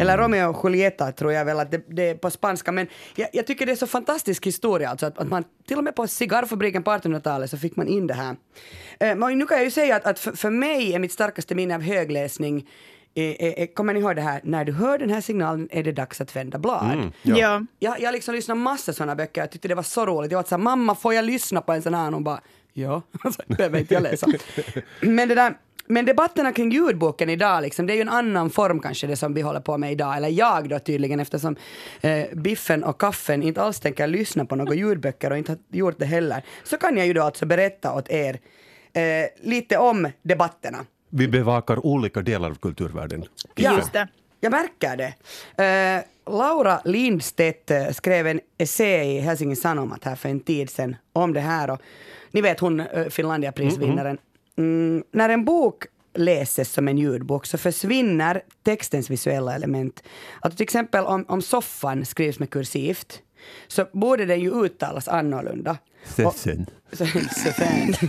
Eller 0.00 0.18
Romeo 0.18 0.50
och 0.50 0.64
Julieta 0.64 1.12
tror 1.12 1.32
jag 1.32 1.44
väl 1.44 1.60
att 1.60 1.70
det, 1.70 1.82
det 1.88 2.08
är 2.08 2.14
på 2.14 2.30
spanska. 2.30 2.72
Men 2.72 2.86
jag, 3.14 3.28
jag 3.32 3.46
tycker 3.46 3.66
det 3.66 3.72
är 3.72 3.76
så 3.76 3.86
fantastisk 3.86 4.46
historia. 4.46 4.90
Alltså 4.90 5.06
att, 5.06 5.18
att 5.18 5.28
man, 5.28 5.44
till 5.66 5.78
och 5.78 5.84
med 5.84 5.96
på 5.96 6.06
cigarrfabriken 6.06 6.82
på 6.82 6.90
1800-talet 6.90 7.50
så 7.50 7.58
fick 7.58 7.76
man 7.76 7.88
in 7.88 8.06
det 8.06 8.14
här. 8.14 8.36
Eh, 9.00 9.16
men 9.16 9.38
nu 9.38 9.46
kan 9.46 9.56
jag 9.56 9.64
ju 9.64 9.70
säga 9.70 9.96
att, 9.96 10.06
att 10.06 10.18
för, 10.18 10.32
för 10.32 10.50
mig 10.50 10.94
är 10.94 10.98
mitt 10.98 11.12
starkaste 11.12 11.54
minne 11.54 11.74
av 11.74 11.82
högläsning 11.82 12.66
är, 13.18 13.42
är, 13.42 13.58
är, 13.58 13.74
kommer 13.74 13.94
ni 13.94 14.00
ihåg 14.00 14.16
det 14.16 14.22
här? 14.22 14.40
När 14.44 14.64
du 14.64 14.72
hör 14.72 14.98
den 14.98 15.10
här 15.10 15.20
signalen 15.20 15.68
är 15.70 15.82
det 15.82 15.92
dags 15.92 16.20
att 16.20 16.36
vända 16.36 16.58
blad. 16.58 17.12
Ja. 17.22 17.64
Jag, 17.78 18.00
jag 18.00 18.12
liksom 18.12 18.34
lyssnade 18.34 18.60
massa 18.60 18.92
sådana 18.92 19.16
böcker, 19.16 19.40
jag 19.40 19.50
tyckte 19.50 19.68
det 19.68 19.74
var 19.74 19.82
så 19.82 20.06
roligt. 20.06 20.30
Jag 20.30 20.38
var 20.38 20.44
så 20.44 20.54
här, 20.54 20.62
mamma 20.62 20.94
får 20.94 21.14
jag 21.14 21.24
lyssna 21.24 21.60
på 21.60 21.72
en 21.72 21.82
sån 21.82 21.94
här? 21.94 22.06
Och 22.06 22.14
hon 22.14 22.24
bara, 22.24 22.40
Ja, 22.78 23.02
alltså, 23.24 23.42
behöver 23.46 23.78
inte 23.78 23.94
jag 23.94 24.02
läsa. 24.02 24.26
Men, 25.00 25.28
det 25.28 25.34
där, 25.34 25.54
men 25.86 26.04
debatterna 26.04 26.52
kring 26.52 26.70
ljudboken 26.70 27.30
idag, 27.30 27.62
liksom, 27.62 27.86
det 27.86 27.92
är 27.92 27.94
ju 27.94 28.00
en 28.00 28.08
annan 28.08 28.50
form 28.50 28.80
kanske 28.80 29.06
det 29.06 29.16
som 29.16 29.34
vi 29.34 29.40
håller 29.40 29.60
på 29.60 29.78
med 29.78 29.92
idag, 29.92 30.16
eller 30.16 30.28
jag 30.28 30.68
då 30.68 30.78
tydligen 30.78 31.20
eftersom 31.20 31.56
eh, 32.00 32.24
Biffen 32.32 32.84
och 32.84 33.00
Kaffen 33.00 33.42
inte 33.42 33.62
alls 33.62 33.80
tänker 33.80 34.06
lyssna 34.06 34.44
på 34.44 34.56
några 34.56 34.74
ljudböcker 34.74 35.30
och 35.30 35.38
inte 35.38 35.52
har 35.52 35.58
gjort 35.70 35.98
det 35.98 36.06
heller, 36.06 36.44
så 36.64 36.76
kan 36.76 36.96
jag 36.96 37.06
ju 37.06 37.12
då 37.12 37.22
alltså 37.22 37.46
berätta 37.46 37.94
åt 37.94 38.10
er 38.10 38.40
eh, 38.92 39.02
lite 39.40 39.78
om 39.78 40.08
debatterna. 40.22 40.78
Vi 41.10 41.28
bevakar 41.28 41.86
olika 41.86 42.22
delar 42.22 42.50
av 42.50 42.54
kulturvärlden. 42.54 43.24
Ja. 43.54 43.76
Just 43.76 43.92
det. 43.92 44.08
Jag 44.40 44.50
märker 44.50 44.96
det. 44.96 45.14
Eh, 45.64 46.32
Laura 46.32 46.80
Lindstedt 46.84 47.70
eh, 47.70 47.90
skrev 47.90 48.26
en 48.26 48.40
essä 48.58 49.04
i 49.04 49.20
Helsingin 49.20 49.56
Sanomat 49.56 50.04
här 50.04 50.16
för 50.16 50.28
en 50.28 50.40
tid 50.40 50.70
sedan 50.70 50.96
om 51.12 51.32
det 51.32 51.40
här. 51.40 51.70
Och, 51.70 51.80
ni 52.30 52.40
vet 52.40 52.60
hon 52.60 52.80
uh, 52.80 53.08
Finlandiaprisvinnaren. 53.08 54.18
Mm, 54.58 55.04
när 55.10 55.28
en 55.28 55.44
bok 55.44 55.86
läses 56.14 56.72
som 56.72 56.88
en 56.88 56.98
ljudbok 56.98 57.46
så 57.46 57.58
försvinner 57.58 58.42
textens 58.62 59.10
visuella 59.10 59.54
element. 59.54 60.02
Alltså 60.40 60.56
till 60.56 60.64
exempel 60.64 61.04
om, 61.04 61.24
om 61.28 61.42
soffan 61.42 62.04
skrivs 62.04 62.38
med 62.38 62.50
kursivt 62.50 63.22
så 63.68 63.86
borde 63.92 64.24
den 64.24 64.40
ju 64.40 64.64
uttalas 64.64 65.08
annorlunda. 65.08 65.78
Sessen. 66.04 66.66
fan. 66.92 67.94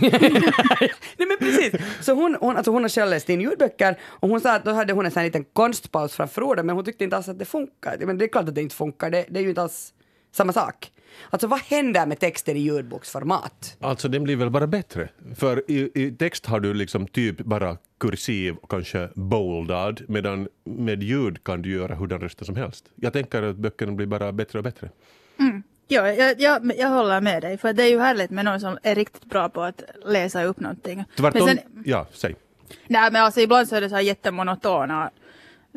Nej 1.18 1.28
men 1.28 1.38
precis. 1.38 1.74
Så 2.00 2.12
hon, 2.12 2.36
hon, 2.40 2.56
alltså 2.56 2.70
hon 2.70 2.82
har 2.82 2.88
själv 2.88 3.10
läst 3.10 3.28
in 3.28 3.40
ljudböcker 3.40 3.98
och 4.02 4.28
hon 4.28 4.40
sa 4.40 4.54
att 4.54 4.64
då 4.64 4.70
hade 4.70 4.92
hon 4.92 5.04
en 5.04 5.10
sån 5.10 5.20
här 5.20 5.26
liten 5.26 5.44
konstpaus 5.44 6.14
framför 6.14 6.42
orden 6.42 6.66
men 6.66 6.76
hon 6.76 6.84
tyckte 6.84 7.04
inte 7.04 7.16
alls 7.16 7.28
att 7.28 7.38
det 7.38 7.44
funkar. 7.44 7.96
Men 8.06 8.18
det 8.18 8.24
är 8.24 8.28
klart 8.28 8.48
att 8.48 8.54
det 8.54 8.62
inte 8.62 8.74
funkar, 8.74 9.10
det, 9.10 9.24
det 9.28 9.40
är 9.40 9.42
ju 9.42 9.48
inte 9.48 9.62
alls 9.62 9.92
samma 10.32 10.52
sak. 10.52 10.92
Alltså 11.30 11.46
vad 11.46 11.60
händer 11.60 12.06
med 12.06 12.18
texter 12.18 12.54
i 12.54 12.58
ljudboksformat? 12.58 13.76
Alltså 13.80 14.08
den 14.08 14.24
blir 14.24 14.36
väl 14.36 14.50
bara 14.50 14.66
bättre. 14.66 15.08
För 15.34 15.70
i, 15.70 15.90
i 15.94 16.10
text 16.10 16.46
har 16.46 16.60
du 16.60 16.74
liksom 16.74 17.06
typ 17.06 17.38
bara 17.38 17.76
kursiv 18.00 18.56
och 18.56 18.70
kanske 18.70 19.08
boldad 19.14 20.02
medan 20.08 20.48
med 20.64 21.02
ljud 21.02 21.44
kan 21.44 21.62
du 21.62 21.72
göra 21.72 21.94
hurdan 21.94 22.20
röster 22.20 22.44
som 22.44 22.56
helst. 22.56 22.84
Jag 22.94 23.12
tänker 23.12 23.42
att 23.42 23.56
böckerna 23.56 23.92
blir 23.92 24.06
bara 24.06 24.32
bättre 24.32 24.58
och 24.58 24.64
bättre. 24.64 24.90
Ja, 25.92 26.12
jag, 26.12 26.40
jag, 26.40 26.72
jag 26.76 26.88
håller 26.88 27.20
med 27.20 27.42
dig. 27.42 27.58
För 27.58 27.72
det 27.72 27.82
är 27.84 27.88
ju 27.88 27.98
härligt 28.00 28.30
med 28.30 28.44
någon 28.44 28.60
som 28.60 28.78
är 28.82 28.94
riktigt 28.94 29.24
bra 29.24 29.48
på 29.48 29.62
att 29.62 29.82
läsa 30.04 30.44
upp 30.44 30.60
någonting. 30.60 31.04
Tvärtom, 31.16 31.46
Men 31.46 31.56
sen, 31.56 31.82
ja, 31.84 32.06
säg. 32.12 32.36
nej, 32.86 33.12
men 33.12 33.22
alltså 33.22 33.40
ibland 33.40 33.68
så 33.68 33.76
är 33.76 33.80
det 33.80 33.88
så 33.88 33.94
här 33.94 34.02
jättemonotona. 34.02 35.10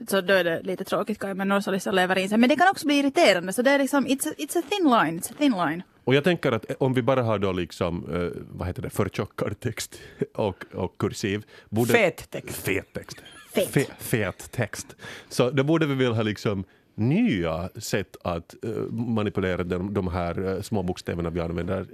Så 0.08 0.22
då 0.22 0.34
är 0.34 0.44
det 0.44 0.62
lite 0.62 0.84
tråkigt 0.84 1.20
kanske, 1.20 1.34
men 1.34 1.48
någon 1.48 1.64
som 1.64 1.74
liksom 1.74 1.96
lever 1.96 2.18
in 2.18 2.30
sig. 2.30 2.38
Men 2.38 2.50
det 2.50 2.56
kan 2.56 2.68
också 2.70 2.86
bli 2.88 3.00
irriterande. 3.00 3.54
Så 3.54 3.62
det 3.62 3.72
är 3.72 3.80
liksom, 3.80 4.08
it's 4.08 4.30
a, 4.30 4.34
it's 4.38 4.60
a 4.60 4.62
thin 4.70 4.84
line. 4.90 5.20
It's 5.20 5.32
a 5.32 5.36
thin 5.38 5.52
line. 5.52 5.84
Och 6.04 6.16
jag 6.16 6.24
tänker 6.24 6.52
att 6.52 6.66
om 6.80 6.94
vi 6.94 7.02
bara 7.02 7.24
har 7.24 7.40
då 7.40 7.52
liksom, 7.52 8.06
eh, 8.14 8.42
vad 8.52 8.68
heter 8.68 8.82
det, 8.82 8.90
förtjockad 8.90 9.60
text 9.60 10.00
och, 10.34 10.66
och 10.74 10.98
kursiv. 10.98 11.44
Borde, 11.70 11.94
Fet 11.94 12.30
text. 12.32 12.66
Fet 12.66 12.94
text. 12.94 13.18
Fet. 13.54 13.70
Fe, 13.70 13.86
fet 14.00 14.52
text. 14.52 14.96
Så 15.30 15.50
då 15.50 15.64
borde 15.64 15.86
vi 15.86 15.96
väl 15.96 16.14
ha 16.14 16.24
liksom 16.24 16.64
nya 16.96 17.70
sätt 17.76 18.16
att 18.24 18.56
eh, 18.64 18.70
manipulera 18.92 19.64
de, 19.64 19.94
de 19.94 20.08
här 20.08 20.40
uh, 20.40 20.62
små 20.62 20.84
bokstäverna 20.84 21.30
vi 21.30 21.40
använder 21.40 21.86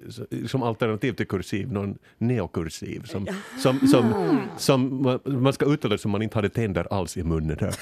som 0.48 0.64
alternativ 0.64 1.14
till 1.14 1.28
kursiv, 1.28 1.72
någon 1.72 1.98
neokursiv 2.18 3.04
som, 3.06 3.28
som, 3.60 3.80
som, 3.88 4.40
som 4.58 5.02
man, 5.04 5.20
man 5.26 5.54
ska 5.54 5.66
uttala 5.66 5.98
som 5.98 6.12
man 6.12 6.22
inte 6.22 6.38
hade 6.38 6.50
tänder 6.50 6.88
alls 6.94 7.18
i 7.18 7.24
munnen. 7.24 7.58
Där. 7.60 7.76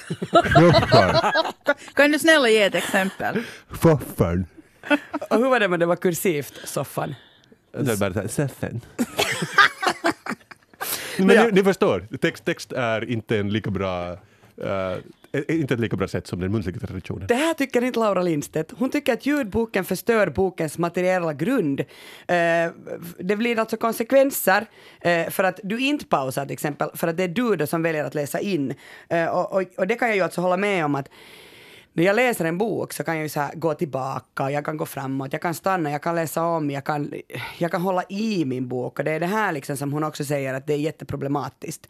Kan 1.94 2.12
du 2.12 2.20
snälla 2.20 2.50
ge 2.50 2.62
ett 2.62 2.76
exempel? 2.76 3.44
Fuffan. 3.70 4.46
Och 5.30 5.38
hur 5.38 5.50
var 5.50 5.60
det 5.60 5.68
med 5.68 5.80
det 5.80 5.86
var 5.86 5.96
kursivt, 5.96 6.54
soffan? 6.66 7.16
Det 7.72 7.92
är 7.92 7.98
bara 7.98 8.14
så 8.14 8.20
här, 8.20 8.28
Seffen. 8.28 8.82
Men 11.18 11.36
Ja. 11.36 11.44
ni, 11.46 11.52
ni 11.52 11.64
förstår, 11.64 12.08
text, 12.22 12.46
text 12.46 12.72
är 12.74 13.10
inte 13.10 13.38
en 13.38 13.50
lika 13.50 13.72
bra 13.72 14.12
eh, 14.62 14.94
Eh, 15.38 15.44
eh, 15.48 15.62
inte 15.62 15.74
ett 15.74 15.80
lika 15.80 15.96
bra 15.96 16.08
sätt 16.08 16.28
som 16.28 16.40
den 16.40 16.52
muntliga 16.52 16.80
traditionen. 16.80 17.28
Det 17.28 17.36
här 17.36 17.54
tycker 17.54 17.84
inte 17.84 18.00
Laura 18.00 18.22
Lindstedt. 18.22 18.74
Hon 18.78 18.90
tycker 18.90 19.14
att 19.14 19.26
ljudboken 19.26 19.86
förstör 19.86 20.30
bokens 20.30 20.78
materiella 20.78 21.34
grund. 21.34 21.80
Eh, 21.80 21.86
det 23.20 23.36
blir 23.36 23.60
alltså 23.60 23.78
konsekvenser 23.78 24.66
för 25.30 25.44
att 25.44 25.60
du 25.64 25.80
inte 25.80 26.06
pausar 26.06 26.46
till 26.46 26.54
exempel, 26.54 26.90
för 26.94 27.08
att 27.08 27.18
det 27.18 27.24
är 27.24 27.28
du 27.28 27.56
då 27.56 27.68
som 27.68 27.84
väljer 27.84 28.04
att 28.04 28.16
läsa 28.16 28.40
in. 28.40 28.74
Och, 29.32 29.54
och, 29.54 29.64
och 29.78 29.88
det 29.88 29.96
kan 29.96 30.08
jag 30.08 30.18
ju 30.18 30.24
alltså 30.24 30.42
hålla 30.42 30.58
med 30.58 30.86
om 30.86 30.96
att 30.96 31.10
när 31.94 32.04
jag 32.04 32.16
läser 32.16 32.46
en 32.46 32.58
bok 32.58 32.94
så 32.94 33.04
kan 33.04 33.16
jag 33.16 33.24
ju 33.24 33.30
så 33.30 33.40
här 33.40 33.56
gå 33.56 33.74
tillbaka, 33.74 34.52
jag 34.52 34.66
kan 34.66 34.78
gå 34.78 34.86
framåt, 34.86 35.34
jag 35.34 35.42
kan 35.42 35.54
stanna, 35.54 35.92
jag 35.92 36.02
kan 36.02 36.16
läsa 36.16 36.44
om, 36.44 36.72
jag 36.72 36.84
kan, 36.84 37.14
jag 37.58 37.72
kan 37.72 37.82
hålla 37.82 38.04
i 38.10 38.46
min 38.46 38.68
bok. 38.68 39.00
Och 39.00 39.06
det 39.06 39.12
är 39.12 39.20
det 39.20 39.26
här 39.26 39.52
liksom 39.52 39.78
som 39.78 39.94
hon 39.94 40.04
också 40.04 40.26
säger 40.26 40.54
att 40.54 40.68
det 40.68 40.74
är 40.74 40.78
jätteproblematiskt. 40.78 41.88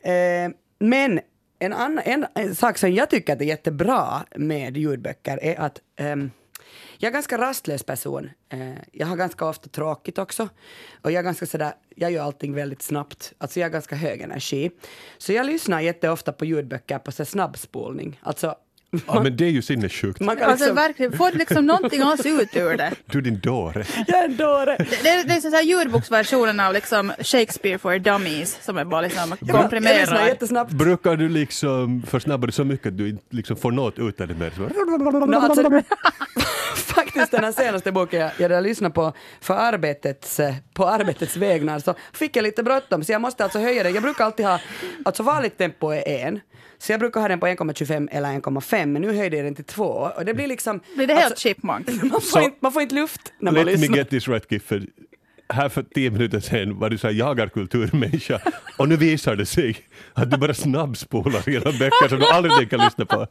Eh, 0.00 0.52
men 0.78 1.20
en, 1.58 1.72
annan, 1.72 2.04
en, 2.04 2.26
en 2.34 2.54
sak 2.54 2.78
som 2.78 2.92
jag 2.92 3.10
tycker 3.10 3.32
att 3.32 3.40
är 3.40 3.44
jättebra 3.44 4.24
med 4.36 4.76
ljudböcker 4.76 5.38
är 5.42 5.60
att 5.60 5.80
um, 6.00 6.30
jag 6.98 7.08
är 7.08 7.10
en 7.10 7.12
ganska 7.12 7.38
rastlös 7.38 7.82
person. 7.82 8.30
Uh, 8.54 8.74
jag 8.92 9.06
har 9.06 9.16
ganska 9.16 9.46
ofta 9.46 9.68
tråkigt 9.68 10.18
också. 10.18 10.48
Och 11.02 11.12
jag 11.12 11.18
är 11.18 11.22
ganska 11.22 11.46
sådär, 11.46 11.72
jag 11.96 12.10
gör 12.10 12.24
allting 12.24 12.54
väldigt 12.54 12.82
snabbt. 12.82 13.32
Alltså 13.38 13.60
jag 13.60 13.66
har 13.66 13.72
ganska 13.72 13.96
hög 13.96 14.20
energi. 14.20 14.70
Så 15.18 15.32
jag 15.32 15.46
lyssnar 15.46 15.80
jätteofta 15.80 16.32
på 16.32 16.44
ljudböcker 16.44 16.98
på 16.98 17.12
så 17.12 17.24
snabbspolning. 17.24 18.20
Alltså, 18.22 18.56
Ja, 19.06 19.22
men 19.22 19.36
det 19.36 19.44
är 19.44 19.50
ju 19.50 19.62
sinnessjukt. 19.62 20.20
man 20.20 20.36
kan 20.36 20.50
Alltså 20.50 20.64
liksom, 20.64 20.76
verkligen, 20.76 21.12
får 21.12 21.30
du 21.30 21.38
liksom 21.38 21.66
någonting 21.66 22.02
alls 22.02 22.26
ut 22.26 22.56
ur 22.56 22.76
det? 22.76 22.92
Du 23.06 23.20
din 23.20 23.40
dåre. 23.40 23.84
jag 24.06 24.18
är 24.20 24.24
en 24.24 24.36
dåre. 24.36 24.76
Det, 24.78 24.84
det, 25.02 25.22
det 25.22 25.34
är 25.34 25.40
så 25.40 25.50
här 25.50 25.62
ljudboksversionen 25.62 26.60
av 26.60 26.72
liksom 26.72 27.12
Shakespeare 27.20 27.78
for 27.78 27.98
dummies 27.98 28.58
som 28.62 28.78
är 28.78 28.84
bara 28.84 29.00
liksom 29.00 29.34
komprimerad. 29.50 30.26
jättesnabbt. 30.28 30.72
Brukar 30.72 31.16
du 31.16 31.28
liksom 31.28 32.02
försnabba 32.06 32.46
det 32.46 32.52
så 32.52 32.64
mycket 32.64 32.86
att 32.86 32.98
du 32.98 33.08
inte 33.08 33.22
liksom 33.36 33.56
får 33.56 33.70
något 33.72 33.98
ut 33.98 34.20
av 34.20 34.28
det 34.28 34.34
mer? 34.34 34.52
Så- 34.56 35.26
No, 35.26 35.36
alltså, 35.36 35.82
faktiskt 37.18 37.30
den 37.30 37.44
här 37.44 37.52
senaste 37.52 37.92
boken 37.92 38.30
jag, 38.38 38.50
jag 38.50 38.62
lyssnade 38.62 38.94
på 38.94 39.12
för 39.40 39.54
arbetets, 39.54 40.40
eh, 40.40 40.54
på 40.74 40.86
arbetets 40.86 41.36
vägnar 41.36 41.78
så 41.78 41.94
fick 42.12 42.36
jag 42.36 42.42
lite 42.42 42.62
bråttom 42.62 43.04
så 43.04 43.12
jag 43.12 43.20
måste 43.20 43.44
alltså 43.44 43.58
höja 43.58 43.82
den. 43.82 43.94
Jag 43.94 44.02
brukar 44.02 44.24
alltid 44.24 44.46
ha, 44.46 44.60
alltså 45.04 45.22
vanligt 45.22 45.58
tempo 45.58 45.90
är 45.90 46.08
en. 46.08 46.40
Så 46.78 46.92
jag 46.92 47.00
brukar 47.00 47.20
ha 47.20 47.28
den 47.28 47.40
på 47.40 47.46
1,25 47.46 48.08
eller 48.12 48.28
1,5 48.28 48.86
men 48.86 49.02
nu 49.02 49.16
höjde 49.16 49.36
jag 49.36 49.46
den 49.46 49.54
till 49.54 49.64
2 49.64 49.84
och 50.16 50.24
det 50.24 50.34
blir 50.34 50.46
liksom... 50.46 50.80
Blir 50.96 51.06
det 51.06 51.14
helt 51.14 51.24
alltså, 51.24 51.48
chipmunk? 51.48 51.88
man, 52.02 52.20
får 52.20 52.42
inte, 52.42 52.56
man 52.60 52.72
får 52.72 52.82
inte 52.82 52.94
luft 52.94 53.32
när 53.38 53.52
man 53.52 53.54
Let 53.54 53.66
me 53.66 53.80
lyssnar. 53.80 53.96
get 53.96 54.10
this 54.10 54.28
right 54.28 54.52
Gifford. 54.52 54.82
Här 55.52 55.68
för 55.68 55.82
tio 55.82 56.10
minuter 56.10 56.40
sedan 56.40 56.78
var 56.78 56.90
du 56.90 56.98
så 56.98 57.06
här 57.06 57.14
jagarkulturmänniska 57.14 58.40
och 58.76 58.88
nu 58.88 58.96
visar 58.96 59.36
det 59.36 59.46
sig 59.46 59.76
att 60.14 60.30
du 60.30 60.36
bara 60.36 60.54
snabbspolar 60.54 61.42
genom 61.46 61.78
böcker 61.78 62.08
som 62.08 62.18
du 62.18 62.28
aldrig 62.28 62.56
tänker 62.56 62.78
lyssna 62.78 63.06
på. 63.06 63.26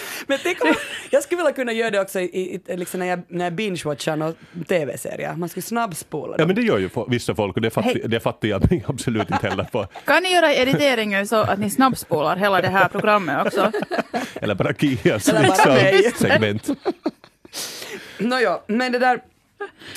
Men 0.26 0.38
tänk 0.42 0.64
om, 0.64 0.74
jag 1.10 1.22
skulle 1.22 1.36
vilja 1.36 1.52
kunna 1.52 1.72
göra 1.72 1.90
det 1.90 2.00
också 2.00 2.20
i, 2.20 2.60
i, 2.68 2.76
liksom 2.76 3.00
när 3.00 3.06
jag, 3.06 3.22
när 3.28 3.44
jag 3.44 3.52
binge-watchar 3.52 4.16
någon 4.16 4.34
tv-serie. 4.68 5.36
Man 5.36 5.48
skulle 5.48 5.62
snabbspola 5.62 6.34
Ja 6.38 6.46
men 6.46 6.56
det 6.56 6.62
gör 6.62 6.78
ju 6.78 6.90
vissa 7.08 7.34
folk 7.34 7.56
och 7.56 7.62
det 7.62 7.70
fattar, 7.70 7.88
Hej. 7.88 8.02
det 8.04 8.20
fattar 8.20 8.48
jag 8.48 8.70
mig 8.70 8.84
absolut 8.88 9.30
inte 9.30 9.48
heller 9.48 9.64
på. 9.64 9.86
Kan 10.04 10.22
ni 10.22 10.32
göra 10.32 10.54
editeringen 10.54 11.26
så 11.26 11.36
att 11.36 11.58
ni 11.58 11.70
snabbspolar 11.70 12.36
hela 12.36 12.60
det 12.60 12.68
här 12.68 12.88
programmet 12.88 13.46
också? 13.46 13.72
Eller 14.34 14.54
bara 14.54 14.74
Kias 14.74 15.32
liksom, 15.42 15.76
segment. 16.14 16.68
Nåja, 18.18 18.60
men 18.66 18.92
det 18.92 18.98
där... 18.98 19.20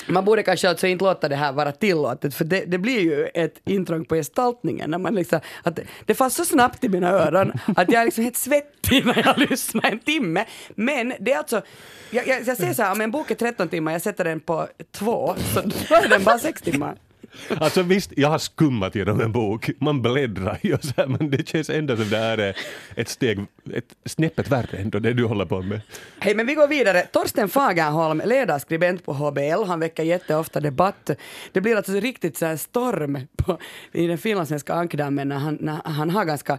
Man 0.06 0.24
borde 0.24 0.42
kanske 0.42 0.68
alltså 0.68 0.86
inte 0.86 1.04
låta 1.04 1.28
det 1.28 1.36
här 1.36 1.52
vara 1.52 1.72
tillåtet 1.72 2.34
för 2.34 2.44
det, 2.44 2.64
det 2.64 2.78
blir 2.78 3.00
ju 3.00 3.26
ett 3.26 3.60
intrång 3.64 4.04
på 4.04 4.14
gestaltningen. 4.14 4.90
När 4.90 4.98
man 4.98 5.14
liksom, 5.14 5.40
att 5.62 5.76
det, 5.76 5.82
det 6.04 6.14
fanns 6.14 6.34
så 6.34 6.44
snabbt 6.44 6.84
i 6.84 6.88
mina 6.88 7.08
öron 7.10 7.52
att 7.76 7.92
jag 7.92 8.00
är 8.00 8.04
liksom 8.04 8.24
helt 8.24 8.36
svettig 8.36 9.06
när 9.06 9.22
jag 9.26 9.38
lyssnar 9.50 9.90
en 9.90 9.98
timme. 9.98 10.44
Men 10.74 11.12
det 11.20 11.32
är 11.32 11.38
alltså, 11.38 11.62
jag, 12.10 12.26
jag, 12.26 12.42
jag 12.46 12.56
säger 12.56 12.74
så 12.74 12.82
här, 12.82 12.92
om 12.92 13.00
en 13.00 13.10
bok 13.10 13.30
är 13.30 13.34
13 13.34 13.68
timmar, 13.68 13.92
jag 13.92 14.02
sätter 14.02 14.24
den 14.24 14.40
på 14.40 14.68
två, 14.92 15.34
så 15.54 15.60
då 15.60 15.94
är 15.94 16.08
den 16.08 16.24
bara 16.24 16.38
6 16.38 16.62
timmar. 16.62 16.96
Alltså 17.60 17.82
visst, 17.82 18.12
jag 18.16 18.28
har 18.28 18.38
skummat 18.38 18.94
genom 18.94 19.20
en 19.20 19.32
bok, 19.32 19.70
man 19.78 20.02
bläddrar 20.02 20.58
ju 20.62 20.78
så 20.80 20.92
här, 20.96 21.06
men 21.06 21.30
det 21.30 21.48
känns 21.48 21.70
ändå 21.70 21.96
som 21.96 22.10
det 22.10 22.16
här 22.16 22.38
är 22.38 22.56
ett 22.94 23.08
steg, 23.08 23.38
ett 23.72 23.94
snäppet 24.04 24.48
värre 24.48 24.78
ändå 24.78 24.98
det 24.98 25.12
du 25.12 25.24
håller 25.24 25.46
på 25.46 25.62
med. 25.62 25.80
Hej, 26.18 26.34
men 26.34 26.46
vi 26.46 26.54
går 26.54 26.68
vidare. 26.68 27.02
Torsten 27.02 27.48
Fagerholm, 27.48 28.22
ledarskribent 28.24 29.04
på 29.04 29.12
HBL, 29.12 29.64
han 29.66 29.80
väcker 29.80 30.02
jätteofta 30.02 30.60
debatt. 30.60 31.10
Det 31.52 31.60
blir 31.60 31.76
alltså 31.76 31.92
riktigt 31.92 32.38
så 32.38 32.46
här 32.46 32.56
storm 32.56 33.18
på, 33.36 33.58
i 33.92 34.06
den 34.06 34.18
finlandssvenska 34.18 34.74
ankdammen 34.74 35.28
när 35.28 35.38
han, 35.38 35.58
när 35.60 35.80
han 35.84 36.10
har 36.10 36.24
ganska 36.24 36.58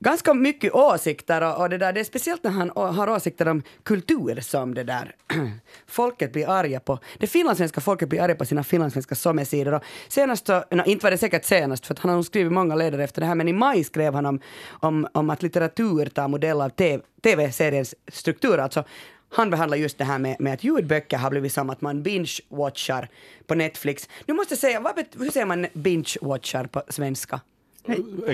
ganska 0.00 0.34
mycket 0.34 0.74
åsikter 0.74 1.42
och, 1.42 1.60
och 1.60 1.70
det 1.70 1.78
där, 1.78 1.92
det 1.92 2.00
är 2.00 2.04
speciellt 2.04 2.44
när 2.44 2.50
han 2.50 2.70
har 2.70 3.08
åsikter 3.08 3.48
om 3.48 3.62
kultur 3.82 4.40
som 4.40 4.74
det 4.74 4.84
där 4.84 5.14
folket 5.86 6.32
blir 6.32 6.48
arga 6.50 6.80
på. 6.80 6.98
Det 7.18 7.26
finlandssvenska 7.26 7.80
folket 7.80 8.08
blir 8.08 8.22
arga 8.22 8.34
på 8.34 8.44
sina 8.44 8.64
finlandssvenska 8.64 9.14
sommarsidor 9.14 9.74
och 9.74 9.82
senast 10.08 10.46
så, 10.46 10.64
no, 10.70 10.82
inte 10.86 11.06
var 11.06 11.10
det 11.10 11.18
säkert 11.18 11.44
senast 11.44 11.86
för 11.86 11.94
att 11.94 11.98
han 11.98 12.08
har 12.08 12.16
nog 12.16 12.26
skrivit 12.26 12.52
många 12.52 12.74
ledare 12.74 13.04
efter 13.04 13.20
det 13.20 13.26
här 13.26 13.34
men 13.34 13.48
i 13.48 13.52
maj 13.52 13.84
skrev 13.84 14.14
han 14.14 14.26
om, 14.26 14.40
om, 14.70 15.08
om 15.12 15.30
att 15.30 15.42
litteratur 15.42 16.06
tar 16.06 16.28
modell 16.28 16.60
av 16.60 16.68
TV, 16.68 17.02
tv-seriens 17.22 17.94
struktur. 18.08 18.58
Alltså, 18.58 18.84
Han 19.32 19.50
behandlar 19.50 19.78
just 19.78 19.98
det 19.98 20.04
här 20.04 20.18
med, 20.18 20.36
med 20.40 20.54
att 20.54 20.64
ljudböcker 20.64 21.18
har 21.18 21.30
blivit 21.30 21.52
som 21.52 21.70
att 21.70 21.80
man 21.80 22.02
binge-watchar 22.02 23.08
på 23.46 23.54
Netflix. 23.54 24.08
Nu 24.26 24.34
måste 24.34 24.52
jag 24.52 24.58
säga, 24.58 24.80
vad 24.80 24.94
bet, 24.94 25.08
hur 25.18 25.30
säger 25.30 25.46
man 25.46 25.66
binge-watchar 25.66 26.66
på 26.66 26.82
svenska? 26.88 27.40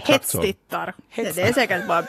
Hetstittar. 0.04 0.94
Det, 1.16 1.36
det 1.36 1.42
är 1.42 1.52
säkert 1.52 1.86
bara... 1.88 2.04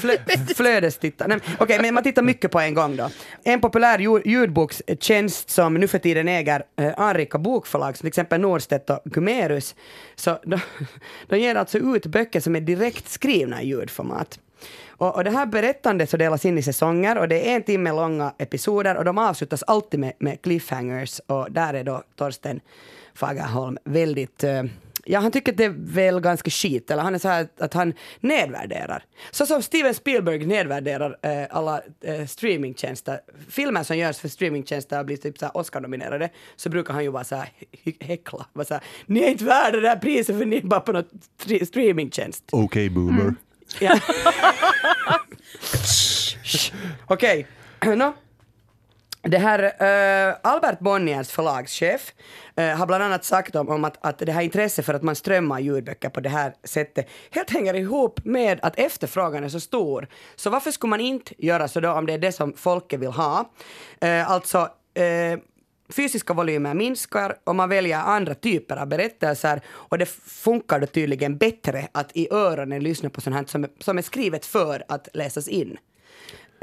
Flö, 0.00 0.16
flödestittar. 0.56 1.28
Nej, 1.28 1.38
Okej, 1.58 1.78
men 1.82 1.94
man 1.94 2.02
tittar 2.02 2.22
mycket 2.22 2.50
på 2.50 2.60
en 2.60 2.74
gång 2.74 2.96
då. 2.96 3.10
En 3.44 3.60
populär 3.60 3.98
ljud- 3.98 4.26
ljudbokstjänst 4.26 5.50
som 5.50 5.74
nu 5.74 5.88
för 5.88 5.98
tiden 5.98 6.28
äger 6.28 6.62
eh, 6.76 6.92
anrika 6.96 7.38
bokförlag, 7.38 7.96
som 7.96 8.00
till 8.02 8.08
exempel 8.08 8.40
Norstedt 8.40 8.90
och 8.90 9.00
Gumerus, 9.04 9.74
så 10.14 10.38
de, 10.44 10.60
de 11.28 11.38
ger 11.38 11.54
alltså 11.54 11.78
ut 11.78 12.06
böcker 12.06 12.40
som 12.40 12.56
är 12.56 12.60
direkt 12.60 13.08
skrivna 13.08 13.62
i 13.62 13.66
ljudformat. 13.66 14.38
Och, 14.88 15.14
och 15.14 15.24
det 15.24 15.30
här 15.30 15.46
berättandet 15.46 16.10
så 16.10 16.16
delas 16.16 16.44
in 16.44 16.58
i 16.58 16.62
säsonger 16.62 17.18
och 17.18 17.28
det 17.28 17.50
är 17.50 17.56
en 17.56 17.62
timme 17.62 17.92
långa 17.92 18.34
episoder 18.38 18.96
och 18.96 19.04
de 19.04 19.18
avslutas 19.18 19.62
alltid 19.62 20.00
med, 20.00 20.12
med 20.18 20.42
cliffhangers 20.42 21.20
och 21.26 21.52
där 21.52 21.74
är 21.74 21.84
då 21.84 22.02
Torsten 22.16 22.60
Fagerholm 23.14 23.78
väldigt 23.84 24.44
eh, 24.44 24.62
Ja, 25.06 25.20
han 25.20 25.32
tycker 25.32 25.52
att 25.52 25.58
det 25.58 25.64
är 25.64 25.74
väl 25.78 26.20
ganska 26.20 26.50
skit, 26.50 26.90
eller 26.90 27.02
han 27.02 27.14
är 27.14 27.18
så 27.18 27.28
här 27.28 27.48
att, 27.58 27.74
han 27.74 27.94
nedvärderar. 28.20 29.04
Så 29.30 29.46
som 29.46 29.62
Steven 29.62 29.94
Spielberg 29.94 30.46
nedvärderar 30.46 31.18
eh, 31.22 31.46
alla 31.50 31.82
eh, 32.04 32.26
streamingtjänster. 32.26 33.20
Filmer 33.48 33.82
som 33.82 33.96
görs 33.96 34.18
för 34.18 34.28
streamingtjänster 34.28 34.98
och 34.98 35.06
blir 35.06 35.16
typ 35.16 35.38
så 35.38 35.48
Oscar-nominerade, 35.48 36.30
så 36.56 36.70
brukar 36.70 36.94
han 36.94 37.04
ju 37.04 37.12
bara 37.12 37.24
så 37.24 37.36
här 37.36 37.48
häckla. 38.00 38.46
Bara 38.54 38.64
så 38.64 38.74
här, 38.74 38.82
ni 39.06 39.20
är 39.20 39.28
inte 39.30 39.44
värda 39.44 39.80
det 39.80 39.88
här 39.88 39.96
priset 39.96 40.38
för 40.38 40.44
ni 40.44 40.56
är 40.56 40.62
bara 40.62 40.80
på 40.80 40.92
något 40.92 41.10
streamingtjänst. 41.66 42.44
Okej 42.52 42.90
boomer. 42.90 43.34
Ja. 43.80 44.00
Okej, 47.06 47.46
nå. 47.96 48.14
Det 49.26 49.38
här, 49.38 49.62
uh, 49.62 50.36
Albert 50.42 50.78
Bonniers 50.78 51.28
förlagschef 51.28 52.12
uh, 52.60 52.64
har 52.64 52.86
bland 52.86 53.04
annat 53.04 53.24
sagt 53.24 53.56
om, 53.56 53.68
om 53.68 53.84
att, 53.84 54.06
att 54.06 54.18
det 54.18 54.32
här 54.32 54.42
intresset 54.42 54.86
för 54.86 54.94
att 54.94 55.02
man 55.02 55.16
strömmar 55.16 55.60
ljudböcker 55.60 56.08
på 56.08 56.20
det 56.20 56.28
här 56.28 56.54
sättet 56.64 57.08
helt 57.30 57.50
hänger 57.50 57.74
ihop 57.74 58.24
med 58.24 58.58
att 58.62 58.78
efterfrågan 58.78 59.44
är 59.44 59.48
så 59.48 59.60
stor. 59.60 60.08
Så 60.36 60.50
varför 60.50 60.70
skulle 60.70 60.90
man 60.90 61.00
inte 61.00 61.34
göra 61.38 61.68
så 61.68 61.80
då 61.80 61.90
om 61.90 62.06
det 62.06 62.12
är 62.12 62.18
det 62.18 62.32
som 62.32 62.52
folket 62.56 63.00
vill 63.00 63.08
ha? 63.08 63.50
Uh, 64.04 64.30
alltså, 64.30 64.68
fysiska 65.96 66.34
volymer 66.34 66.74
minskar 66.74 67.36
och 67.44 67.56
man 67.56 67.68
väljer 67.68 67.98
andra 67.98 68.34
typer 68.34 68.76
av 68.76 68.86
berättelser 68.86 69.60
och 69.68 69.98
det 69.98 70.06
funkar 70.26 70.80
då 70.80 70.86
tydligen 70.86 71.36
bättre 71.36 71.88
att 71.92 72.10
i 72.14 72.28
öronen 72.30 72.82
lyssna 72.82 73.10
på 73.10 73.20
sånt 73.20 73.36
här 73.36 73.44
som, 73.44 73.66
som 73.78 73.98
är 73.98 74.02
skrivet 74.02 74.46
för 74.46 74.84
att 74.88 75.08
läsas 75.12 75.48
in. 75.48 75.78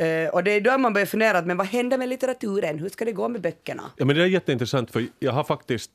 Uh, 0.02 0.30
och 0.30 0.44
det 0.44 0.52
är 0.52 0.62
då 0.62 0.78
man 0.78 0.94
börjar 0.94 1.06
fundera, 1.06 1.42
men 1.42 1.58
vad 1.58 1.68
händer 1.68 1.98
med 1.98 2.10
litteraturen? 2.10 2.80
Hur 2.80 2.90
ska 2.90 3.06
det 3.06 3.12
gå 3.12 3.28
med 3.30 3.42
böckerna? 3.42 3.84
Ja, 3.98 4.06
men 4.06 4.16
det 4.16 4.22
är 4.22 4.26
jätteintressant 4.28 4.92
för 4.92 5.06
jag 5.20 5.32
har 5.32 5.44
faktiskt 5.44 5.92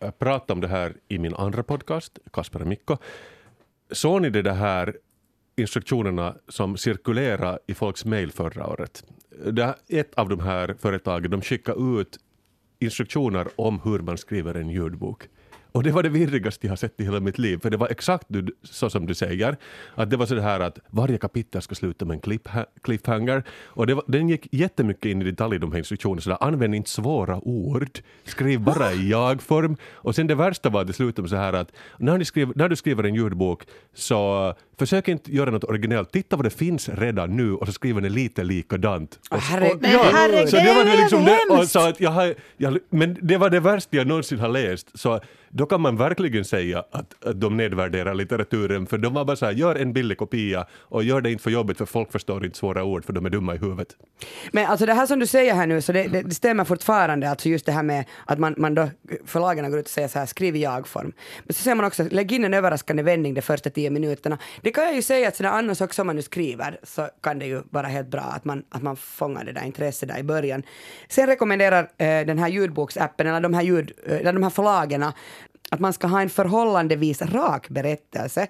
eh, 0.00 0.10
pratat 0.10 0.50
om 0.50 0.60
det 0.60 0.68
här 0.68 0.94
i 1.08 1.18
min 1.18 1.34
andra 1.34 1.62
podcast, 1.62 2.18
Kasper 2.32 2.60
och 2.62 2.66
Mikko. 2.68 2.96
Såg 3.90 4.22
ni 4.22 4.30
det 4.30 4.42
det 4.42 4.52
här 4.52 4.96
instruktionerna 5.56 6.34
som 6.48 6.76
cirkulerade 6.76 7.58
i 7.66 7.74
folks 7.74 8.04
mejl 8.04 8.32
förra 8.32 8.66
året? 8.66 9.04
Det, 9.52 9.64
här- 9.64 9.74
ett 9.88 10.14
av 10.14 10.28
de 10.28 10.40
här 10.40 10.76
företagen 10.78 11.30
de 11.30 11.42
skickade 11.42 12.00
ut 12.00 12.18
instruktioner 12.78 13.48
om 13.56 13.80
hur 13.84 13.98
man 13.98 14.18
skriver 14.18 14.54
en 14.54 14.70
ljudbok. 14.70 15.28
Och 15.72 15.82
det 15.82 15.90
var 15.90 16.02
det 16.02 16.08
virrigaste 16.08 16.66
jag 16.66 16.70
har 16.70 16.76
sett 16.76 17.00
i 17.00 17.04
hela 17.04 17.20
mitt 17.20 17.38
liv, 17.38 17.58
för 17.62 17.70
det 17.70 17.76
var 17.76 17.88
exakt 17.88 18.24
du, 18.28 18.46
så 18.62 18.90
som 18.90 19.06
du 19.06 19.14
säger. 19.14 19.56
Att 19.94 20.10
det 20.10 20.16
var 20.16 20.26
så 20.26 20.40
här 20.40 20.60
att 20.60 20.78
varje 20.90 21.18
kapitel 21.18 21.62
ska 21.62 21.74
sluta 21.74 22.04
med 22.04 22.14
en 22.14 22.20
cliff, 22.20 22.40
cliffhanger. 22.82 23.42
Och 23.64 23.86
det 23.86 23.94
var, 23.94 24.04
den 24.06 24.28
gick 24.28 24.48
jättemycket 24.50 25.04
in 25.04 25.22
i 25.22 25.24
detalj 25.24 25.58
de 25.58 25.72
här 25.72 25.78
instruktionerna, 25.78 26.20
så 26.20 26.30
där, 26.30 26.38
använd 26.40 26.74
inte 26.74 26.90
svåra 26.90 27.40
ord, 27.48 27.98
skriv 28.24 28.60
bara 28.60 28.92
i 28.92 29.10
jag-form. 29.10 29.76
Och 29.92 30.14
sen 30.14 30.26
det 30.26 30.34
värsta 30.34 30.70
var 30.70 30.80
att 30.80 30.86
det 30.86 30.92
slutade 30.92 31.22
med 31.22 31.30
så 31.30 31.36
här 31.36 31.52
att 31.52 31.72
när, 31.98 32.24
skriver, 32.24 32.52
när 32.56 32.68
du 32.68 32.76
skriver 32.76 33.04
en 33.04 33.14
ljudbok 33.14 33.62
så 33.94 34.54
försök 34.78 35.08
inte 35.08 35.32
göra 35.32 35.50
något 35.50 35.64
originellt, 35.64 36.12
titta 36.12 36.36
vad 36.36 36.46
det 36.46 36.50
finns 36.50 36.88
redan 36.88 37.36
nu 37.36 37.54
och 37.54 37.66
så 37.66 37.72
skriver 37.72 38.00
ni 38.00 38.08
lite 38.08 38.44
likadant. 38.44 39.20
Och, 39.30 39.38
herregud. 39.40 39.82
Men 39.82 39.90
herregud, 39.90 40.48
så 40.48 40.56
det 40.56 40.74
var 40.74 40.84
det 40.84 40.96
liksom 40.96 41.24
det 41.24 41.38
det, 41.48 41.54
och 41.54 41.64
så 41.64 41.88
att 41.88 42.00
jag 42.00 42.10
har, 42.10 42.34
jag, 42.56 42.78
men 42.90 43.16
det 43.22 43.36
var 43.36 43.50
det 43.50 43.60
värsta 43.60 43.96
jag 43.96 44.06
någonsin 44.06 44.38
har 44.38 44.48
läst. 44.48 44.98
Så 44.98 45.20
då 45.50 45.66
kan 45.66 45.80
man 45.80 45.96
verkligen 45.96 46.44
säga 46.44 46.78
att, 46.78 47.24
att 47.24 47.40
de 47.40 47.56
nedvärderar 47.56 48.14
litteraturen 48.14 48.86
för 48.86 48.98
de 48.98 49.14
var 49.14 49.24
bara 49.24 49.36
så 49.36 49.46
här, 49.46 49.52
gör 49.52 49.74
en 49.74 49.92
billig 49.92 50.18
kopia 50.18 50.66
och 50.72 51.04
gör 51.04 51.20
det 51.20 51.32
inte 51.32 51.42
för 51.42 51.50
jobbigt 51.50 51.78
för 51.78 51.86
folk 51.86 52.12
förstår 52.12 52.44
inte 52.44 52.58
svåra 52.58 52.84
ord 52.84 53.04
för 53.04 53.12
de 53.12 53.26
är 53.26 53.30
dumma 53.30 53.54
i 53.54 53.58
huvudet. 53.58 53.88
Men 54.52 54.66
alltså 54.66 54.86
det 54.86 54.94
här 54.94 55.06
som 55.06 55.18
du 55.18 55.26
säger 55.26 55.54
här 55.54 55.66
nu, 55.66 55.80
så 55.80 55.92
det, 55.92 56.08
det, 56.08 56.22
det 56.22 56.34
stämmer 56.34 56.64
fortfarande, 56.64 57.30
alltså 57.30 57.48
just 57.48 57.66
det 57.66 57.72
här 57.72 57.82
med 57.82 58.04
att 58.26 58.38
man, 58.38 58.54
man 58.56 58.74
då, 58.74 58.88
förlagen 59.26 59.70
går 59.70 59.80
ut 59.80 59.86
och 59.86 59.90
säger 59.90 60.08
så 60.08 60.18
här, 60.18 60.26
skriv 60.26 60.56
i 60.56 60.62
jag-form. 60.62 61.12
Men 61.44 61.54
så 61.54 61.62
säger 61.62 61.74
man 61.74 61.84
också, 61.84 62.04
lägg 62.10 62.32
in 62.32 62.44
en 62.44 62.54
överraskande 62.54 63.02
vändning 63.02 63.34
de 63.34 63.42
första 63.42 63.70
tio 63.70 63.90
minuterna. 63.90 64.38
Det 64.62 64.70
kan 64.70 64.84
jag 64.84 64.94
ju 64.94 65.02
säga 65.02 65.28
att 65.28 65.36
sådär 65.36 65.50
annars 65.50 65.80
också 65.80 66.02
om 66.02 66.06
man 66.06 66.16
nu 66.16 66.22
skriver 66.22 66.78
så 66.82 67.08
kan 67.22 67.38
det 67.38 67.46
ju 67.46 67.62
vara 67.70 67.86
helt 67.86 68.08
bra 68.08 68.20
att 68.20 68.44
man, 68.44 68.62
att 68.68 68.82
man 68.82 68.96
fångar 68.96 69.44
det 69.44 69.52
där 69.52 69.64
intresset 69.64 70.08
där 70.08 70.18
i 70.18 70.22
början. 70.22 70.62
Sen 71.08 71.26
rekommenderar 71.26 71.82
eh, 71.98 72.26
den 72.26 72.38
här 72.38 72.48
ljudboksappen, 72.48 73.26
eller 73.26 73.40
de 73.40 73.54
här, 73.54 73.62
ljud, 73.62 73.92
eh, 74.06 74.16
eller 74.16 74.32
de 74.32 74.42
här 74.42 74.50
förlagen, 74.50 75.04
att 75.70 75.80
man 75.80 75.92
ska 75.92 76.06
ha 76.06 76.20
en 76.20 76.30
förhållandevis 76.30 77.22
rak 77.22 77.68
berättelse. 77.68 78.46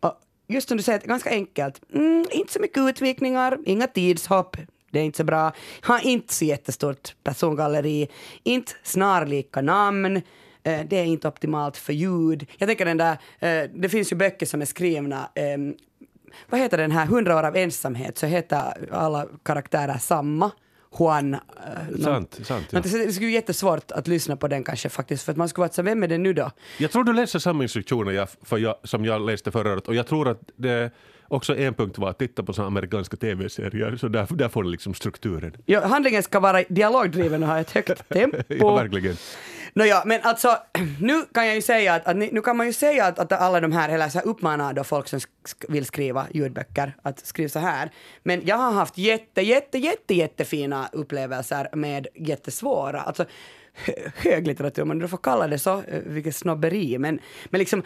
Och 0.00 0.14
just 0.48 0.68
som 0.68 0.76
du 0.76 0.82
säger, 0.82 1.00
ganska 1.00 1.30
enkelt. 1.30 1.80
Mm, 1.94 2.24
inte 2.30 2.52
så 2.52 2.60
mycket 2.60 2.78
utvikningar, 2.78 3.58
inga 3.66 3.86
tidshopp. 3.86 4.56
Det 4.90 4.98
är 4.98 5.04
inte 5.04 5.16
så 5.16 5.24
bra. 5.24 5.52
Ha 5.86 6.00
inte 6.00 6.34
så 6.34 6.44
jättestort 6.44 7.14
persongalleri. 7.24 8.08
Inte 8.42 8.72
snarlika 8.82 9.60
namn. 9.60 10.16
Eh, 10.62 10.80
det 10.88 10.98
är 10.98 11.04
inte 11.04 11.28
optimalt 11.28 11.76
för 11.76 11.92
ljud. 11.92 12.46
Jag 12.58 12.68
tänker 12.68 12.84
den 12.84 12.96
där, 12.96 13.18
eh, 13.38 13.70
det 13.74 13.88
finns 13.88 14.12
ju 14.12 14.16
böcker 14.16 14.46
som 14.46 14.62
är 14.62 14.66
skrivna 14.66 15.30
ehm, 15.34 15.74
vad 16.48 16.60
heter 16.60 16.78
den 16.78 16.90
här, 16.90 17.04
100 17.04 17.36
år 17.36 17.42
av 17.42 17.56
ensamhet, 17.56 18.18
så 18.18 18.26
heter 18.26 18.88
alla 18.92 19.26
karaktärer 19.42 19.98
samma. 19.98 20.50
Juan. 20.98 21.34
eh, 21.34 21.40
Sant, 22.02 22.40
sant. 22.42 22.66
Ja. 22.70 22.80
Det 22.80 22.88
skulle 22.88 23.26
vara 23.26 23.30
jättesvårt 23.30 23.90
att 23.90 24.08
lyssna 24.08 24.36
på 24.36 24.48
den 24.48 24.64
kanske 24.64 24.88
faktiskt, 24.88 25.24
för 25.24 25.32
att 25.32 25.38
man 25.38 25.48
skulle 25.48 25.62
vara 25.62 25.72
så 25.72 25.82
vem 25.82 26.02
är 26.02 26.08
det 26.08 26.18
nu 26.18 26.32
då? 26.32 26.50
Jag 26.78 26.90
tror 26.90 27.04
du 27.04 27.12
läser 27.12 27.38
samma 27.38 27.62
instruktioner 27.62 28.12
jag, 28.12 28.28
för 28.42 28.58
jag, 28.58 28.74
som 28.84 29.04
jag 29.04 29.26
läste 29.26 29.50
förra 29.50 29.72
året 29.72 29.88
och 29.88 29.94
jag 29.94 30.06
tror 30.06 30.28
att 30.28 30.40
det 30.56 30.90
också 31.30 31.56
en 31.56 31.74
punkt 31.74 31.98
var 31.98 32.10
att 32.10 32.18
titta 32.18 32.42
på 32.42 32.62
amerikanska 32.62 33.16
tv-serier 33.16 33.96
så 33.96 34.08
där, 34.08 34.26
där 34.30 34.48
får 34.48 34.62
du 34.62 34.70
liksom 34.70 34.94
strukturen. 34.94 35.56
Ja, 35.66 35.86
handlingen 35.86 36.22
ska 36.22 36.40
vara 36.40 36.62
dialogdriven 36.68 37.42
och 37.42 37.48
ha 37.48 37.60
ett 37.60 37.70
högt 37.70 38.08
tempo. 38.08 38.38
Ja, 38.48 38.74
verkligen. 38.74 39.16
Nåja, 39.74 40.02
men 40.06 40.20
alltså 40.22 40.56
nu 41.00 41.22
kan 41.34 41.46
jag 41.46 41.54
ju 41.54 41.62
säga 41.62 41.94
att, 41.94 42.06
att 42.06 42.16
ni, 42.16 42.30
nu 42.32 42.40
kan 42.40 42.56
man 42.56 42.66
ju 42.66 42.72
säga 42.72 43.04
att, 43.06 43.18
att 43.18 43.32
alla 43.32 43.60
de 43.60 43.72
här, 43.72 43.88
eller 43.88 44.08
så 44.08 44.18
här 44.18 44.26
uppmanar 44.26 44.72
då 44.72 44.84
folk 44.84 45.08
som 45.08 45.18
sk- 45.18 45.64
vill 45.68 45.84
skriva 45.86 46.26
ljudböcker 46.30 46.96
att 47.02 47.26
skriva 47.26 47.48
så 47.48 47.58
här. 47.58 47.90
Men 48.22 48.46
jag 48.46 48.56
har 48.56 48.72
haft 48.72 48.98
jätte, 48.98 49.42
jätte, 49.42 49.78
jätte, 49.78 50.14
jättefina 50.14 50.88
upplevelser 50.92 51.68
med 51.76 52.06
jättesvåra, 52.14 53.00
alltså 53.00 53.24
hö- 53.74 54.10
höglitteratur, 54.16 54.82
om 54.82 54.88
man 54.88 55.08
får 55.08 55.18
kalla 55.18 55.46
det 55.46 55.58
så, 55.58 55.78
eh, 55.78 56.00
vilket 56.06 56.36
snobberi, 56.36 56.98
men, 56.98 57.18
men 57.50 57.58
liksom 57.58 57.82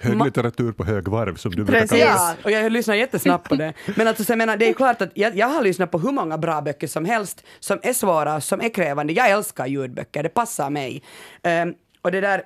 Hög 0.00 0.14
Ma- 0.16 0.24
litteratur 0.24 0.72
på 0.72 0.84
hög 0.84 1.08
varv 1.08 1.34
som 1.36 1.50
du 1.54 1.64
brukar 1.64 1.80
Precis. 1.80 1.98
kalla 2.04 2.10
det. 2.30 2.36
Ja, 2.42 2.44
och 2.44 2.50
jag 2.50 2.72
lyssnar 2.72 2.94
jättesnabbt 2.94 3.48
på 3.48 3.54
det. 3.54 3.72
Men 3.96 4.08
alltså, 4.08 4.24
så 4.24 4.32
jag 4.32 4.38
menar, 4.38 4.56
det 4.56 4.68
är 4.68 4.72
klart 4.72 5.02
att 5.02 5.10
jag, 5.14 5.36
jag 5.36 5.46
har 5.46 5.62
lyssnat 5.62 5.90
på 5.90 5.98
hur 5.98 6.12
många 6.12 6.38
bra 6.38 6.60
böcker 6.60 6.86
som 6.86 7.04
helst 7.04 7.44
som 7.60 7.78
är 7.82 7.92
svåra, 7.92 8.40
som 8.40 8.60
är 8.60 8.68
krävande. 8.68 9.12
Jag 9.12 9.30
älskar 9.30 9.66
ljudböcker, 9.66 10.22
det 10.22 10.28
passar 10.28 10.70
mig. 10.70 11.02
Ehm, 11.42 11.74
och 12.02 12.12
det 12.12 12.20
där, 12.20 12.42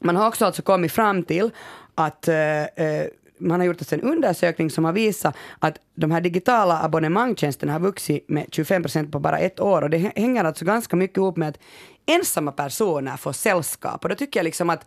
man 0.00 0.16
har 0.16 0.28
också 0.28 0.44
alltså 0.44 0.62
kommit 0.62 0.92
fram 0.92 1.22
till 1.22 1.50
att 1.94 2.28
eh, 2.28 2.62
eh, 2.64 3.06
man 3.38 3.60
har 3.60 3.66
gjort 3.66 3.92
en 3.92 4.00
undersökning 4.00 4.70
som 4.70 4.84
har 4.84 4.92
visat 4.92 5.36
att 5.58 5.76
de 5.94 6.10
här 6.10 6.20
digitala 6.20 6.82
abonnemangstjänsterna 6.82 7.72
har 7.72 7.80
vuxit 7.80 8.28
med 8.28 8.46
25 8.52 8.82
procent 8.82 9.12
på 9.12 9.18
bara 9.18 9.38
ett 9.38 9.60
år 9.60 9.82
och 9.82 9.90
det 9.90 9.96
hä- 9.98 10.12
hänger 10.16 10.44
alltså 10.44 10.64
ganska 10.64 10.96
mycket 10.96 11.16
ihop 11.16 11.36
med 11.36 11.48
att 11.48 11.58
ensamma 12.06 12.52
personer 12.52 13.16
får 13.16 13.32
sällskap 13.32 14.02
och 14.04 14.08
då 14.08 14.14
tycker 14.14 14.40
jag 14.40 14.44
liksom 14.44 14.70
att 14.70 14.86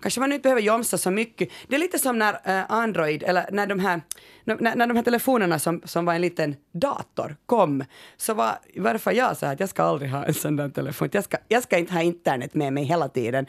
kanske 0.00 0.20
man 0.20 0.32
inte 0.32 0.42
behöver 0.42 0.62
jomsa 0.62 0.98
så 0.98 1.10
mycket. 1.10 1.48
Det 1.68 1.74
är 1.74 1.78
lite 1.78 1.98
som 1.98 2.18
när 2.18 2.32
eh, 2.44 2.64
Android, 2.68 3.22
eller 3.22 3.46
när 3.52 3.66
de 3.66 3.80
här, 3.80 4.00
när, 4.44 4.76
när 4.76 4.86
de 4.86 4.96
här 4.96 5.02
telefonerna 5.02 5.58
som, 5.58 5.82
som 5.84 6.04
var 6.04 6.14
en 6.14 6.20
liten 6.20 6.56
dator 6.72 7.36
kom, 7.46 7.84
så 8.16 8.34
var 8.34 8.58
i 8.66 8.80
varje 8.80 8.98
fall 8.98 9.16
jag 9.16 9.36
så 9.36 9.46
här 9.46 9.52
att 9.52 9.60
jag 9.60 9.68
ska 9.68 9.82
aldrig 9.82 10.10
ha 10.10 10.24
en 10.24 10.34
sån 10.34 10.56
där 10.56 10.68
telefon. 10.68 11.08
Jag 11.12 11.24
ska, 11.24 11.36
jag 11.48 11.62
ska 11.62 11.78
inte 11.78 11.92
ha 11.92 12.02
internet 12.02 12.54
med 12.54 12.72
mig 12.72 12.84
hela 12.84 13.08
tiden. 13.08 13.46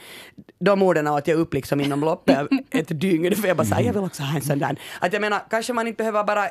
De 0.59 0.81
orden 0.81 1.07
åt 1.07 1.27
jag 1.27 1.39
upp 1.39 1.53
liksom 1.53 1.81
inom 1.81 2.01
loppet 2.01 2.37
av 2.37 2.47
ett 2.71 3.01
dygn, 3.01 3.35
för 3.35 3.47
jag 3.47 3.57
bara 3.57 3.67
så 3.67 3.75
här, 3.75 3.81
jag 3.81 3.93
vill 3.93 4.03
också 4.03 4.23
ha 4.23 4.35
en 4.35 4.41
sån 4.41 4.59
där. 4.59 4.79
Att 4.99 5.13
jag 5.13 5.21
menar, 5.21 5.39
kanske 5.49 5.73
man 5.73 5.87
inte 5.87 5.97
behöver 5.97 6.23
bara 6.23 6.47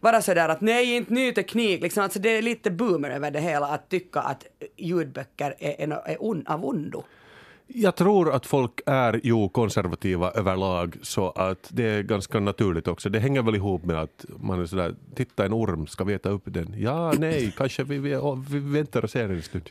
vara 0.00 0.22
sådär 0.22 0.48
att 0.48 0.60
nej, 0.60 0.96
inte 0.96 1.14
ny 1.14 1.32
teknik. 1.32 1.82
Liksom, 1.82 2.02
alltså 2.02 2.18
det 2.18 2.28
är 2.28 2.42
lite 2.42 2.70
boomer 2.70 3.10
över 3.10 3.30
det 3.30 3.40
hela 3.40 3.66
att 3.66 3.88
tycka 3.90 4.20
att 4.20 4.46
ljudböcker 4.76 5.54
är, 5.58 5.80
är, 5.80 6.08
är 6.08 6.22
on, 6.22 6.46
av 6.46 6.64
ondo. 6.64 7.04
Jag 7.74 7.96
tror 7.96 8.32
att 8.32 8.46
folk 8.46 8.80
är 8.86 9.20
ju 9.22 9.48
konservativa 9.48 10.30
överlag 10.30 10.96
så 11.02 11.30
att 11.30 11.68
det 11.70 11.84
är 11.84 12.02
ganska 12.02 12.40
naturligt 12.40 12.88
också. 12.88 13.08
Det 13.08 13.20
hänger 13.20 13.42
väl 13.42 13.54
ihop 13.54 13.84
med 13.84 14.00
att 14.00 14.24
man 14.28 14.60
är 14.60 14.66
sådär, 14.66 14.94
titta 15.14 15.44
en 15.44 15.52
orm, 15.52 15.86
ska 15.86 16.04
vi 16.04 16.14
äta 16.14 16.28
upp 16.28 16.42
den? 16.44 16.74
Ja, 16.78 17.12
nej, 17.18 17.52
kanske 17.56 17.84
vi, 17.84 17.98
vi, 17.98 18.20
vi 18.50 18.58
väntar 18.58 19.04
och 19.04 19.10
ser 19.10 19.28
en 19.28 19.42
stund. 19.42 19.70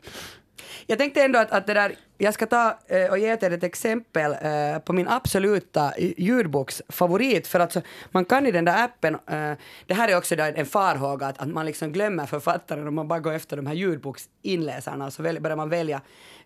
Jag 0.88 0.97
tänkte 0.97 1.22
ändå 1.24 1.39
att, 1.39 1.52
att 1.52 1.68
det 1.68 1.74
där, 1.74 1.95
jag 2.18 2.34
ska 2.34 2.45
ta 2.45 2.78
eh, 2.88 3.10
och 3.10 3.18
ge 3.18 3.28
er 3.28 3.52
ett 3.52 3.64
exempel 3.64 4.32
eh, 4.32 4.80
på 4.80 4.93
min 4.93 5.08
absoluta 5.08 5.93
ljudboksfavorit. 5.97 7.47
För 7.47 7.60
att 7.60 7.74
så, 7.74 7.82
man 8.12 8.26
kan 8.26 8.47
i 8.47 8.52
den 8.52 8.66
där 8.66 8.84
appen, 8.84 9.16
eh, 9.16 9.52
det 9.86 9.93
här 9.93 10.08
är 10.08 10.18
också 10.18 10.36
en 10.36 10.66
farhåga 10.66 11.28
att, 11.28 11.41
att 11.41 11.47
man 11.47 11.66
liksom 11.66 11.91
glömmer 11.91 12.26
författaren 12.26 12.88
om 12.88 12.95
man 12.95 13.08
bara 13.08 13.20
går 13.20 13.34
efter 13.34 13.58
de 13.58 13.68
här 13.68 13.74
ljudboksinläsarna 13.74 15.06
och 15.06 15.14
så 15.14 15.24
väl, 15.24 15.41
börjar 15.41 15.58
man 15.58 15.70
välja 15.70 16.02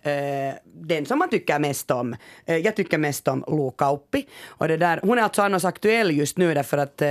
eh, 0.06 0.56
den 0.64 1.06
som 1.06 1.20
man 1.20 1.30
tycker 1.30 1.60
mest 1.60 1.92
om. 1.92 2.16
Eh, 2.46 2.58
jag 2.58 2.76
tycker 2.76 2.98
mest 2.98 3.28
om 3.28 3.44
Lo 3.48 3.72
Kauppi. 3.72 4.28
Och 4.48 4.68
det 4.68 4.78
där, 4.78 5.00
hon 5.04 5.18
är 5.18 5.22
alltså 5.22 5.42
annars 5.42 5.66
aktuell 5.66 6.18
just 6.18 6.38
nu 6.38 6.54
därför 6.54 6.78
att 6.78 7.02
eh, 7.02 7.08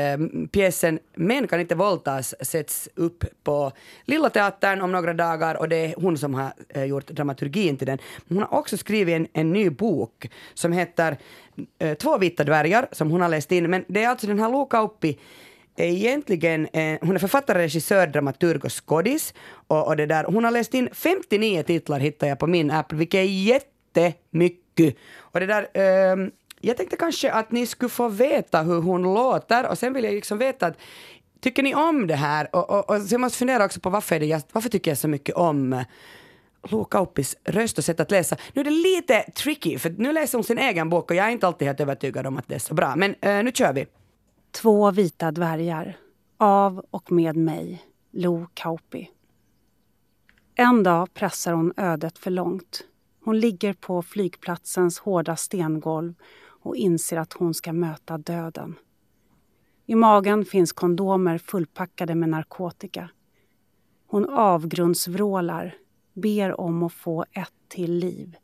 pjäsen 0.53 0.99
Män 1.14 1.49
kan 1.49 1.61
inte 1.61 1.74
våldtas 1.74 2.34
sätts 2.40 2.88
upp 2.95 3.24
på 3.42 3.72
Lilla 4.05 4.30
Teatern 4.30 4.80
om 4.80 4.92
några 4.92 5.14
dagar 5.14 5.55
och 5.55 5.68
det 5.68 5.76
är 5.76 5.95
hon 5.97 6.18
som 6.18 6.34
har 6.34 6.53
eh, 6.68 6.84
gjort 6.84 7.07
dramaturgin 7.07 7.76
till 7.76 7.86
den. 7.86 7.99
Hon 8.28 8.38
har 8.38 8.55
också 8.55 8.76
skrivit 8.76 9.14
en, 9.14 9.26
en 9.32 9.53
ny 9.53 9.70
bok 9.70 10.30
som 10.55 10.72
heter 10.72 11.16
eh, 11.78 11.95
Två 11.95 12.18
vita 12.18 12.45
dvärgar 12.45 12.88
som 12.92 13.11
hon 13.11 13.20
har 13.20 13.28
läst 13.28 13.53
in. 13.53 13.70
Men 13.70 13.84
det 13.88 14.05
är 14.05 14.09
alltså 14.09 14.26
den 14.26 14.38
här 14.38 14.51
Lo 14.51 14.66
Kauppi 14.66 15.18
är 15.83 15.89
egentligen, 15.89 16.66
eh, 16.66 16.99
hon 17.01 17.14
är 17.14 17.18
författare, 17.18 17.59
regissör, 17.59 18.07
dramaturg 18.07 18.64
och 18.64 18.87
skådis. 18.87 19.35
Och, 19.66 19.87
och 19.87 19.97
det 19.97 20.07
där, 20.07 20.25
hon 20.25 20.45
har 20.45 20.51
läst 20.51 20.75
in 20.75 20.89
59 20.93 21.62
titlar 21.62 22.01
hittar 22.01 22.27
jag 22.27 22.39
på 22.39 22.47
min 22.47 22.70
app, 22.70 22.93
vilket 22.93 23.18
är 23.18 23.22
jättemycket. 23.22 24.97
Och 25.18 25.41
det 25.41 25.47
där, 25.47 25.68
eh, 25.75 26.29
jag 26.61 26.77
tänkte 26.77 26.97
kanske 26.97 27.33
att 27.33 27.53
ni 27.53 27.66
skulle 27.66 27.89
få 27.89 28.09
veta 28.09 28.62
hur 28.62 28.81
hon 28.81 29.03
låter 29.03 29.68
och 29.68 29.79
sen 29.79 29.93
vill 29.93 30.05
jag 30.05 30.14
liksom 30.14 30.39
veta 30.39 30.66
att 30.66 30.77
tycker 31.41 31.62
ni 31.62 31.75
om 31.75 32.07
det 32.07 32.14
här? 32.14 32.57
Och, 32.57 32.70
och, 32.70 32.91
och 32.91 33.03
så 33.03 33.14
jag 33.14 33.20
måste 33.20 33.39
fundera 33.39 33.64
också 33.64 33.81
på 33.81 33.91
varför, 33.91 34.20
det, 34.20 34.47
varför 34.53 34.68
tycker 34.68 34.91
jag 34.91 34.99
så 34.99 35.09
mycket 35.09 35.35
om 35.35 35.72
eh, 35.72 35.83
Lo 36.62 36.85
Kauppis 36.85 37.37
röst 37.45 37.79
och 37.79 37.85
sätt 37.85 38.01
att 38.01 38.11
läsa. 38.11 38.37
Nu 38.53 38.61
är 38.61 38.64
det 38.64 38.70
lite 38.70 39.22
tricky, 39.22 39.79
för 39.79 39.91
nu 39.91 40.12
läser 40.12 40.39
hon 40.39 40.45
sin 40.45 40.59
egen 40.59 40.91
bok 40.91 41.11
och 41.11 41.16
jag 41.16 41.27
är 41.27 41.31
inte 41.31 41.47
alltid 41.47 41.68
helt 41.68 41.81
övertygad 41.81 42.27
om 42.27 42.39
att 42.39 42.49
det 42.49 42.55
är 42.55 42.59
så 42.59 42.75
bra. 42.75 42.97
Men 42.97 43.14
eh, 43.20 43.43
nu 43.43 43.53
kör 43.53 43.72
vi. 43.72 43.87
Två 44.55 44.90
vita 44.90 45.32
dvärgar. 45.32 45.96
Av 46.36 46.84
och 46.90 47.12
med 47.12 47.36
mig, 47.36 47.84
Lo 48.11 48.46
Kauppi. 48.55 49.11
En 50.55 50.82
dag 50.82 51.14
pressar 51.14 51.52
hon 51.52 51.72
ödet 51.76 52.18
för 52.18 52.30
långt. 52.30 52.86
Hon 53.24 53.40
ligger 53.40 53.72
på 53.72 54.02
flygplatsens 54.02 54.98
hårda 54.98 55.36
stengolv 55.36 56.14
och 56.46 56.76
inser 56.76 57.16
att 57.16 57.32
hon 57.32 57.55
ska 57.55 57.72
möta 57.72 58.18
döden. 58.18 58.74
I 59.86 59.94
magen 59.94 60.44
finns 60.44 60.72
kondomer 60.72 61.38
fullpackade 61.38 62.14
med 62.14 62.28
narkotika. 62.28 63.11
Hon 64.07 64.28
avgrundsvrålar, 64.28 65.74
ber 66.12 66.61
om 66.61 66.82
att 66.82 66.92
få 66.92 67.24
ett 67.32 67.55
till 67.68 67.92
liv. 67.92 68.36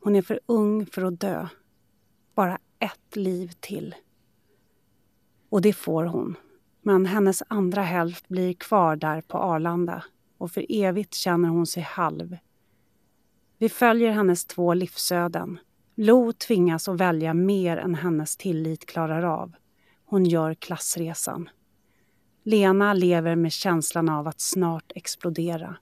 Hon 0.00 0.16
är 0.16 0.22
för 0.22 0.40
ung 0.46 0.86
för 0.86 1.02
att 1.02 1.20
dö. 1.20 1.48
Bara 2.34 2.58
ett 2.78 3.16
liv 3.16 3.52
till. 3.60 3.94
Och 5.50 5.62
det 5.62 5.72
får 5.72 6.04
hon. 6.04 6.36
Men 6.82 7.06
hennes 7.06 7.42
andra 7.48 7.82
hälft 7.82 8.28
blir 8.28 8.52
kvar 8.52 8.96
där 8.96 9.20
på 9.20 9.38
Arlanda 9.38 10.04
och 10.38 10.50
för 10.50 10.66
evigt 10.68 11.14
känner 11.14 11.48
hon 11.48 11.66
sig 11.66 11.82
halv. 11.82 12.36
Vi 13.58 13.68
följer 13.68 14.10
hennes 14.10 14.44
två 14.44 14.74
livsöden. 14.74 15.58
Lo 15.94 16.32
tvingas 16.32 16.88
att 16.88 17.00
välja 17.00 17.34
mer 17.34 17.76
än 17.76 17.94
hennes 17.94 18.36
tillit 18.36 18.86
klarar 18.86 19.22
av. 19.22 19.52
Hon 20.04 20.24
gör 20.24 20.54
klassresan. 20.54 21.48
Lena 22.44 22.94
lever 22.94 23.36
med 23.36 23.52
känslan 23.52 24.08
av 24.08 24.28
att 24.28 24.40
snart 24.40 24.92
explodera. 24.94 25.76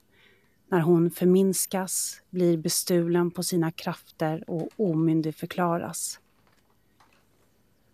När 0.71 0.79
hon 0.79 1.11
förminskas, 1.11 2.21
blir 2.29 2.57
bestulen 2.57 3.31
på 3.31 3.43
sina 3.43 3.71
krafter 3.71 4.43
och 4.47 4.69
omyndigförklaras. 4.77 6.19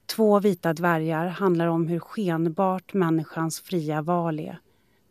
Två 0.05 0.39
vita 0.39 0.73
dvärgar 0.73 1.27
handlar 1.27 1.67
om 1.67 1.87
hur 1.87 1.99
skenbart 1.99 2.93
människans 2.93 3.59
fria 3.61 4.01
val 4.01 4.39
är 4.39 4.59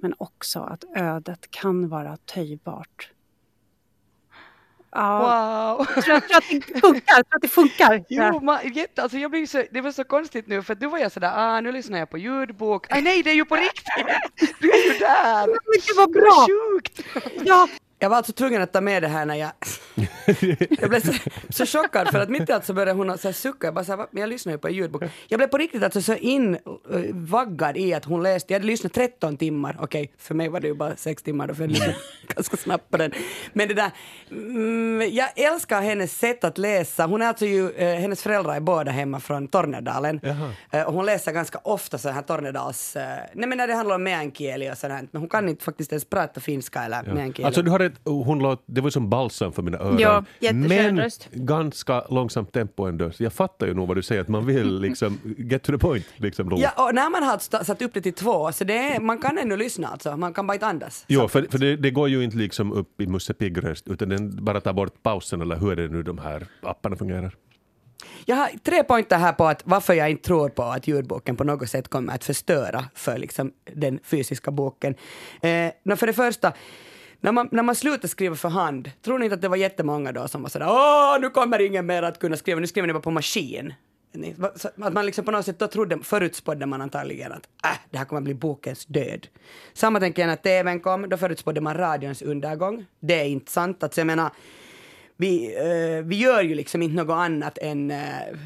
men 0.05 0.15
också 0.19 0.61
att 0.61 0.85
ödet 0.97 1.51
kan 1.51 1.89
vara 1.89 2.17
töjbart. 2.17 3.11
Ja, 4.91 5.19
wow! 5.19 5.87
Jag 5.97 6.05
tror, 6.05 6.17
att 6.17 6.25
det 6.29 6.81
funkar. 6.81 7.15
Tror 7.15 7.35
att 7.37 7.43
det 7.43 7.49
funkar. 7.49 8.05
Jo, 8.09 8.41
man, 8.41 8.73
jätte, 8.75 9.03
alltså 9.03 9.19
jag 9.19 9.31
blir 9.31 9.47
så, 9.47 9.65
det 9.71 9.81
var 9.81 9.93
så 9.93 10.05
konstigt 10.05 10.47
nu 10.47 10.63
för 10.63 10.75
du 10.75 10.87
var 10.87 10.99
jag 10.99 11.13
sådär, 11.13 11.33
ah, 11.35 11.61
nu 11.61 11.73
lyssnar 11.73 11.99
jag 11.99 12.11
på 12.11 12.19
ljudbok. 12.19 12.87
Ah, 12.91 13.01
nej, 13.01 13.23
det 13.23 13.31
är 13.31 13.35
ju 13.35 13.45
på 13.45 13.57
riktigt! 13.57 14.07
Du 14.61 14.71
är 14.73 14.93
ju 14.93 14.99
där! 14.99 15.47
Men 15.47 15.81
det 15.87 15.95
var 15.97 16.07
bra! 16.07 16.47
Sjukt! 16.47 17.01
Ja, 17.47 17.69
jag 17.99 18.11
var 18.11 18.17
alltså 18.17 18.33
tvungen 18.33 18.63
att 18.63 18.73
ta 18.73 18.81
med 18.81 19.03
det 19.03 19.09
här 19.09 19.27
när 19.27 19.35
jag... 19.35 19.53
jag 20.81 20.91
blev 20.91 21.01
så, 21.01 21.13
så 21.49 21.67
chockad 21.67 22.09
för 22.09 22.21
att 22.21 22.29
mitt 22.29 22.49
i 22.49 22.53
allt 22.53 22.65
så 22.65 22.73
började 22.73 22.93
hon 22.93 23.19
så 23.19 23.29
här 23.29 23.33
sucka. 23.33 23.67
Jag 23.67 23.75
bara 23.75 23.85
så 23.85 23.97
här, 23.97 24.07
jag 24.11 24.29
lyssnar 24.29 24.53
ju 24.53 24.59
på 24.59 24.69
en 24.69 24.75
ljudbok. 24.75 25.03
Jag 25.29 25.39
blev 25.39 25.47
på 25.47 25.59
riktigt 25.59 25.83
alltså 25.83 26.03
så 26.03 26.15
invaggad 26.15 27.77
i 27.77 27.95
att 27.95 28.05
hon 28.05 28.23
läste. 28.23 28.53
Jag 28.53 28.61
hade 28.61 28.67
lyssnat 28.67 28.93
13 28.93 29.37
timmar. 29.37 29.77
Okej, 29.81 30.13
för 30.19 30.35
mig 30.35 30.49
var 30.49 30.61
det 30.61 30.69
ju 30.69 30.75
bara 30.75 30.97
6 30.97 31.23
timmar 31.23 31.47
då 31.47 31.55
för 31.55 31.63
jag 31.63 31.71
lyssnade 31.71 31.97
ganska 32.35 32.57
snabbt 32.57 32.91
på 32.91 32.97
den. 32.97 33.13
Men 33.53 33.69
det 33.69 33.75
där, 33.75 33.91
mm, 34.31 35.15
jag 35.15 35.29
älskar 35.39 35.81
hennes 35.81 36.19
sätt 36.19 36.45
att 36.45 36.59
läsa. 36.59 37.07
Hon 37.07 37.23
är 37.23 37.27
alltså 37.27 37.47
ju, 37.47 37.71
eh, 37.71 38.01
hennes 38.01 38.23
föräldrar 38.23 38.55
är 38.57 38.61
båda 38.61 38.91
hemma 38.91 39.21
från 39.21 39.49
Tornedalen. 39.49 40.21
Eh, 40.71 40.83
och 40.83 40.93
hon 40.93 41.07
läser 41.07 41.33
ganska 41.33 41.59
ofta 41.59 41.99
så 41.99 42.09
här 42.09 42.23
Tornedals, 42.23 42.97
eh, 42.97 43.03
nej 43.35 43.49
men 43.49 43.59
när 43.59 43.67
det 43.67 43.75
handlar 43.75 43.95
om 43.95 44.03
meänkieli 44.03 44.71
och 44.73 44.79
sådär. 44.79 45.09
Men 45.11 45.21
hon 45.21 45.29
kan 45.29 45.49
inte 45.49 45.65
faktiskt 45.65 45.93
ens 45.93 46.05
prata 46.05 46.41
finska 46.41 46.83
eller 46.83 47.03
ja. 47.07 47.15
meänkieli. 47.15 47.47
Alltså 47.47 47.63
du 47.63 47.71
har 47.71 47.81
ett 47.81 47.95
hon 48.05 48.39
låt, 48.39 48.63
det 48.67 48.81
var 48.81 48.91
som 48.91 49.11
balsam 49.11 49.53
för 49.53 49.63
mina 49.63 49.79
öron. 49.85 49.99
Ja, 49.99 50.25
men 50.53 50.99
röst. 50.99 51.29
ganska 51.33 52.05
långsamt 52.11 52.53
tempo 52.53 52.85
ändå. 52.85 53.11
Så 53.11 53.23
jag 53.23 53.33
fattar 53.33 53.67
ju 53.67 53.75
nog 53.75 53.89
vad 53.89 53.97
du 53.97 54.03
säger, 54.03 54.21
att 54.21 54.29
man 54.29 54.47
vill 54.47 54.81
liksom 54.81 55.21
get 55.39 55.63
to 55.63 55.73
the 55.73 55.79
point. 55.79 56.07
Liksom, 56.17 56.57
ja, 56.57 56.71
och 56.77 56.95
när 56.95 57.11
man 57.11 57.23
har 57.23 57.65
satt 57.65 57.83
upp 57.83 57.95
det 57.95 58.01
till 58.01 58.15
två, 58.15 58.53
så 58.53 58.65
det 58.65 58.79
är, 58.79 59.01
man 59.01 59.19
kan 59.19 59.39
ändå 59.39 59.57
lyssna 59.57 59.89
alltså. 59.89 60.17
Man 60.17 60.35
kan 60.35 60.47
bara 60.47 60.55
inte 60.55 60.67
andas. 60.67 61.05
Jo, 61.09 61.29
för, 61.29 61.47
för 61.51 61.59
det, 61.59 61.77
det, 61.77 61.91
går 61.91 62.09
ju 62.09 62.25
inte 62.25 62.37
liksom 62.37 62.73
upp 62.73 63.01
i 63.01 63.07
Musse 63.07 63.35
Pigg-röst, 63.35 63.89
utan 63.89 64.09
den 64.09 64.45
bara 64.45 64.61
tar 64.61 64.73
bort 64.73 65.03
pausen, 65.03 65.41
eller 65.41 65.57
hur 65.57 65.73
är 65.73 65.77
det 65.77 65.89
nu 65.89 66.03
de 66.03 66.19
här 66.19 66.47
apparna 66.63 66.97
fungerar? 66.97 67.35
Jag 68.27 68.37
har 68.37 68.49
tre 68.63 68.85
pointer 68.85 69.19
här 69.19 69.33
på 69.33 69.47
att 69.47 69.63
varför 69.65 69.95
jag 69.95 70.11
inte 70.11 70.23
tror 70.23 70.49
på 70.49 70.63
att 70.63 70.89
ljudboken 70.89 71.37
på 71.37 71.45
något 71.45 71.71
sätt 71.71 71.89
kommer 71.89 72.15
att 72.15 72.25
förstöra 72.25 72.85
för 72.95 73.19
liksom 73.19 73.53
den 73.65 73.99
fysiska 74.05 74.51
boken. 74.51 74.95
Eh, 75.43 75.97
för 75.97 76.07
det 76.07 76.13
första, 76.13 76.53
när 77.25 77.33
man, 77.33 77.49
när 77.53 77.63
man 77.63 77.75
slutade 77.75 78.09
skriva 78.09 78.37
för 78.37 78.49
hand, 78.49 78.91
tror 79.03 79.19
ni 79.19 79.25
inte 79.25 79.35
att 79.35 79.43
det 79.43 79.49
var 79.49 79.57
jättemånga 79.57 80.13
då 80.13 80.29
som 80.29 80.43
var 80.43 80.49
sådär 80.49 80.69
åh, 80.69 81.21
nu 81.21 81.31
kommer 81.31 81.61
ingen 81.61 81.87
mer 81.87 82.03
att 82.03 82.19
kunna 82.19 82.37
skriva, 82.37 82.61
nu 82.61 82.67
skriver 82.67 82.87
ni 82.87 82.93
bara 82.93 83.03
på 83.03 83.11
maskin. 83.11 83.75
Att 84.77 84.93
man 84.93 85.07
liksom 85.07 85.25
på 85.25 85.31
något 85.31 85.45
sätt 85.45 85.59
då 85.59 85.67
trodde, 85.67 85.99
förutspådde 86.03 86.67
man 86.67 86.83
antagligen 86.83 87.33
att 87.33 87.49
äh, 87.65 87.79
det 87.91 87.99
här 87.99 88.05
kommer 88.05 88.21
att 88.21 88.25
bli 88.25 88.35
bokens 88.35 88.87
död. 88.87 89.27
Samma 89.73 90.01
tänker 90.01 90.23
jag 90.23 90.29
när 90.29 90.37
TVn 90.37 90.81
kom, 90.81 91.09
då 91.09 91.17
förutspådde 91.17 91.61
man 91.61 91.75
radions 91.75 92.23
undergång. 92.23 92.87
Det 93.01 93.21
är 93.21 93.27
inte 93.27 93.53
sant. 93.53 93.83
Alltså 93.83 94.01
jag 94.01 94.07
menar, 94.07 94.31
vi, 95.17 95.57
uh, 95.57 96.05
vi 96.05 96.17
gör 96.17 96.43
ju 96.43 96.55
liksom 96.55 96.83
inte 96.83 97.05
något 97.05 97.15
annat 97.15 97.59
än 97.59 97.91
eh, 97.91 97.99
uh, 97.99 98.39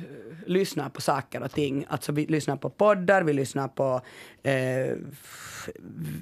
lyssnar 0.46 0.88
på 0.88 1.00
saker 1.00 1.42
och 1.42 1.50
ting. 1.50 1.86
Alltså 1.88 2.12
vi 2.12 2.26
lyssnar 2.26 2.56
på 2.56 2.70
poddar, 2.70 3.22
vi 3.22 3.32
lyssnar 3.32 3.68
på 3.68 4.00
uh, 4.46 4.96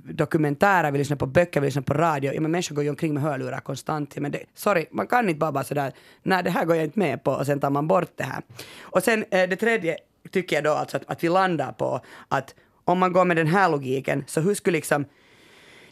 dokumentärer, 0.05 0.91
vi 0.91 0.99
lyssnar 0.99 1.17
på 1.17 1.27
böcker, 1.27 1.61
vi 1.61 1.67
lyssnar 1.67 1.83
på 1.83 1.95
radio. 1.95 2.33
Ja, 2.35 2.41
men 2.41 2.51
människor 2.51 2.75
går 2.75 2.85
ju 2.85 2.91
omkring 2.91 3.15
med 3.15 3.23
hörlurar 3.23 3.61
konstant. 3.61 4.17
men 4.17 4.33
det, 4.33 4.43
sorry, 4.55 4.87
man 4.91 5.07
kan 5.07 5.29
inte 5.29 5.39
bara 5.39 5.51
vara 5.51 5.65
sådär, 5.65 5.93
nej 6.23 6.43
det 6.43 6.51
här 6.51 6.65
går 6.65 6.77
jag 6.77 6.85
inte 6.85 6.99
med 6.99 7.25
på 7.25 7.31
och 7.31 7.47
sen 7.47 7.61
tar 7.61 7.71
man 7.71 7.89
bort 7.89 8.13
det 8.17 8.25
här. 8.25 8.43
Och 8.81 9.03
sen 9.03 9.25
det 9.31 9.57
tredje 9.57 9.97
tycker 10.31 10.57
jag 10.57 10.65
då 10.65 10.71
alltså 10.71 10.97
att, 10.97 11.03
att 11.07 11.25
vi 11.25 11.29
landar 11.29 11.73
på 11.73 12.01
att 12.29 12.55
om 12.85 12.99
man 12.99 13.13
går 13.13 13.25
med 13.25 13.37
den 13.37 13.47
här 13.47 13.69
logiken, 13.69 14.25
så 14.27 14.41
hur 14.41 14.55
skulle 14.55 14.77
liksom 14.77 15.05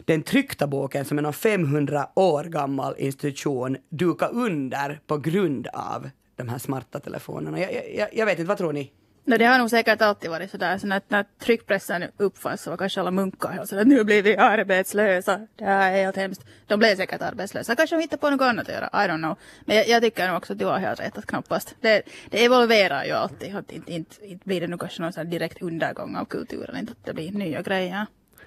den 0.05 0.23
tryckta 0.23 0.67
boken 0.67 1.05
som 1.05 1.17
är 1.17 1.21
någon 1.21 1.33
500 1.33 2.07
år 2.15 2.43
gammal 2.43 2.95
institution 2.97 3.77
duka 3.89 4.27
under 4.27 4.99
på 5.07 5.17
grund 5.17 5.67
av 5.67 6.09
de 6.35 6.49
här 6.49 6.57
smarta 6.57 6.99
telefonerna. 6.99 7.59
Jag, 7.59 7.95
jag, 7.95 8.09
jag 8.13 8.25
vet 8.25 8.39
inte, 8.39 8.49
vad 8.49 8.57
tror 8.57 8.73
ni? 8.73 8.91
No, 9.27 9.37
det 9.37 9.45
har 9.45 9.59
nog 9.59 9.69
säkert 9.69 10.01
alltid 10.01 10.29
varit 10.29 10.51
sådär, 10.51 10.77
så 10.77 10.87
när, 10.87 11.01
när 11.07 11.25
tryckpressen 11.39 12.03
uppfanns 12.17 12.61
så 12.61 12.69
var 12.69 12.77
kanske 12.77 12.99
alla 12.99 13.11
munkar 13.11 13.59
och 13.59 13.69
sådär, 13.69 13.85
nu 13.85 14.03
blir 14.03 14.23
vi 14.23 14.37
arbetslösa, 14.37 15.47
det 15.55 15.65
här 15.65 15.91
är 15.93 16.03
helt 16.03 16.15
hemskt. 16.15 16.45
De 16.67 16.79
blev 16.79 16.95
säkert 16.95 17.21
arbetslösa, 17.21 17.75
kanske 17.75 17.95
de 17.95 18.01
hittade 18.01 18.19
på 18.19 18.29
något 18.29 18.41
annat 18.41 18.69
att 18.69 18.73
göra, 18.73 18.89
I 18.93 19.07
don't 19.07 19.17
know. 19.17 19.35
Men 19.65 19.75
jag, 19.75 19.87
jag 19.87 20.03
tycker 20.03 20.27
nog 20.27 20.37
också 20.37 20.53
att 20.53 20.59
du 20.59 20.65
har 20.65 20.79
helt 20.79 20.99
rätt, 20.99 21.17
att 21.17 21.25
knappast, 21.25 21.75
det, 21.81 22.01
det 22.29 22.45
evolverar 22.45 23.03
ju 23.05 23.11
alltid, 23.11 23.55
att 23.55 23.71
inte, 23.71 23.93
inte, 23.93 24.25
inte 24.25 24.45
blir 24.45 24.61
det 24.61 24.67
nog 24.67 24.79
kanske 24.79 25.01
någon 25.01 25.29
direkt 25.29 25.61
undergång 25.61 26.15
av 26.15 26.25
kulturen, 26.25 26.77
inte 26.77 26.91
att 26.91 27.05
det 27.05 27.13
blir 27.13 27.31
nya 27.31 27.61
grejer. 27.61 28.05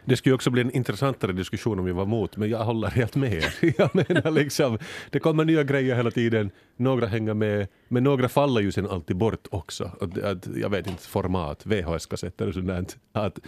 Det 0.09 0.17
skulle 0.17 0.35
också 0.35 0.51
bli 0.51 0.63
en 0.63 0.71
intressantare 0.71 1.33
diskussion 1.33 1.79
om 1.79 1.85
vi 1.85 1.93
var 1.93 2.03
emot, 2.03 2.37
men 2.37 2.51
jag 2.51 2.65
håller 2.65 2.89
helt 2.89 3.17
med 3.17 3.33
er. 3.33 3.55
Jag 3.79 3.95
menar 3.95 4.31
liksom, 4.31 4.79
det 5.11 5.21
kommer 5.21 5.45
nya 5.45 5.65
grejer 5.65 5.97
hela 5.97 6.11
tiden, 6.11 6.51
några 6.77 7.07
hänger 7.07 7.35
med, 7.35 7.69
men 7.89 8.05
några 8.05 8.29
faller 8.29 8.61
ju 8.61 8.73
sen 8.73 8.87
alltid 8.87 9.17
bort 9.17 9.47
också. 9.51 9.91
Att, 10.01 10.19
att, 10.19 10.49
jag 10.57 10.71
vet 10.71 10.87
inte, 10.87 11.03
format, 11.03 11.67
VHS-kassetter 11.67 12.49
och 12.49 12.55
sånt 12.55 12.67
där. 12.67 12.87
Att, 13.13 13.39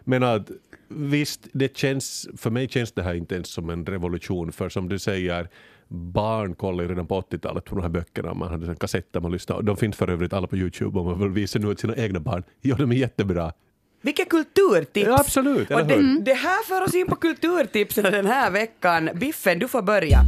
men 0.00 0.22
att 0.22 0.50
visst, 0.88 1.48
det 1.52 1.76
känns, 1.76 2.28
för 2.36 2.50
mig 2.50 2.68
känns 2.68 2.92
det 2.92 3.02
här 3.02 3.14
inte 3.14 3.34
ens 3.34 3.48
som 3.48 3.70
en 3.70 3.86
revolution, 3.86 4.52
för 4.52 4.68
som 4.68 4.88
du 4.88 4.98
säger, 4.98 5.48
barn 5.88 6.54
kollade 6.54 6.82
ju 6.82 6.88
redan 6.88 7.06
på 7.06 7.20
80-talet 7.20 7.64
på 7.64 7.74
de 7.74 7.82
här 7.82 7.88
böckerna. 7.88 8.34
Man 8.34 8.48
hade 8.48 8.74
kassetter 8.74 9.20
man 9.20 9.32
lyssnade. 9.32 9.62
De 9.62 9.76
finns 9.76 9.96
för 9.96 10.10
övrigt 10.10 10.32
alla 10.32 10.46
på 10.46 10.56
Youtube 10.56 10.98
om 10.98 11.06
man 11.06 11.20
vill 11.20 11.28
visa 11.28 11.58
nu 11.58 11.68
åt 11.68 11.80
sina 11.80 11.96
egna 11.96 12.20
barn. 12.20 12.42
Ja, 12.60 12.76
de 12.76 12.92
är 12.92 12.96
jättebra. 12.96 13.52
Vilket 14.00 14.28
kulturtips! 14.28 15.06
Ja, 15.08 15.20
absolut, 15.20 15.70
Och 15.70 15.86
det, 15.86 16.20
det 16.20 16.34
här 16.34 16.64
för 16.64 16.82
oss 16.84 16.94
in 16.94 17.06
på 17.06 17.16
kulturtipsen 17.16 18.04
den 18.04 18.26
här 18.26 18.50
veckan. 18.50 19.10
Biffen, 19.14 19.58
du 19.58 19.68
får 19.68 19.82
börja. 19.82 20.20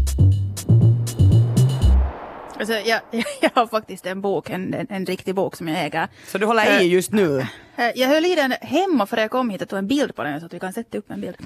Alltså, 2.58 2.74
jag, 2.74 3.00
jag 3.40 3.50
har 3.54 3.66
faktiskt 3.66 4.06
en 4.06 4.20
bok, 4.20 4.50
en, 4.50 4.74
en, 4.74 4.86
en 4.90 5.06
riktig 5.06 5.34
bok 5.34 5.56
som 5.56 5.68
jag 5.68 5.84
äger. 5.84 6.08
Så 6.26 6.38
du 6.38 6.46
håller 6.46 6.80
i 6.80 6.84
just 6.88 7.12
nu. 7.12 7.38
Eh, 7.76 7.90
Jag 7.94 8.08
höll 8.08 8.24
i 8.26 8.34
den 8.34 8.54
hemma 8.60 9.06
för 9.06 9.16
jag 9.16 9.30
kom 9.30 9.50
hit 9.50 9.62
och 9.62 9.68
tog 9.68 9.78
en 9.78 9.86
bild 9.88 10.14
på 10.16 10.22
den 10.24 10.40
så 10.40 10.46
att 10.46 10.54
vi 10.54 10.58
kan 10.58 10.72
sätta 10.72 10.98
upp 10.98 11.10
en 11.10 11.20
bild. 11.20 11.36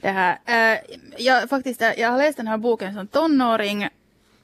Det 0.00 0.08
här. 0.08 0.38
eh, 0.72 0.78
Jag, 1.18 1.48
faktiskt, 1.50 1.82
eh, 1.82 1.90
jag 2.00 2.10
har 2.10 2.18
läst 2.18 2.36
den 2.36 2.46
här 2.48 2.56
boken 2.58 2.94
som 2.94 3.06
tonåring 3.06 3.88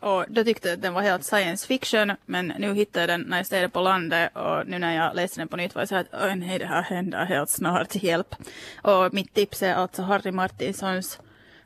och 0.00 0.24
då 0.28 0.44
tyckte 0.44 0.68
jag 0.68 0.76
att 0.76 0.82
den 0.82 0.94
var 0.94 1.02
helt 1.02 1.24
science 1.24 1.66
fiction 1.66 2.12
men 2.26 2.52
nu 2.58 2.74
hittade 2.74 3.00
jag 3.00 3.08
den 3.08 3.20
när 3.28 3.36
jag 3.36 3.46
städade 3.46 3.68
på 3.68 3.80
landet 3.80 4.36
och 4.36 4.66
nu 4.66 4.78
när 4.78 4.96
jag 4.96 5.16
läste 5.16 5.40
den 5.40 5.48
på 5.48 5.56
nytt 5.56 5.74
var 5.74 5.82
jag 5.82 5.88
så 5.88 5.94
här 5.94 6.02
att 6.02 6.22
åh 6.24 6.34
nej 6.34 6.58
det 6.58 6.66
här 6.66 6.82
händer 6.82 7.24
helt 7.24 7.50
snart, 7.50 7.94
hjälp. 7.94 8.34
Och 8.82 9.14
mitt 9.14 9.34
tips 9.34 9.62
är 9.62 9.74
alltså 9.74 10.02
Harry 10.02 10.30
Martinsons 10.30 11.20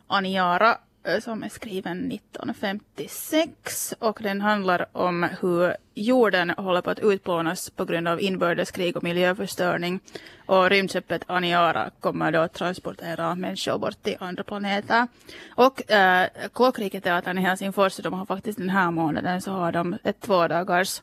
Aniara 0.06 0.78
Eh, 1.04 1.20
som 1.20 1.42
är 1.42 1.48
skriven 1.48 2.12
1956 2.12 3.94
och 3.98 4.18
den 4.22 4.40
handlar 4.40 4.86
om 4.92 5.28
hur 5.40 5.76
jorden 5.94 6.50
håller 6.50 6.80
på 6.80 6.90
att 6.90 6.98
utplånas 6.98 7.70
på 7.70 7.84
grund 7.84 8.08
av 8.08 8.20
inbördeskrig 8.20 8.96
och 8.96 9.02
miljöförstöring. 9.02 10.00
Och 10.46 10.70
rymdskeppet 10.70 11.22
Aniara 11.26 11.90
kommer 12.00 12.32
då 12.32 12.38
att 12.40 12.52
transportera 12.52 13.34
människor 13.34 13.78
bort 13.78 14.02
till 14.02 14.16
andra 14.20 14.44
planeter. 14.44 15.06
Och 15.48 15.90
eh, 15.90 16.22
äh, 16.22 16.28
Klockriketeatern 16.54 17.38
i 17.38 17.40
Helsingfors, 17.40 17.96
de 17.96 18.12
har 18.12 18.26
faktiskt 18.26 18.58
den 18.58 18.70
här 18.70 18.90
månaden 18.90 19.42
så 19.42 19.50
har 19.50 19.72
de 19.72 19.98
ett 20.04 20.20
två 20.20 20.48
dagars 20.48 21.02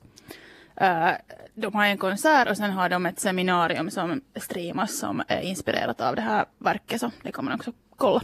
äh, 0.75 1.09
eh, 1.09 1.15
de 1.55 1.75
har 1.75 1.85
en 1.85 1.97
konsert 1.97 2.49
och 2.49 2.57
sen 2.57 2.71
har 2.71 2.89
de 2.89 3.05
ett 3.05 3.19
seminarium 3.19 3.91
som 3.91 4.21
streamas 4.35 4.99
som 4.99 5.23
är 5.27 5.41
inspirerat 5.41 6.01
av 6.01 6.15
det 6.15 6.21
här 6.21 6.45
verket 6.57 6.99
så 6.99 7.11
det 7.21 7.31
kommer 7.31 7.51
man 7.51 7.59
också 7.59 7.71
kolla. 7.97 8.21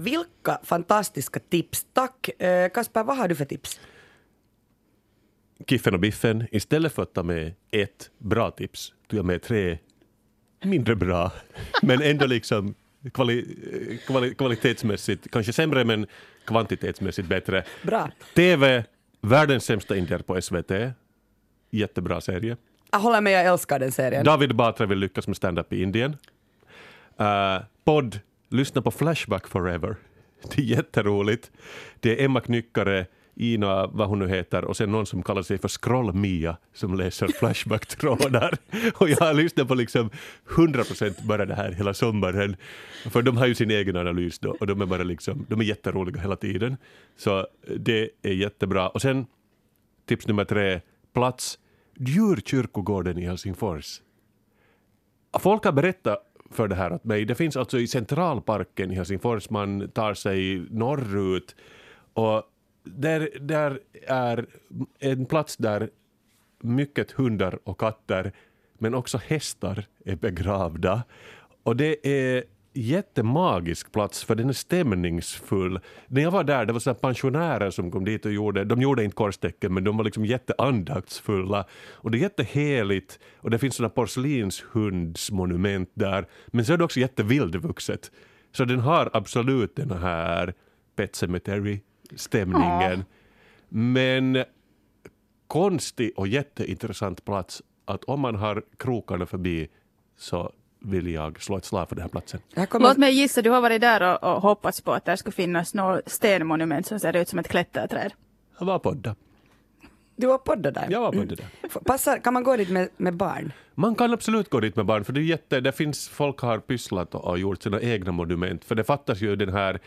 Vilka 0.00 0.58
fantastiska 0.62 1.40
tips. 1.40 1.86
Tack. 1.92 2.42
Eh, 2.42 2.70
Kasper, 2.70 3.04
vad 3.04 3.16
har 3.16 3.28
du 3.28 3.34
för 3.34 3.44
tips? 3.44 3.80
Kiffen 5.66 5.94
och 5.94 6.00
Biffen, 6.00 6.46
istället 6.50 6.92
för 6.92 7.02
att 7.02 7.14
ta 7.14 7.22
med 7.22 7.54
ett 7.70 8.10
bra 8.18 8.50
tips, 8.50 8.92
tog 9.08 9.18
jag 9.18 9.26
med 9.26 9.42
tre 9.42 9.78
mindre 10.62 10.96
bra, 10.96 11.32
men 11.82 12.02
ändå 12.02 12.26
liksom 12.26 12.74
kvali, 13.12 13.44
kvali, 14.06 14.34
kvalitetsmässigt, 14.34 15.30
kanske 15.30 15.52
sämre 15.52 15.84
men 15.84 16.06
kvantitetsmässigt 16.44 17.28
bättre. 17.28 17.64
Bra. 17.82 18.10
TV, 18.34 18.84
Världens 19.20 19.64
sämsta 19.64 19.96
indier 19.96 20.18
på 20.18 20.40
SVT, 20.42 20.70
jättebra 21.70 22.20
serie. 22.20 22.56
Jag 22.90 22.98
håller 22.98 23.20
med, 23.20 23.32
jag 23.32 23.52
älskar 23.52 23.78
den 23.78 23.92
serien. 23.92 24.24
David 24.24 24.56
Batra 24.56 24.86
vill 24.86 24.98
lyckas 24.98 25.26
med 25.26 25.36
stand-up 25.36 25.72
i 25.72 25.82
Indien. 25.82 26.16
Uh, 27.20 27.64
podd, 27.84 28.18
lyssna 28.50 28.82
på 28.82 28.90
Flashback 28.90 29.46
Forever. 29.48 29.96
Det 30.42 30.62
är 30.62 30.66
jätteroligt. 30.66 31.50
Det 32.00 32.20
är 32.20 32.24
Emma 32.24 32.40
Knyckare, 32.40 33.06
Ina, 33.34 33.86
vad 33.86 34.08
hon 34.08 34.18
nu 34.18 34.28
heter, 34.28 34.64
och 34.64 34.76
sen 34.76 34.92
någon 34.92 35.06
som 35.06 35.22
kallar 35.22 35.42
sig 35.42 35.58
för 35.58 35.68
Scroll-Mia 35.68 36.56
som 36.72 36.94
läser 36.94 37.28
Flashback-trådar. 37.28 38.54
och 38.94 39.08
jag 39.08 39.16
har 39.16 39.34
lyssnat 39.34 39.68
på 39.68 39.74
liksom 39.74 40.10
100% 40.48 41.26
bara 41.26 41.46
det 41.46 41.54
här 41.54 41.72
hela 41.72 41.94
sommaren. 41.94 42.56
För 43.10 43.22
de 43.22 43.36
har 43.36 43.46
ju 43.46 43.54
sin 43.54 43.70
egen 43.70 43.96
analys 43.96 44.38
då 44.38 44.56
och 44.60 44.66
de 44.66 44.80
är 44.80 44.86
bara 44.86 45.02
liksom, 45.02 45.46
de 45.48 45.60
är 45.60 45.64
jätteroliga 45.64 46.20
hela 46.20 46.36
tiden. 46.36 46.76
Så 47.16 47.46
det 47.76 48.10
är 48.22 48.32
jättebra. 48.32 48.88
Och 48.88 49.02
sen 49.02 49.26
tips 50.06 50.26
nummer 50.26 50.44
tre, 50.44 50.80
plats 51.14 51.58
Djurkyrkogården 51.98 53.18
i 53.18 53.26
Helsingfors. 53.26 54.00
Folk 55.38 55.64
har 55.64 55.72
berättat 55.72 56.29
för 56.50 56.68
det 56.68 56.74
här 56.74 56.92
åt 56.92 57.04
mig. 57.04 57.24
Det 57.24 57.34
finns 57.34 57.56
alltså 57.56 57.78
i 57.78 57.86
centralparken 57.86 58.92
i 58.92 58.94
Helsingfors, 58.94 59.50
man 59.50 59.88
tar 59.88 60.14
sig 60.14 60.66
norrut 60.70 61.56
och 62.12 62.42
där, 62.84 63.28
där 63.40 63.80
är 64.06 64.46
en 64.98 65.26
plats 65.26 65.56
där 65.56 65.90
mycket 66.60 67.10
hundar 67.10 67.58
och 67.64 67.80
katter 67.80 68.32
men 68.78 68.94
också 68.94 69.18
hästar 69.18 69.86
är 70.04 70.16
begravda. 70.16 71.02
Och 71.62 71.76
det 71.76 72.06
är 72.06 72.44
jättemagisk 72.72 73.92
plats 73.92 74.24
för 74.24 74.34
den 74.34 74.48
är 74.48 74.52
stämningsfull. 74.52 75.80
När 76.06 76.22
jag 76.22 76.30
var 76.30 76.44
där, 76.44 76.66
det 76.66 76.72
var 76.72 76.80
så 76.80 76.94
pensionärer 76.94 77.70
som 77.70 77.90
kom 77.90 78.04
dit 78.04 78.26
och 78.26 78.32
gjorde, 78.32 78.64
de 78.64 78.82
gjorde 78.82 79.04
inte 79.04 79.14
korstecken 79.14 79.74
men 79.74 79.84
de 79.84 79.96
var 79.96 80.04
liksom 80.04 80.24
jätteandaktsfulla. 80.24 81.64
Och 81.92 82.10
det 82.10 82.18
är 82.18 82.20
jätteheligt 82.20 83.18
och 83.36 83.50
det 83.50 83.58
finns 83.58 83.74
sådana 83.74 83.90
porslinshundsmonument 83.90 85.90
där. 85.94 86.26
Men 86.46 86.64
så 86.64 86.72
är 86.72 86.76
det 86.76 86.84
också 86.84 87.00
jättevildvuxet. 87.00 88.10
Så 88.52 88.64
den 88.64 88.80
har 88.80 89.10
absolut 89.12 89.76
den 89.76 89.90
här 89.90 90.54
Pet 90.96 91.16
Cemetery-stämningen. 91.16 93.04
Men 93.68 94.44
konstig 95.46 96.12
och 96.16 96.28
jätteintressant 96.28 97.24
plats 97.24 97.62
att 97.84 98.04
om 98.04 98.20
man 98.20 98.34
har 98.34 98.62
krokarna 98.76 99.26
förbi 99.26 99.68
så 100.16 100.52
vill 100.80 101.06
jag 101.06 101.42
slå 101.42 101.56
ett 101.56 101.64
slag 101.64 101.88
för 101.88 101.96
den 101.96 102.02
här 102.02 102.08
platsen. 102.08 102.40
Kommer, 102.68 102.88
Låt 102.88 102.96
mig 102.96 103.12
gissa, 103.14 103.42
du 103.42 103.50
har 103.50 103.60
varit 103.60 103.80
där 103.80 104.02
och, 104.24 104.34
och 104.36 104.42
hoppats 104.42 104.80
på 104.80 104.92
att 104.92 105.04
det 105.04 105.16
ska 105.16 105.30
finnas 105.30 105.74
något 105.74 106.08
stenmonument 106.08 106.86
som 106.86 107.00
ser 107.00 107.16
ut 107.16 107.28
som 107.28 107.38
ett 107.38 107.48
klätterträd. 107.48 108.12
Jag 108.58 108.66
var 108.66 108.78
podda. 108.78 109.14
du 110.16 110.26
var 110.26 110.38
podda 110.38 110.70
där. 110.70 110.86
Jag 110.90 111.00
var 111.00 111.12
podda 111.12 111.34
där. 111.34 111.46
F- 111.62 111.76
Passar, 111.84 112.18
kan 112.18 112.34
man 112.34 112.42
gå 112.42 112.56
dit 112.56 112.70
med, 112.70 112.88
med 112.96 113.14
barn? 113.16 113.52
Man 113.74 113.94
kan 113.94 114.12
absolut 114.12 114.50
gå 114.50 114.60
dit 114.60 114.76
med 114.76 114.86
barn, 114.86 115.04
för 115.04 115.12
det 115.12 115.20
är 115.20 115.22
jätte, 115.22 115.60
det 115.60 115.72
finns, 115.72 116.08
folk 116.08 116.38
har 116.40 116.58
pysslat 116.58 117.14
och, 117.14 117.24
och 117.24 117.38
gjort 117.38 117.62
sina 117.62 117.80
egna 117.80 118.12
monument, 118.12 118.64
för 118.64 118.74
det 118.74 118.84
fattas 118.84 119.20
ju 119.20 119.36
den 119.36 119.52
här 119.52 119.78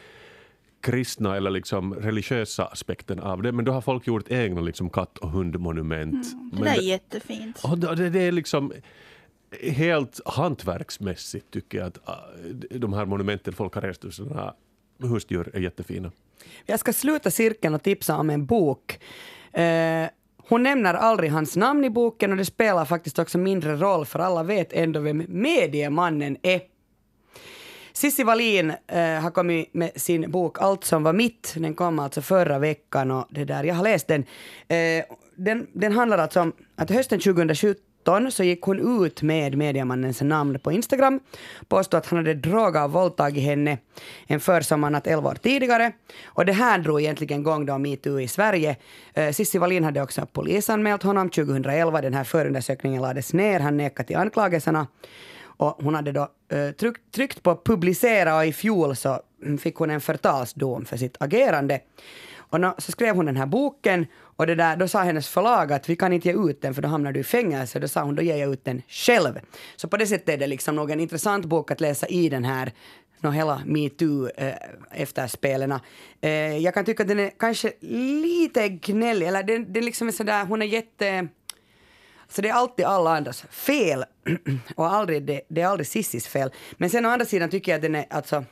kristna 0.82 1.38
eller 1.38 1.50
liksom 1.50 1.94
religiösa 1.96 2.66
aspekten 2.66 3.20
av 3.20 3.42
det, 3.42 3.52
men 3.52 3.66
då 3.66 3.72
har 3.72 3.82
folk 3.82 4.08
gjort 4.08 4.32
egna 4.32 4.62
liksom 4.62 4.90
katt 4.90 5.18
och 5.18 5.30
hundmonument. 5.30 6.32
Det 6.32 6.56
Men 6.56 6.64
där 6.64 6.78
är 6.78 6.82
jättefint. 6.82 7.62
och 7.64 7.78
det, 7.78 8.10
det 8.10 8.20
är 8.20 8.32
liksom 8.32 8.74
helt 9.62 10.20
hantverksmässigt 10.26 11.52
tycker 11.52 11.78
jag 11.78 11.88
att 11.88 11.98
äh, 12.08 12.80
de 12.80 12.94
här 12.94 13.06
monumenten 13.06 13.54
folk 13.54 13.76
har 13.76 13.82
rest 13.82 14.14
sådana 14.14 14.54
husdjur 15.04 15.52
är 15.54 15.60
jättefina. 15.60 16.12
Jag 16.66 16.80
ska 16.80 16.94
sluta 16.94 17.32
cirkeln 17.32 17.76
och 17.76 17.84
tipsa 17.84 18.18
om 18.18 18.30
en 18.30 18.46
bok. 18.46 19.00
Eh, 19.54 20.08
hon 20.38 20.64
nämner 20.64 20.94
aldrig 20.94 21.32
hans 21.32 21.56
namn 21.56 21.86
i 21.86 21.90
boken 21.90 22.32
och 22.32 22.38
det 22.38 22.46
spelar 22.46 22.86
faktiskt 22.86 23.20
också 23.20 23.38
mindre 23.38 23.76
roll 23.76 24.06
för 24.06 24.20
alla 24.20 24.44
vet 24.44 24.74
ändå 24.74 25.00
vem 25.00 25.26
mediemannen 25.28 26.38
är. 26.42 26.62
Cissi 27.94 28.24
Wallin 28.24 28.74
eh, 28.88 29.22
har 29.22 29.32
kommit 29.32 29.74
med 29.74 29.92
sin 29.96 30.32
bok 30.32 30.62
Allt 30.62 30.84
som 30.84 31.04
var 31.04 31.14
mitt. 31.14 31.54
Den 31.58 31.74
kom 31.74 32.00
alltså 32.00 32.22
förra 32.22 32.60
veckan 32.60 33.12
och 33.12 33.28
det 33.30 33.46
där, 33.46 33.64
jag 33.64 33.76
har 33.76 33.84
läst 33.84 34.08
den. 34.08 34.26
Eh, 34.68 35.06
den. 35.36 35.68
Den 35.74 35.92
handlar 35.92 36.18
alltså 36.18 36.42
om 36.42 36.54
att 36.76 36.90
hösten 36.90 37.20
2017 37.20 37.93
så 38.32 38.44
gick 38.44 38.62
hon 38.62 39.04
ut 39.06 39.22
med 39.22 39.58
mediamannens 39.58 40.22
namn 40.22 40.60
på 40.60 40.72
Instagram, 40.72 41.20
påstod 41.68 41.98
att 41.98 42.06
han 42.06 42.18
hade 42.18 42.34
drogat 42.34 42.86
och 42.86 42.92
våldtagit 42.92 43.44
henne 43.44 43.78
en 44.28 44.40
försommarnatt 44.40 45.08
11 45.08 45.30
år 45.30 45.38
tidigare. 45.44 45.92
Och 46.26 46.46
det 46.46 46.54
här 46.54 46.80
drog 46.80 47.02
egentligen 47.02 47.40
igång 47.40 47.66
då 47.66 47.78
metoo 47.78 48.20
i 48.20 48.28
Sverige. 48.28 48.76
Sissi 49.32 49.54
Cissi 49.54 49.60
Wallin 49.60 49.84
hade 49.84 50.02
också 50.02 50.26
polisanmält 50.26 51.04
honom 51.04 51.30
2011. 51.30 52.02
Den 52.02 52.14
här 52.14 52.24
förundersökningen 52.24 53.02
lades 53.02 53.34
ner. 53.34 53.60
Han 53.60 53.78
nekade 53.78 54.08
till 54.08 54.18
anklagelserna. 54.18 54.88
Och 55.58 55.78
hon 55.84 55.96
hade 55.96 56.12
då 56.12 56.28
eh, 56.50 56.72
tryckt, 56.72 57.02
tryckt 57.16 57.44
på 57.44 57.62
publicera 57.66 58.38
och 58.38 58.46
i 58.46 58.54
fjol 58.54 58.96
så 58.96 59.20
fick 59.60 59.76
hon 59.76 59.90
en 59.90 60.02
förtalsdom 60.02 60.86
för 60.86 60.98
sitt 60.98 61.18
agerande. 61.20 61.80
Och 62.54 62.62
nå, 62.62 62.76
så 62.78 62.92
skrev 62.92 63.16
hon 63.16 63.26
den 63.26 63.36
här 63.36 63.46
boken 63.46 64.06
och 64.22 64.48
det 64.48 64.56
där, 64.56 64.76
då 64.76 64.88
sa 64.88 65.04
hennes 65.04 65.28
förlag 65.28 65.74
att 65.74 65.90
vi 65.90 65.96
kan 65.96 66.14
inte 66.14 66.30
ge 66.30 66.50
ut 66.50 66.62
den 66.62 66.74
för 66.74 66.82
då 66.82 66.88
hamnar 66.88 67.12
du 67.12 67.20
i 67.20 67.24
fängelse. 67.24 67.80
Då 67.80 67.88
sa 67.88 68.04
hon 68.04 68.16
då 68.16 68.22
ger 68.22 68.36
jag 68.36 68.54
ut 68.54 68.66
den 68.66 68.82
själv. 68.88 69.40
Så 69.76 69.88
på 69.88 69.98
det 69.98 70.08
sättet 70.08 70.30
är 70.30 70.38
det 70.38 70.48
liksom 70.48 70.76
nog 70.76 70.92
en 70.92 71.00
intressant 71.00 71.46
bok 71.46 71.72
att 71.72 71.82
läsa 71.82 72.08
i 72.08 72.30
den 72.30 72.44
här 72.44 72.72
nå, 73.22 73.32
hela 73.32 73.62
metoo 73.66 74.30
eh. 74.38 74.54
Eh, 76.22 76.58
jag 76.58 76.74
kan 76.74 76.86
tycka 76.86 77.04
att 77.04 77.10
den 77.10 77.20
är 77.20 77.32
kanske 77.40 77.74
lite 78.22 78.70
gnällig, 78.70 79.28
eller 79.28 79.44
den, 79.44 79.74
den 79.74 79.86
liksom 79.86 80.08
är 80.08 80.12
sådär, 80.12 80.46
hon 80.46 80.62
är 80.62 80.66
jätte 80.66 81.28
Så 82.28 82.42
det 82.42 82.50
är 82.50 82.54
alltid 82.54 82.86
alla 82.86 83.18
andras 83.18 83.42
fel 83.50 84.06
och 84.76 84.94
aldrig, 84.94 85.24
det, 85.24 85.42
det 85.48 85.62
är 85.62 85.68
aldrig 85.68 85.88
Sissis 85.88 86.28
fel. 86.28 86.52
Men 86.74 86.90
sen 86.90 87.06
å 87.06 87.10
andra 87.10 87.26
sidan 87.26 87.50
tycker 87.50 87.72
jag 87.72 87.78
att 87.78 87.82
den 87.82 87.96
är, 87.96 88.06
alltså, 88.10 88.46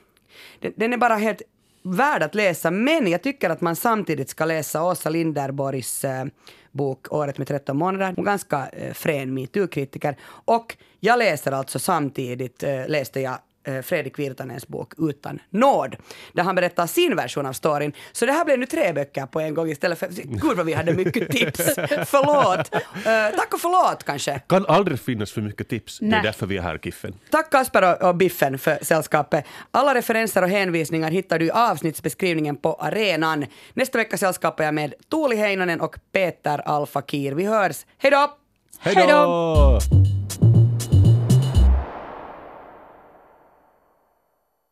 den, 0.60 0.74
den 0.76 0.94
är 0.94 0.98
bara 0.98 1.16
helt 1.16 1.42
värd 1.84 2.24
att 2.24 2.36
läsa. 2.36 2.72
Men 2.72 3.08
jag 3.08 3.24
tycker 3.24 3.50
att 3.50 3.62
man 3.62 3.76
samtidigt 3.76 4.30
ska 4.30 4.46
läsa 4.46 4.84
Åsa 4.84 5.10
Linderborgs 5.10 6.06
eh, 6.06 6.26
bok 6.72 7.14
Året 7.14 7.38
med 7.38 7.48
13 7.48 7.78
månader. 7.78 8.14
Hon 8.16 8.26
är 8.26 8.32
ganska 8.32 8.70
eh, 8.70 8.94
frän 8.94 9.38
metoo-kritiker. 9.38 10.16
Och 10.46 10.78
jag 11.00 11.20
läser 11.20 11.52
alltså 11.52 11.80
samtidigt, 11.80 12.64
eh, 12.64 12.88
läste 12.88 13.22
jag 13.22 13.38
Fredrik 13.84 14.20
Virtanens 14.20 14.68
bok 14.68 14.94
Utan 14.98 15.40
nåd, 15.50 15.96
där 16.34 16.44
han 16.44 16.56
berättar 16.56 16.88
sin 16.88 17.16
version 17.16 17.46
av 17.46 17.54
storyn. 17.54 17.94
Så 18.12 18.26
det 18.26 18.32
här 18.32 18.46
blev 18.46 18.60
nu 18.60 18.66
tre 18.66 18.94
böcker 18.94 19.26
på 19.26 19.40
en 19.40 19.54
gång 19.54 19.70
istället 19.70 20.00
för... 20.00 20.08
Gud 20.24 20.58
vad 20.58 20.66
vi 20.66 20.74
hade 20.74 20.94
mycket 20.94 21.32
tips! 21.32 21.58
förlåt! 22.06 22.76
Eh, 22.76 23.38
tack 23.38 23.54
och 23.54 23.62
förlåt 23.62 24.04
kanske. 24.04 24.40
Kan 24.40 24.66
aldrig 24.66 25.00
finnas 25.00 25.32
för 25.32 25.42
mycket 25.42 25.70
tips. 25.70 26.00
Det 26.00 26.06
är 26.06 26.10
Nej. 26.10 26.22
därför 26.24 26.46
vi 26.46 26.58
är 26.58 26.62
här, 26.62 26.78
Kiffen. 26.78 27.14
Tack 27.32 27.52
Kasper 27.52 28.04
och- 28.06 28.16
Biffen 28.16 28.58
för 28.58 28.78
sällskapet. 28.82 29.46
Alla 29.72 29.96
referenser 29.96 30.42
och 30.42 30.50
hänvisningar 30.50 31.12
hittar 31.12 31.40
du 31.40 31.46
i 31.46 31.52
avsnittsbeskrivningen 31.52 32.56
på 32.56 32.74
arenan. 32.74 33.46
Nästa 33.74 33.98
vecka 33.98 34.18
sällskapar 34.18 34.64
jag 34.64 34.74
med 34.74 34.94
Tuuli 35.12 35.36
Heinonen 35.36 35.82
och 35.82 35.96
Peter 36.12 36.62
Alfakir. 36.66 37.32
Vi 37.32 37.46
hörs. 37.46 37.86
Hej 37.98 38.12
då! 38.12 38.38
Hej 38.80 39.06
då! 39.10 40.21